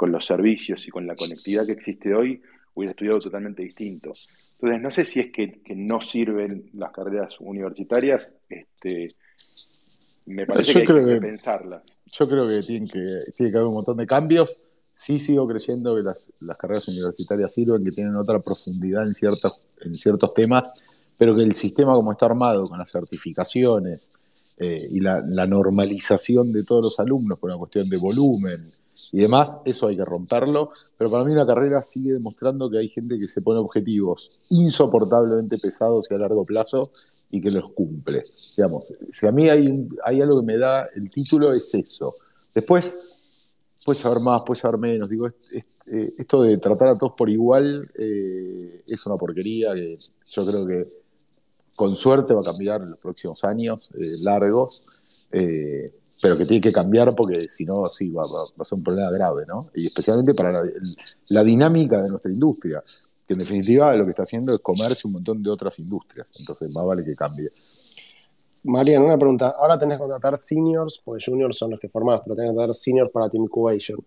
[0.00, 2.42] los servicios y con la conectividad que existe hoy,
[2.74, 4.14] hubiera estudiado totalmente distinto.
[4.54, 9.14] Entonces, no sé si es que, no sirven las carreras universitarias, este,
[10.26, 11.82] me parece que hay que, pensarlas.
[12.06, 14.60] Yo creo que tiene, que tiene que haber un montón de cambios.
[14.90, 19.60] Sí sigo creyendo que las, las carreras universitarias sirven, que tienen otra profundidad en, ciertos,
[19.80, 20.82] en ciertos temas
[21.18, 24.12] pero que el sistema como está armado con las certificaciones
[24.56, 28.72] eh, y la, normalización de todos los alumnos por una cuestión de volumen
[29.10, 32.88] y demás, eso hay que romperlo, pero para mí la carrera sigue demostrando que hay
[32.88, 36.92] gente que se pone objetivos insoportablemente pesados y a largo plazo
[37.30, 38.24] y que los cumple.
[38.56, 42.14] Digamos, si a mí hay, hay algo que me da el título es eso.
[42.54, 42.98] Después,
[43.84, 45.08] puedes saber más, puedes saber menos.
[45.08, 49.94] Digo, eh, esto de tratar a todos por igual eh, es una porquería que
[50.26, 50.97] yo creo que
[51.78, 54.82] con suerte va a cambiar en los próximos años eh, largos,
[55.30, 59.12] eh, pero que tiene que cambiar porque si no, sí, va, a ser un problema
[59.12, 59.70] grave, ¿no?
[59.76, 60.60] Y especialmente para
[61.28, 62.82] la, dinámica de nuestra industria,
[63.24, 66.74] que en definitiva lo que está haciendo es comerse un montón de otras industrias, entonces
[66.74, 67.52] más vale que cambie.
[68.64, 69.54] Marian, una pregunta.
[69.60, 72.74] Ahora tenés que contratar seniors, porque juniors son los que formás, pero tenés que contratar
[72.74, 74.04] seniors para Team Incubation.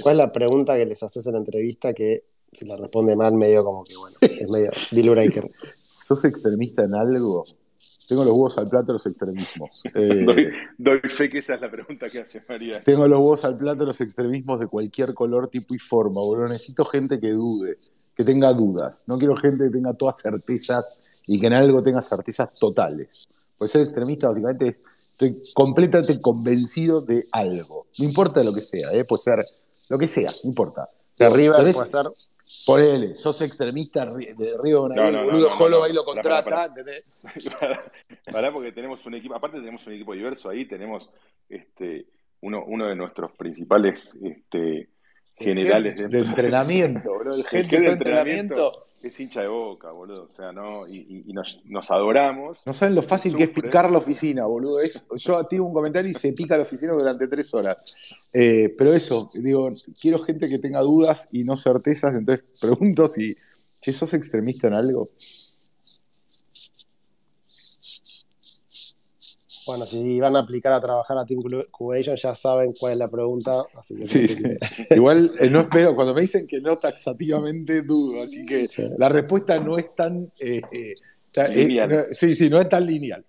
[0.00, 3.34] ¿Cuál es la pregunta que les haces en la entrevista que si la responde mal,
[3.34, 5.50] medio como que, bueno, es medio deal breaker.
[5.92, 7.44] ¿Sos extremista en algo?
[8.06, 9.82] Tengo los huevos al plato de los extremismos.
[9.94, 10.48] Eh, Doy,
[10.78, 12.80] doy fe que esa es la pregunta que hace María.
[12.84, 16.48] tengo los huevos al plato de los extremismos de cualquier color, tipo y forma, boludo.
[16.48, 17.78] Necesito gente que dude,
[18.14, 19.02] que tenga dudas.
[19.08, 20.84] No quiero gente que tenga todas certezas
[21.26, 23.28] y que en algo tenga certezas totales.
[23.58, 27.86] Pues ser extremista básicamente es, estoy completamente convencido de algo.
[27.98, 29.04] No importa lo que sea, ¿eh?
[29.04, 29.44] puede ser
[29.88, 30.88] lo que sea, no importa.
[31.18, 32.06] De River Tenés- puede ser.
[32.66, 36.44] Ponele, sos extremista de Río No, no, no, boludo, Jolo ahí lo contrata,
[37.60, 37.92] pará,
[38.32, 38.52] pará.
[38.52, 41.08] porque tenemos un equipo, aparte tenemos un equipo diverso ahí, tenemos
[41.48, 42.06] este,
[42.42, 44.88] uno, uno de nuestros principales este,
[45.36, 47.36] generales de, dentro- entrenamiento, boludo.
[47.36, 48.86] El gente de de entrenamiento.
[49.02, 50.24] Es hincha de boca, boludo.
[50.24, 50.86] O sea, ¿no?
[50.88, 52.58] Y, y- y nos, nos adoramos.
[52.66, 54.80] No saben lo fácil que es picar la oficina, boludo.
[54.80, 57.78] Es, yo tiro un comentario y se pica la oficina durante tres horas.
[58.32, 59.70] Eh, pero eso, digo,
[60.00, 63.36] quiero gente que tenga dudas y no certezas, entonces pregunto si,
[63.80, 65.10] si sos extremista en algo.
[69.70, 73.06] Bueno, si van a aplicar a trabajar a Team Cubation, ya saben cuál es la
[73.08, 73.62] pregunta.
[73.76, 74.36] Así que Sí.
[74.90, 78.90] Igual eh, no espero, cuando me dicen que no taxativamente dudo, así que Sí.
[78.98, 80.32] la respuesta no es tan...
[80.40, 80.94] eh, eh,
[81.36, 83.24] eh, no- sí, sí, no es tan lineal.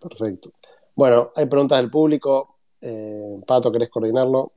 [0.00, 0.52] Perfecto.
[0.96, 2.56] Bueno, hay preguntas del público.
[2.80, 4.50] Eh, Pato, ¿querés coordinarlo?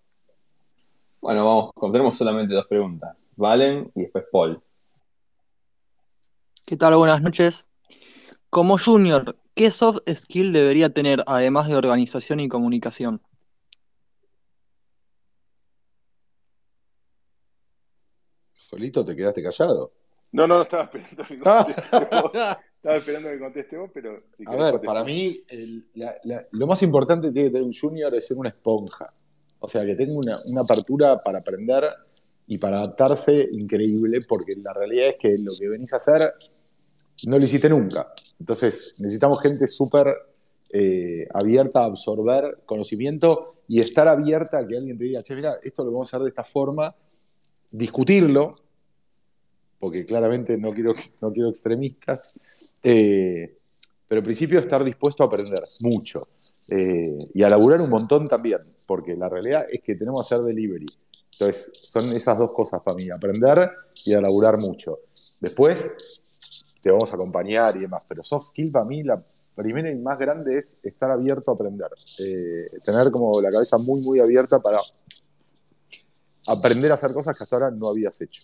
[1.21, 3.15] Bueno, vamos, tenemos solamente dos preguntas.
[3.35, 4.59] Valen y después Paul.
[6.65, 6.95] ¿Qué tal?
[6.95, 7.63] Buenas noches.
[8.49, 13.21] Como junior, ¿qué soft skill debería tener además de organización y comunicación?
[18.53, 19.91] Solito te quedaste callado.
[20.31, 22.31] No, no, estaba esperando que conteste vos.
[22.77, 24.15] Estaba esperando que conteste vos, pero.
[24.37, 24.81] si A ver, contestar.
[24.85, 28.27] para mí el- la- la- lo más importante que tiene que tener un junior es
[28.27, 29.11] ser una esponja.
[29.59, 31.83] O sea, que tenga una, una apertura para aprender
[32.47, 36.33] y para adaptarse increíble, porque la realidad es que lo que venís a hacer
[37.27, 38.13] no lo hiciste nunca.
[38.39, 40.15] Entonces, necesitamos gente súper
[40.71, 45.59] eh, abierta a absorber conocimiento y estar abierta a que alguien te diga, che, mira,
[45.63, 46.95] esto lo vamos a hacer de esta forma,
[47.71, 48.55] discutirlo,
[49.77, 52.33] porque claramente no quiero, no quiero extremistas,
[52.83, 53.57] eh,
[54.07, 56.27] pero en principio estar dispuesto a aprender mucho
[56.67, 60.45] eh, y a laburar un montón también, porque la realidad es que tenemos que hacer
[60.45, 60.87] delivery.
[61.31, 63.71] Entonces, son esas dos cosas para mí, aprender
[64.05, 64.99] y a laburar mucho.
[65.39, 65.95] Después
[66.81, 69.21] te vamos a acompañar y demás, pero soft skill para mí la
[69.55, 71.89] primera y más grande es estar abierto a aprender,
[72.19, 74.79] Eh, tener como la cabeza muy, muy abierta para
[76.47, 78.43] aprender a hacer cosas que hasta ahora no habías hecho.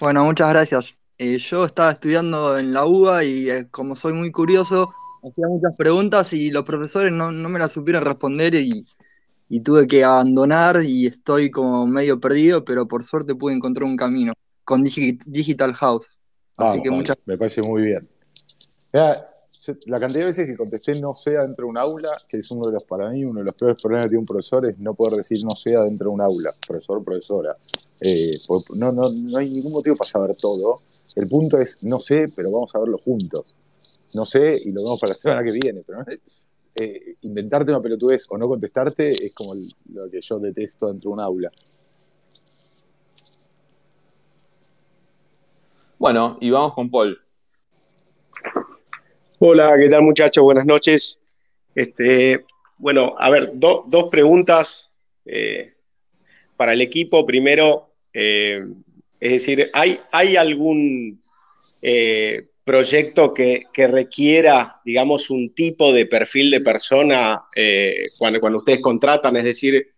[0.00, 0.94] Bueno, muchas gracias.
[1.18, 5.76] Eh, yo estaba estudiando en la UBA y eh, como soy muy curioso, hacía muchas
[5.76, 8.86] preguntas y los profesores no, no me las supieron responder y,
[9.62, 14.32] tuve que abandonar y estoy como medio perdido, pero por suerte pude encontrar un camino
[14.64, 16.08] con Digi- Digital House.
[16.60, 18.08] Así Vamos, que muchas Me parece muy bien.
[18.92, 19.24] Mirá,
[19.62, 22.50] yo- la cantidad de veces que contesté no sé adentro de un aula, que es
[22.50, 24.78] uno de los, para mí, uno de los peores problemas que tiene un profesor, es
[24.78, 27.56] no poder decir no sé adentro de un aula, profesor, profesora.
[28.00, 30.80] Eh, porque no, no, no hay ningún motivo para saber todo.
[31.14, 33.54] El punto es, no sé, pero vamos a verlo juntos.
[34.14, 36.04] No sé y lo vemos para la semana que viene, pero
[36.74, 41.10] eh, inventarte una pelotudez o no contestarte es como el- lo que yo detesto dentro
[41.10, 41.50] de un aula.
[46.00, 47.20] Bueno, y vamos con Paul.
[49.38, 50.42] Hola, ¿qué tal muchachos?
[50.42, 51.36] Buenas noches.
[51.74, 52.46] Este,
[52.78, 54.90] bueno, a ver, do- dos preguntas
[55.26, 55.74] eh,
[56.56, 57.26] para el equipo.
[57.26, 58.64] Primero, eh,
[59.20, 61.20] es decir, ¿hay, hay algún
[61.82, 67.44] eh, proyecto que, que requiera, digamos, un tipo de perfil de persona
[68.18, 69.36] cuando, cuando ustedes contratan?
[69.36, 69.92] Es decir,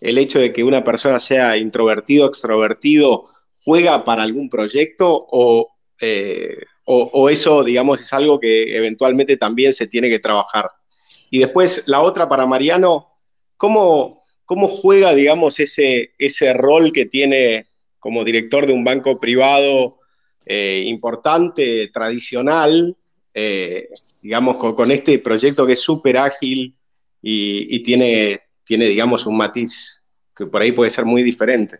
[0.00, 3.30] el hecho de que una persona sea introvertido, extrovertido,
[3.64, 5.70] ¿juega para algún proyecto o...
[6.00, 10.70] eh, o, o eso, digamos, es algo que eventualmente también se tiene que trabajar.
[11.30, 13.08] Y después, la otra para Mariano,
[13.56, 17.68] ¿cómo, cómo juega, digamos, ese, ese rol que tiene
[17.98, 19.98] como director de un banco privado
[20.44, 22.94] eh, importante, tradicional,
[23.32, 23.88] eh,
[24.20, 26.76] digamos, con, con este proyecto que es súper ágil
[27.22, 30.04] y, y tiene, tiene, digamos, un matiz
[30.36, 31.78] que por ahí puede ser muy diferente?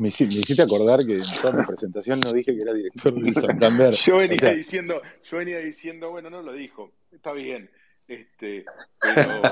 [0.00, 3.12] Me, hici- me hiciste acordar que en toda mi presentación no dije que era director
[3.14, 3.94] del Santander.
[3.94, 7.70] Yo venía, O sea, diciendo, yo venía diciendo, bueno, no lo dijo, está bien.
[8.08, 8.64] Este,
[9.00, 9.42] pero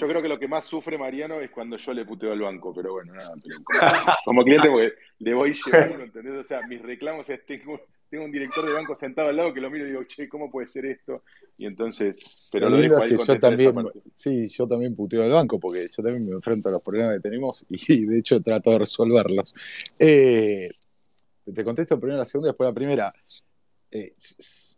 [0.00, 2.74] yo creo que lo que más sufre Mariano es cuando yo le puteo al banco,
[2.74, 6.34] pero bueno, nada, pero como, como cliente porque le voy llevando, ¿entendés?
[6.34, 7.80] O sea, mis reclamos es tengo,
[8.10, 10.50] tengo un director de banco sentado al lado que lo miro y digo, che, ¿cómo
[10.50, 11.22] puede ser esto?
[11.56, 12.16] Y entonces,
[12.50, 13.74] pero lo, lo es que yo también,
[14.14, 17.20] sí, yo también puteo al banco porque yo también me enfrento a los problemas que
[17.20, 19.54] tenemos y de hecho trato de resolverlos.
[19.98, 20.70] Eh,
[21.52, 23.12] te contesto primero la segunda y después la primera.
[23.90, 24.12] Eh,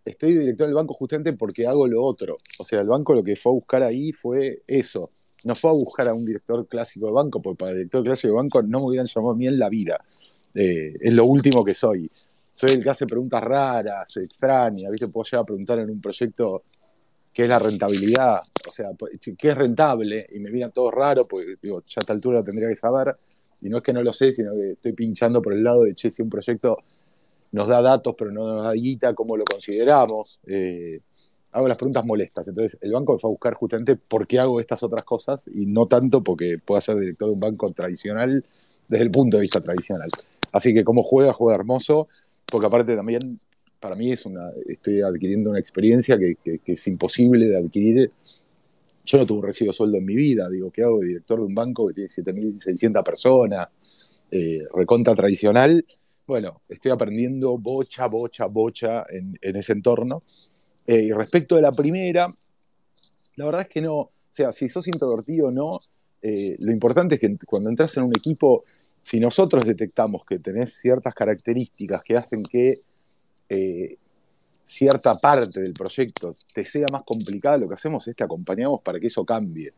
[0.05, 2.39] estoy director del banco justamente porque hago lo otro.
[2.59, 5.11] O sea, el banco lo que fue a buscar ahí fue eso.
[5.44, 8.28] No fue a buscar a un director clásico de banco, porque para el director clásico
[8.28, 10.05] de banco no me hubieran llamado a mí en la vida.
[10.55, 12.11] Eh, es lo último que soy.
[12.61, 15.09] Soy el que hace preguntas raras, extrañas, ¿viste?
[15.09, 16.65] Puedo llegar a preguntar en un proyecto
[17.32, 18.39] qué es la rentabilidad,
[18.69, 18.91] o sea,
[19.39, 22.45] qué es rentable, y me miran todos raros, porque digo, ya a esta altura lo
[22.45, 23.16] tendría que saber,
[23.62, 25.95] y no es que no lo sé, sino que estoy pinchando por el lado de,
[25.95, 26.77] che, si un proyecto
[27.53, 30.39] nos da datos, pero no nos da guita, ¿cómo lo consideramos?
[30.47, 31.01] Eh,
[31.53, 34.61] hago las preguntas molestas, entonces el banco me fue a buscar justamente por qué hago
[34.61, 38.45] estas otras cosas, y no tanto porque pueda ser director de un banco tradicional
[38.87, 40.11] desde el punto de vista tradicional.
[40.53, 42.09] Así que como juega, juega hermoso,
[42.51, 43.20] porque aparte también
[43.78, 48.12] para mí es una, estoy adquiriendo una experiencia que, que- que es imposible de adquirir.
[49.05, 51.55] Yo no tuve un recibo sueldo en mi vida, digo, ¿qué hago director de un
[51.55, 53.68] banco que tiene 7.600 personas,
[54.31, 55.85] eh, recontra tradicional?
[56.27, 60.22] Bueno, estoy aprendiendo bocha, bocha, bocha en, en ese entorno.
[60.86, 62.28] Eh, y respecto de la primera,
[63.36, 65.70] la verdad es que no, o sea, si sos introvertido o no,
[66.22, 68.64] eh, lo importante es que cuando entras en un equipo,
[69.02, 72.81] si nosotros detectamos que tenés ciertas características que hacen que
[73.48, 73.97] eh,
[74.66, 79.01] cierta parte del proyecto te sea más complicada, lo que hacemos es te acompañamos para
[79.01, 79.72] que eso cambie.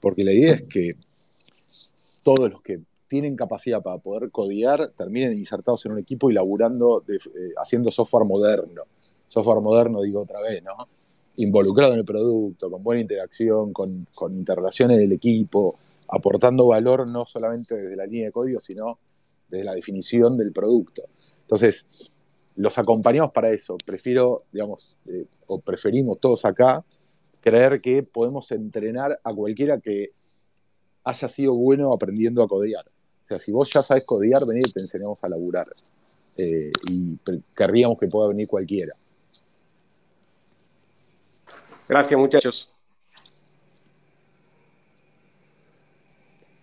[0.00, 0.92] Porque la idea es que
[2.22, 7.04] todos los que tienen capacidad para poder codear terminen insertados en un equipo y laburando,
[7.08, 7.18] eh,
[7.56, 8.82] haciendo software moderno.
[9.26, 10.74] Software moderno, digo otra vez, ¿no?
[11.36, 15.74] Involucrado en el producto, con buena interacción, con, con interrelación en el equipo,
[16.08, 18.98] aportando valor no solamente desde la línea de código, sino
[19.48, 21.02] desde la definición del producto.
[21.42, 21.86] Entonces,
[22.56, 23.76] los acompañamos para eso.
[23.84, 26.84] Prefiero, digamos, eh, o preferimos todos acá
[27.40, 30.10] creer que podemos entrenar a cualquiera que
[31.04, 32.86] haya sido bueno aprendiendo a codear.
[32.86, 35.66] O sea, si vos ya sabes codear, vení y te enseñamos a laburar.
[36.36, 37.18] Eh, y
[37.54, 38.94] querríamos que pueda venir cualquiera.
[41.88, 42.72] Gracias, muchachos.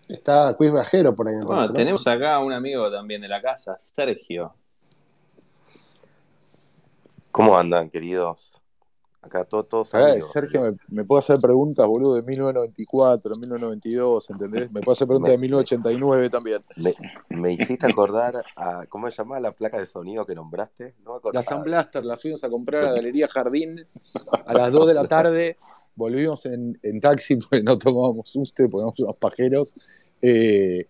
[0.07, 1.36] Está Quiz Viajero por ahí.
[1.36, 4.53] me Bueno, tenemos acá a un amigo también de la casa, Sergio.
[7.32, 8.53] ¿Cómo andan, queridos?
[9.26, 10.32] Acá todos, todos Acá, amigos.
[10.32, 14.72] Sergio me, me puede hacer preguntas, boludo, de 1994, 1992, ¿entendés?
[14.72, 16.61] Me puede hacer preguntas de 1989 también.
[16.76, 16.94] Me,
[17.30, 18.86] me hiciste acordar a.
[18.86, 20.94] ¿Cómo se llama la placa de sonido que nombraste?
[21.03, 21.32] No me.
[21.34, 23.88] La Sun Blaster la fuimos a comprar a la Galería Jardín
[24.45, 25.57] a las 2 de la tarde.
[25.96, 29.76] Volvimos en, en taxi porque no tomábamos usted, porque éramos unos pajeros.
[30.22, 30.88] eh,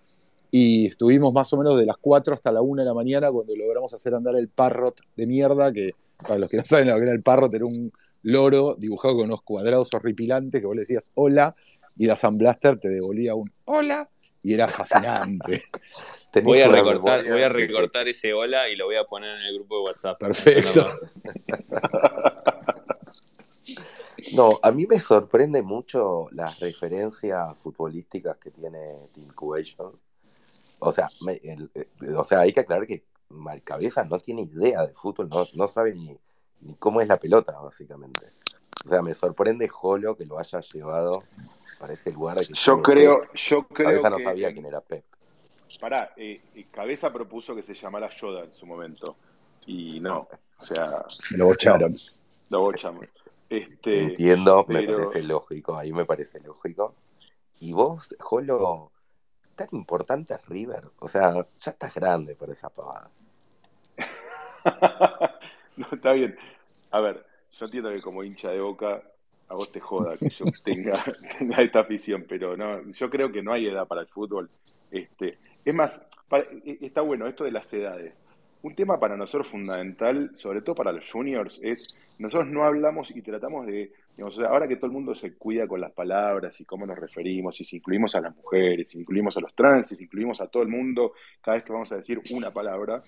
[0.57, 3.53] y estuvimos más o menos de las 4 hasta la 1 de la mañana cuando
[3.57, 5.91] logramos hacer andar el Parrot de mierda, que
[6.26, 7.91] para los que no saben lo que era el Parrot, era un
[8.23, 11.53] loro dibujado con unos cuadrados horripilantes que vos le decías hola
[11.98, 14.10] y la Sun Blaster te devolvía un hola
[14.44, 15.61] y era fascinante.
[16.44, 19.56] Voy a recortar, voy a recortar ese hola y lo voy a poner en el
[19.57, 20.19] grupo de WhatsApp.
[20.19, 20.88] Perfecto.
[24.34, 29.91] No, a mí me sorprende mucho las referencias futbolísticas que tiene Team Cubation.
[30.80, 34.85] O sea, me- el- eh, o sea, hay que aclarar que Malcabeza no tiene idea
[34.85, 36.18] de fútbol, no, no sabe ni,
[36.61, 38.26] ni cómo es la pelota, básicamente.
[38.85, 41.23] O sea, me sorprende Jolo que lo haya llevado
[41.80, 43.34] para ese lugar que Yo creo, Pep.
[43.35, 45.03] yo creo Cabeza no que sabía quién era Pep.
[45.80, 49.18] Pará, eh, eh, Cabeza propuso que se llamara Yoda en su momento.
[49.65, 50.27] Y no,
[50.60, 50.88] o sea,
[51.31, 51.93] Me lo bocharon.
[52.52, 53.06] lo bochamos.
[53.57, 56.95] Este, Entiendo, me parece lógico, ahí me parece lógico.
[57.60, 58.91] Y vos, Jolo,
[59.56, 60.84] tan importante es River.
[60.99, 63.10] O sea, ya estás grande para esa pavada.
[65.77, 66.38] no, está bien.
[66.91, 67.26] A ver,
[67.57, 69.02] yo entiendo que como hincha de boca,
[69.48, 71.02] a vos te joda que yo tenga,
[71.38, 74.49] tenga esta afición, pero no, yo creo que no hay edad para el fútbol.
[74.91, 78.22] Este, es más, para- e- está bueno esto de las edades.
[78.65, 83.21] Un tema para nosotros fundamental, sobre todo para los juniors, es nosotros no hablamos y
[83.21, 86.59] tratamos de, digamos, o sea, ahora que todo el mundo se cuida con las palabras
[86.59, 89.89] y cómo nos referimos, y si incluimos a las mujeres, si incluimos a los trans,
[89.89, 91.13] si incluimos a todo el mundo
[91.43, 93.01] cada vez que vamos a decir una palabra,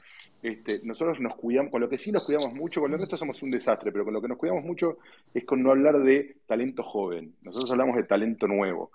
[0.43, 3.41] este, nosotros nos cuidamos, con lo que sí nos cuidamos mucho, con lo resto somos
[3.41, 4.99] un desastre, pero con lo que nos cuidamos mucho
[5.33, 7.33] es con no hablar de talento joven.
[7.41, 8.91] Nosotros hablamos de talento nuevo,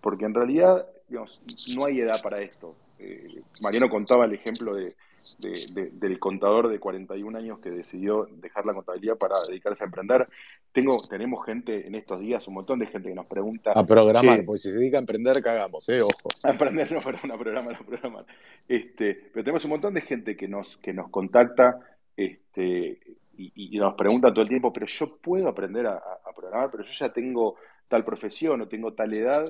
[0.00, 1.40] porque en realidad, digamos,
[1.76, 2.76] no hay edad para esto.
[3.00, 4.94] Eh, Mariano contaba el ejemplo de,
[5.40, 9.86] de- de- del contador de 41 años que decidió dejar la contabilidad para dedicarse a
[9.86, 10.28] emprender.
[10.72, 14.38] Tengo, tenemos gente en estos días, un montón de gente que nos pregunta A programar,
[14.38, 16.00] "Che, porque si se dedica a emprender, cagamos, ¿eh?
[16.02, 16.28] Ojo.
[16.44, 18.24] a aprender no para una programa, no programar.
[18.68, 21.80] Este, pero tenemos un montón de gente que nos, que nos contacta
[22.16, 23.00] este,
[23.36, 26.00] y, nos preguntan todo el tiempo, pero yo puedo aprender a,
[26.34, 27.56] programar, pero yo ya tengo
[27.88, 29.44] tal profesión o tengo tal edad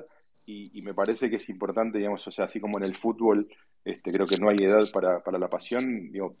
[0.45, 3.47] y, me parece que es importante, digamos, o sea, así como en el fútbol,
[3.85, 6.35] este, creo que no hay edad para, la pasión, digo,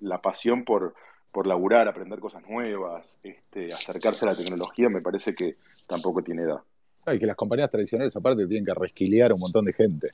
[0.00, 0.94] la pasión por,
[1.32, 5.56] por laburar, aprender cosas nuevas, este, acercarse a la tecnología, me parece que
[5.86, 6.60] tampoco tiene edad.
[7.06, 10.08] Y que las compañías tradicionales aparte tienen que resquiliar un montón de gente.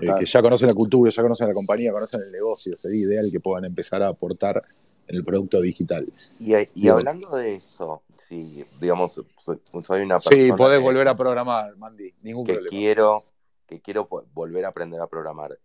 [0.00, 2.78] Eh, que ya conocen la cultura, ya conocen la compañía, conocen el negocio.
[2.78, 4.62] Sería ideal que puedan empezar a aportar
[5.06, 6.06] en el producto digital.
[6.38, 9.60] Y, hablando de eso, si digamos, soy,
[10.02, 10.18] una persona.
[10.18, 12.70] Sí, podés volver a programar, Mandy, ningún que problema.
[12.70, 13.24] Quiero,
[13.66, 15.58] que quiero volver a aprender a programar.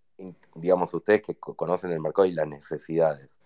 [0.56, 3.40] Digamos, ustedes que conocen el mercado y las necesidades,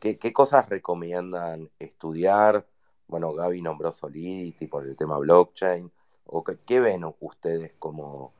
[0.00, 2.66] ¿qué, cosas recomiendan estudiar?
[3.06, 5.90] Bueno, Gaby nombró Solidity por el tema blockchain.
[6.26, 8.32] ¿O qué ven ustedes como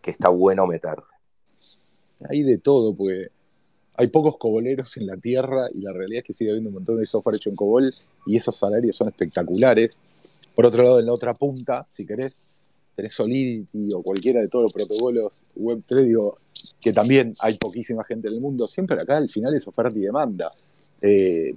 [0.00, 1.14] que está bueno meterse?
[2.28, 3.30] Hay de todo, porque
[3.96, 6.98] hay pocos coboleros en la tierra y la realidad es que sigue habiendo un montón
[6.98, 7.94] de software hecho en cobol
[8.26, 10.02] y esos salarios son espectaculares.
[10.54, 12.44] Por otro lado, en la otra punta, si querés,
[12.94, 16.38] tenés Solidity o cualquiera de todos los protocolos Web3, digo,
[16.80, 18.68] que también hay poquísima gente en el mundo.
[18.68, 20.50] Siempre acá al final es oferta y demanda.
[21.00, 21.54] Eh,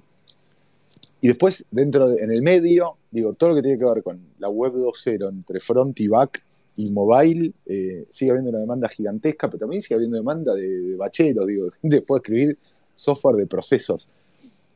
[1.22, 4.50] y después, dentro, en el medio, digo, todo lo que tiene que ver con la
[4.50, 6.44] web 2.0 entre front y back
[6.78, 11.48] y mobile, eh, sigue habiendo una demanda gigantesca, pero también sigue habiendo demanda de, bacheros,
[11.48, 12.58] digo, gente puede escribir
[12.94, 14.10] software de procesos.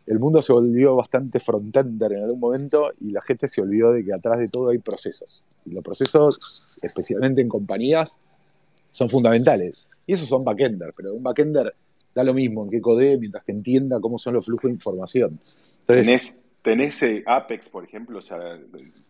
[0.10, 4.04] El mundo se volvió bastante frontender en algún momento y la gente se olvidó de
[4.04, 5.44] que atrás de todo hay procesos.
[5.68, 8.20] Y los procesos, especialmente en compañías,
[8.90, 9.88] son fundamentales.
[10.08, 11.76] Y esos son backender, pero un backender
[12.16, 15.40] da lo mismo en qué codee mientras que entienda cómo son los flujos de información.
[15.82, 18.60] Entonces, tenés, eh, Apex, por ejemplo, o sea,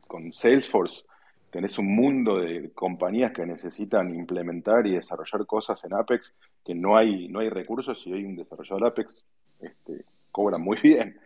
[0.05, 1.03] con Salesforce,
[1.49, 6.35] tenés un mundo de compañías que necesitan implementar y desarrollar cosas en Apex
[6.65, 9.23] que no hay, no hay recursos y hay un desarrollador Apex,
[9.61, 11.19] este, cobra muy bien.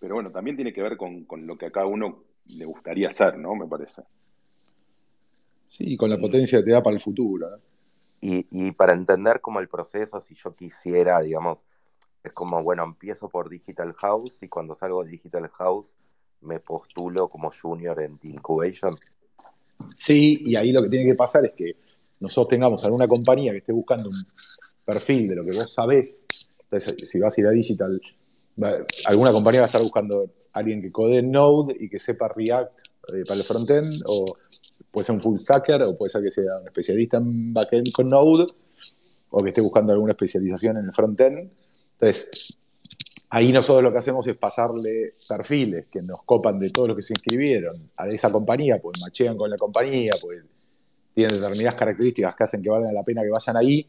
[0.00, 2.24] Pero bueno, también tiene que ver con, lo que a cada uno
[2.58, 3.54] le gustaría hacer, ¿no?
[3.54, 4.02] Me parece.
[5.68, 7.48] Sí, con la potencia que te da para el futuro.
[8.20, 11.58] Y, y para entender como el proceso, si yo quisiera, digamos,
[12.22, 15.94] es como, bueno, empiezo por Digital House y cuando salgo de Digital House
[16.42, 18.96] me postulo como junior en Incubation.
[19.96, 21.76] Sí, y ahí lo que tiene que pasar es que
[22.20, 24.26] nosotros tengamos alguna compañía que esté buscando un
[24.84, 26.26] perfil de lo que vos sabés.
[26.60, 28.00] Entonces, si vas a ir a Digital,
[29.06, 32.80] alguna compañía va a estar buscando a alguien que code Node y que sepa React
[33.14, 34.36] eh, para el frontend, o
[34.90, 38.08] puede ser un full stacker, o puede ser que sea un especialista en backend con
[38.08, 38.46] Node,
[39.30, 41.50] o que esté buscando alguna especialización en el frontend.
[41.94, 42.56] Entonces,
[43.34, 47.02] Ahí nosotros lo que hacemos es pasarle perfiles que nos copan de todos los que
[47.02, 50.42] se inscribieron a esa compañía, pues machean con la compañía, pues
[51.14, 53.86] tienen determinadas características que hacen que valga la pena que vayan ahí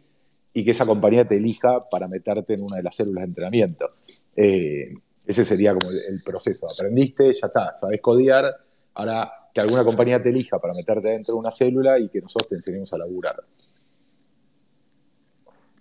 [0.54, 3.90] y que esa compañía te elija para meterte en una de las células de entrenamiento.
[4.36, 4.94] Eh,
[5.26, 6.70] ese sería como el, proceso.
[6.70, 8.46] Aprendiste, ya está, sabes codear,
[8.94, 12.50] ahora que alguna compañía te elija para meterte dentro de una célula y que nosotros
[12.50, 13.44] te enseñemos a laburar.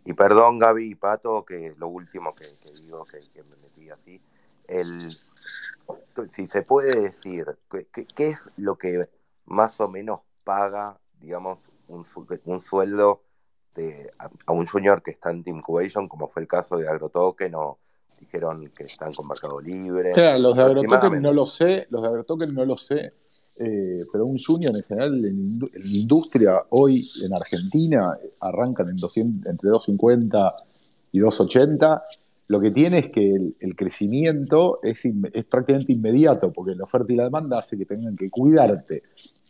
[0.05, 2.47] Y perdón, Gaby y Pato, que lo último que,
[2.81, 4.21] digo, que, me metí así.
[4.67, 5.11] El,
[6.31, 7.47] si se puede decir,
[7.93, 9.09] ¿qué, es lo que
[9.45, 13.23] más o menos paga, digamos, un sueldo
[13.75, 17.55] de, a, un junior que está en Team Cubation, como fue el caso de AgroToken
[17.55, 17.79] o
[18.21, 20.13] dijeron que están con Mercado Libre?
[20.39, 23.11] los de AgroToken no lo sé, los de AgroToken no lo sé.
[23.57, 29.71] Eh, pero un junior en general en, industria hoy en Argentina arrancan en 200, entre
[29.71, 30.55] 250
[31.13, 32.03] y 280.
[32.49, 37.17] Lo que tiene es que el, crecimiento es, es, prácticamente inmediato, porque la oferta y
[37.17, 39.03] la demanda hace que tengan que cuidarte.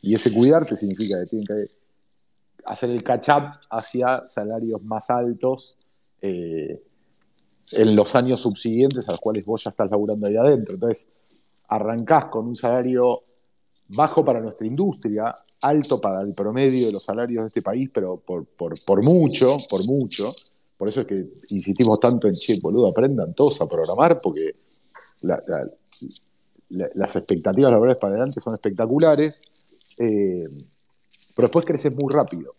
[0.02, 1.81] Y ese cuidarte significa que tienen que
[2.64, 5.78] hacer el catch-up hacia salarios más altos
[6.20, 6.82] eh,
[7.72, 10.74] en los años subsiguientes a los cuales vos ya estás laburando ahí adentro.
[10.74, 11.08] Entonces,
[11.68, 13.22] arrancás con un salario
[13.88, 18.18] bajo para nuestra industria, alto para el promedio de los salarios de este país, pero
[18.18, 20.34] por, mucho, por mucho.
[20.76, 24.56] Por eso es que insistimos tanto en, che, boludo, aprendan todos a programar, porque
[25.20, 29.42] las expectativas laborales para adelante son espectaculares,
[29.98, 30.48] eh,
[31.34, 32.54] pero después creces muy rápido.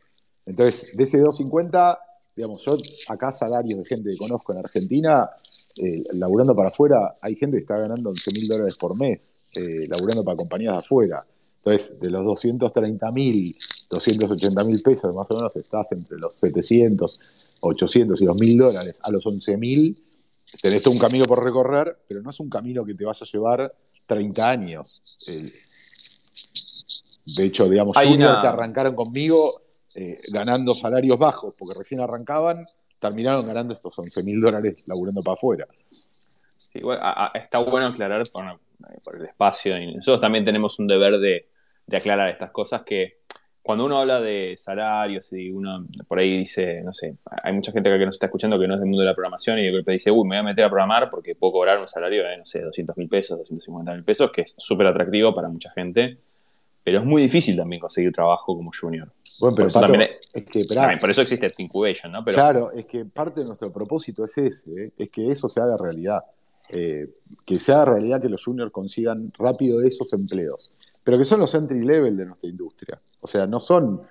[0.45, 1.99] Entonces, de ese 250,
[2.35, 2.77] digamos, yo
[3.07, 5.29] acá salarios de gente que conozco en Argentina,
[5.75, 9.87] eh, laburando para afuera, hay gente que está ganando 11 mil dólares por mes, eh,
[9.87, 11.25] laburando para compañías de afuera.
[11.57, 13.55] Entonces, de los 230 mil,
[13.89, 17.19] 280 mil pesos, más o menos, estás entre los 700,
[17.61, 20.03] 800 y los mil dólares a los 11 mil,
[20.61, 23.31] tenés todo un camino por recorrer, pero no es un camino que te vaya a
[23.31, 23.73] llevar
[24.05, 25.01] 30 años.
[25.27, 25.51] Eh,
[27.25, 29.61] de hecho, digamos, juniors que arrancaron conmigo
[29.95, 32.65] eh, ganando salarios bajos, porque recién arrancaban,
[32.99, 35.67] terminaron ganando estos 11 mil dólares laburando para afuera.
[36.73, 38.43] igual, a- a- está bueno aclarar por,
[39.03, 39.77] por el espacio.
[39.77, 41.47] Y nosotros también tenemos un deber de,
[41.85, 43.19] de aclarar estas cosas que
[43.61, 47.87] cuando uno habla de salarios y uno por ahí dice, no sé, hay mucha gente
[47.89, 49.71] acá que nos está escuchando que no es del mundo de la programación y de
[49.71, 52.37] golpe dice, uy, me voy a meter a programar porque puedo cobrar un salario de,
[52.39, 56.17] no sé, 200 mil pesos, 250 mil pesos, que es súper atractivo para mucha gente.
[56.84, 59.11] Pero es muy difícil también conseguir trabajo como junior.
[59.39, 62.23] Bueno, Por pero Pato, también es que, esperá, por eso existe este incubation, ¿no?
[62.23, 64.93] Pero Claro, es que parte de nuestro propósito es ese, ¿eh?
[64.97, 66.23] es que eso se haga realidad.
[66.69, 67.07] Eh,
[67.45, 70.72] que se haga realidad que los juniors consigan rápido esos empleos.
[71.03, 73.01] Pero que son los entry level de nuestra industria.
[73.19, 74.01] O sea, no son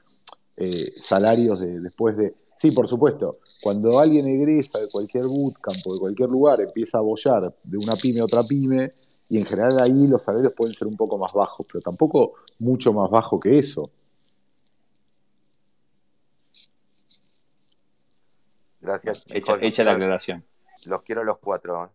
[0.56, 2.34] eh, salarios de, después de.
[2.54, 7.00] Sí, por supuesto, cuando alguien egresa de cualquier bootcamp o de cualquier lugar, empieza a
[7.00, 8.92] bollar de una pyme a otra pyme,
[9.32, 12.92] y en general ahí los salarios pueden ser un poco más bajos, pero tampoco mucho
[12.92, 13.90] más bajo que eso.
[18.78, 20.44] Gracias, hecha, la aclaración.
[20.84, 21.90] Los quiero a los cuatro.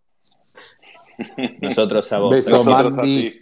[1.20, 1.58] ¿eh?
[1.62, 2.32] Nosotros a vos.
[2.32, 3.28] Beso, Nosotros Mandy.
[3.28, 3.40] así.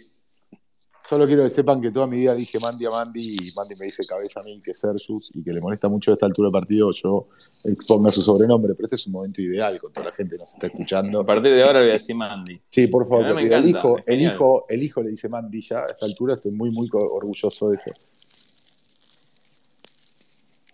[1.08, 3.86] Solo quiero que sepan que toda mi vida dije Mandy a Mandy y Mandy me
[3.86, 6.52] dice cabeza a mí que Sergius y que le molesta mucho a esta altura del
[6.52, 7.28] partido yo
[7.64, 10.52] exponga su sobrenombre, pero este es un momento ideal con toda la gente que nos
[10.52, 11.24] está A escuchando.
[11.24, 12.60] partir de ahora le voy a decir Mandy.
[12.68, 15.60] Sí, por favor, A me el hijo, es el hijo, el hijo le dice Mandy
[15.60, 17.92] ya a esta altura, estoy muy, muy orgulloso de eso.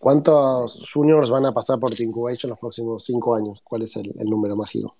[0.01, 3.61] ¿Cuántos juniors van a pasar por Incubation los próximos cinco años?
[3.63, 4.97] ¿Cuál es el, el número mágico?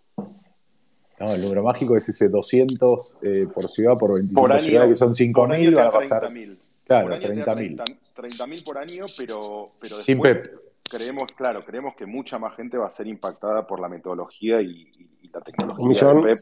[1.23, 4.89] No, el número mágico es ese 200 eh, por ciudad, por 25 Por año, ciudades,
[4.89, 6.23] que son por año 5.000, van a pasar.
[6.25, 6.59] 30.000.
[6.85, 7.99] Claro, Por año te da 30.000.
[8.17, 10.57] 30.000 por año, pero, pero Sin después Pep.
[10.91, 14.67] creemos, claro, creemos que mucha más gente va a ser impactada por la metodología y,
[14.67, 16.17] y- y la tecnología Un millón.
[16.23, 16.39] de Pep.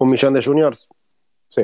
[0.00, 0.88] ¿Un millón de juniors?
[1.48, 1.62] Sí.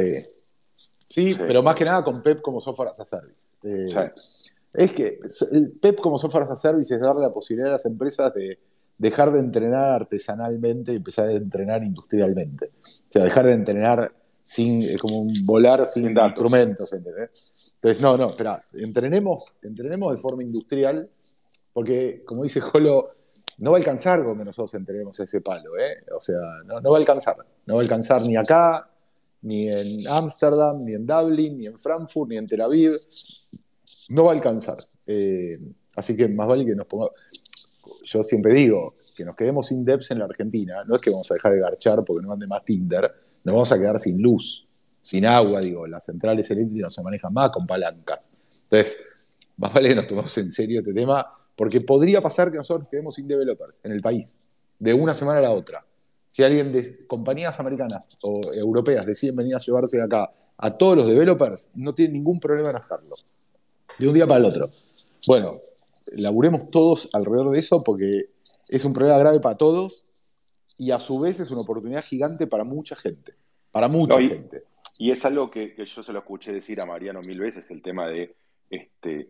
[1.04, 1.38] Sí, Sí.
[1.46, 3.50] pero más que nada con Pep como software as a service.
[3.64, 4.42] Eh, Sí.
[4.72, 5.18] Es que
[5.52, 8.58] el PEP como software as a service es darle la posibilidad a las empresas de
[8.98, 12.72] dejar de entrenar artesanalmente y empezar a entrenar industrialmente.
[12.82, 14.12] O sea, dejar de entrenar
[14.42, 17.72] sin, eh, como un volar sin, instrumentos, ¿entendés?
[17.74, 21.08] Entonces, no, no, espera, entrenemos, entrenemos de forma industrial,
[21.72, 23.10] porque como dice Jolo,
[23.58, 26.04] no va a alcanzar con que nosotros entrenemos ese palo, ¿eh?
[26.14, 27.36] O sea, no, no va a alcanzar.
[27.66, 28.88] No va a alcanzar ni acá,
[29.42, 32.98] ni en Ámsterdam, ni en Dublin, ni en Frankfurt, ni en Tel Aviv
[34.08, 34.78] no va a alcanzar.
[35.06, 35.58] Eh,
[35.94, 37.14] así que más vale que nos pongamos.
[38.04, 40.84] Yo siempre digo que nos quedemos sin devs en la Argentina.
[40.86, 43.10] No es que vamos a dejar de garchar porque no ande más Tinder.
[43.44, 44.68] Nos vamos a quedar sin luz,
[45.00, 45.60] sin agua.
[45.60, 48.32] Digo, las centrales eléctricas no se manejan más con palancas.
[48.64, 49.08] Entonces,
[49.56, 51.26] más vale que nos tomemos en serio este tema
[51.56, 54.38] porque podría pasar que nosotros nos quedemos sin developers en el país
[54.78, 55.84] de una semana a la otra.
[56.30, 61.06] Si alguien de compañías americanas o europeas deciden venir a llevarse acá a todos los
[61.06, 63.16] developers, no tienen ningún problema en hacerlo
[63.98, 64.70] de un día para el otro.
[65.26, 65.60] Bueno,
[66.12, 68.26] laburemos todos alrededor de eso porque
[68.68, 70.04] es un problema grave para todos
[70.78, 73.34] y a su vez es una oportunidad gigante para mucha gente.
[73.70, 74.62] Para mucha No, y- gente.
[74.98, 77.82] Y es algo que, que yo se lo escuché decir a Mariano mil veces, el
[77.82, 78.34] tema de,
[78.70, 79.26] este,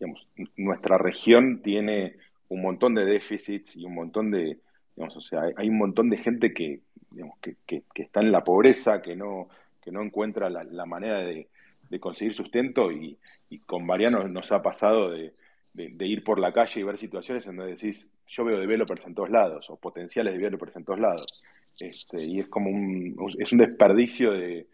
[0.00, 2.16] digamos, nuestra región tiene
[2.48, 4.58] un montón de déficits y un montón de,
[4.96, 6.80] digamos, o sea, hay, un montón de gente que,
[7.12, 9.48] digamos, que, que- que está en la pobreza, que no,
[9.80, 11.46] que no encuentra la, la manera de,
[11.88, 13.16] de conseguir sustento y,
[13.48, 15.34] y con Mariano nos ha pasado de,
[15.72, 19.14] de- ir por la calle y ver situaciones en donde decís, yo veo developers en
[19.14, 21.42] todos lados o potenciales developers en todos lados.
[21.78, 24.66] Este, y es como un, es un desperdicio de,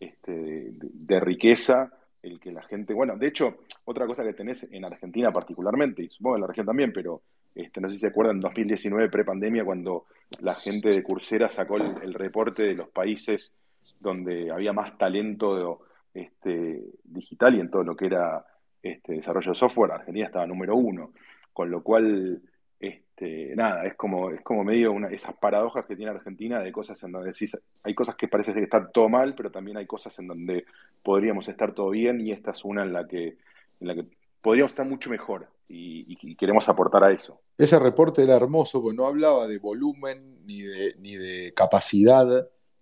[0.00, 4.66] este, de, de riqueza el que la gente, bueno, de hecho, otra cosa que tenés
[4.70, 7.20] en Argentina particularmente, y supongo en la región también, pero
[7.54, 10.06] este, no sé si se acuerdan, en 2019, prepandemia, cuando
[10.40, 13.54] la gente de Coursera sacó el, el reporte de los países
[14.00, 15.80] donde había más talento
[16.14, 18.44] este, digital y en todo lo que era
[18.84, 21.12] este, desarrollo de software, Argentina estaba número uno,
[21.54, 22.42] con lo cual,
[22.78, 27.02] este, nada, es como, es como medio una, esas paradojas que tiene Argentina de cosas
[27.02, 30.18] en donde decís, hay cosas que parece que están todo mal, pero también hay cosas
[30.18, 30.66] en donde
[31.02, 33.38] podríamos estar todo bien y esta es una en la que,
[33.80, 34.04] en la que
[34.42, 37.40] podríamos estar mucho mejor y, queremos aportar a eso.
[37.56, 42.26] Ese reporte era hermoso porque no hablaba de volumen ni de, ni de capacidad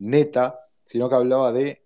[0.00, 1.82] neta, sino que hablaba de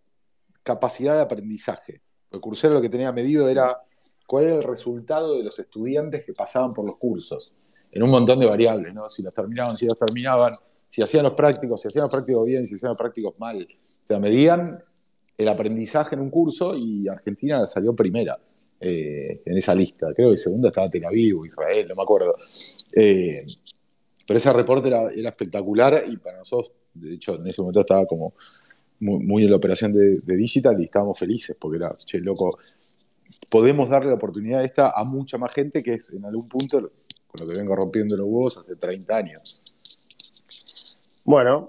[0.62, 2.01] capacidad de aprendizaje.
[2.30, 3.78] Porque Coursera lo que tenía medido era
[4.27, 7.53] cuál era el resultado de los estudiantes que pasaban por los cursos,
[7.93, 9.09] en un montón de variables, ¿no?
[9.09, 10.57] Si los terminaban, si los terminaban,
[10.89, 13.57] si hacían los prácticos, si hacían los prácticos bien, si hacían los prácticos mal.
[13.57, 14.82] O sea, medían
[15.39, 18.39] el aprendizaje en un curso y Argentina salió primera
[18.81, 20.12] eh, en esa lista.
[20.15, 22.35] Creo que segunda estaba Tel Aviv Israel, no me acuerdo.
[22.94, 23.47] Eh,
[24.27, 28.35] pero ese reporte era, espectacular y para nosotros, de hecho, en ese momento estaba como
[29.01, 32.59] muy, muy en la operación de, de Digital y estábamos felices porque era, che, loco,
[33.48, 37.40] podemos darle la oportunidad esta a mucha más gente que es en algún punto con
[37.40, 39.77] lo que vengo rompiendo los huevos hace 30 años.
[41.24, 41.66] Bueno,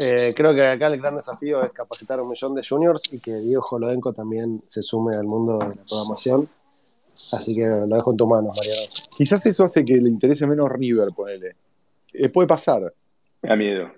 [0.00, 3.20] Eh, creo que acá el gran desafío es capacitar a un millón de juniors y
[3.20, 6.48] que Diego Jolodenko también se sume al mundo de la programación.
[7.30, 8.82] Así que lo dejo en tus manos, Mariano.
[9.16, 11.54] Quizás eso hace que le interese menos River, ponele.
[12.12, 12.92] Eh, puede pasar.
[13.42, 13.90] Me da miedo.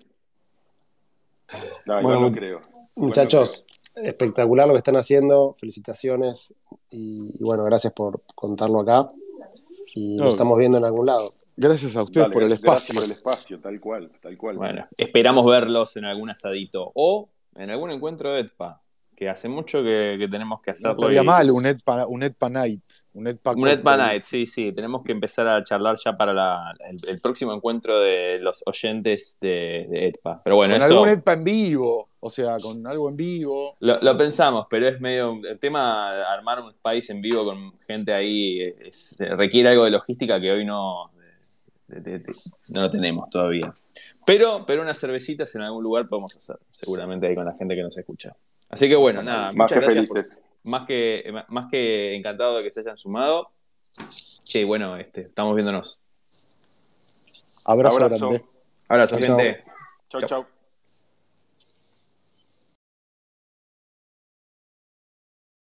[1.87, 2.61] No, Bueno, igual no creo.
[2.97, 3.65] Muchachos,
[3.95, 5.55] espectacular lo que están haciendo.
[5.55, 6.55] Felicitaciones.
[6.91, 9.09] Y, y bueno, gracias por contarlo acá.
[9.95, 10.25] Y No.
[10.25, 11.31] nos estamos viendo en algún lado.
[11.57, 12.95] Gracias a ustedes Dale, por el gracias espacio.
[12.95, 14.57] por el espacio, tal cual, tal cual.
[14.57, 18.81] Bueno, esperamos verlos en algún asadito o en algún encuentro de ETPA,
[19.17, 20.93] que hace mucho que, que tenemos que No hacerlo.
[20.93, 22.83] estaría y- mal un ETPA, un ETPA Night.
[23.12, 23.85] Un ETPA, Un cóctel.
[23.99, 24.73] Night, sí, sí.
[24.73, 29.37] Tenemos que empezar a charlar ya para la- el, el próximo encuentro de los oyentes
[29.41, 30.41] de, de ETPA.
[30.45, 32.09] Pero bueno, Con eso algún ETPA en vivo.
[32.23, 33.77] O sea, con algo en vivo.
[33.81, 35.41] lo, lo pensamos, pero es medio.
[35.43, 39.91] El tema de armar un país en vivo con gente ahí es- requiere algo de
[39.91, 41.11] logística que hoy no,
[41.89, 42.35] de- de- de-
[42.69, 43.75] no lo tenemos todavía.
[44.27, 47.83] Pero, pero unas cervecitas en algún lugar podemos hacer, seguramente ahí con la gente que
[47.83, 48.37] nos escucha.
[48.69, 50.25] Así que bueno, nada, Más muchas que gracias por-
[50.63, 53.51] más que, más que encantado de que se hayan sumado.
[54.45, 55.99] Che, bueno, este, estamos viéndonos.
[57.65, 58.19] Abrazo, Abrazo.
[58.29, 58.45] grande.
[58.89, 59.39] Abrazo, Chau, chau.
[59.39, 59.65] gente.
[60.11, 60.29] Chau, Chau.
[60.29, 60.47] chau.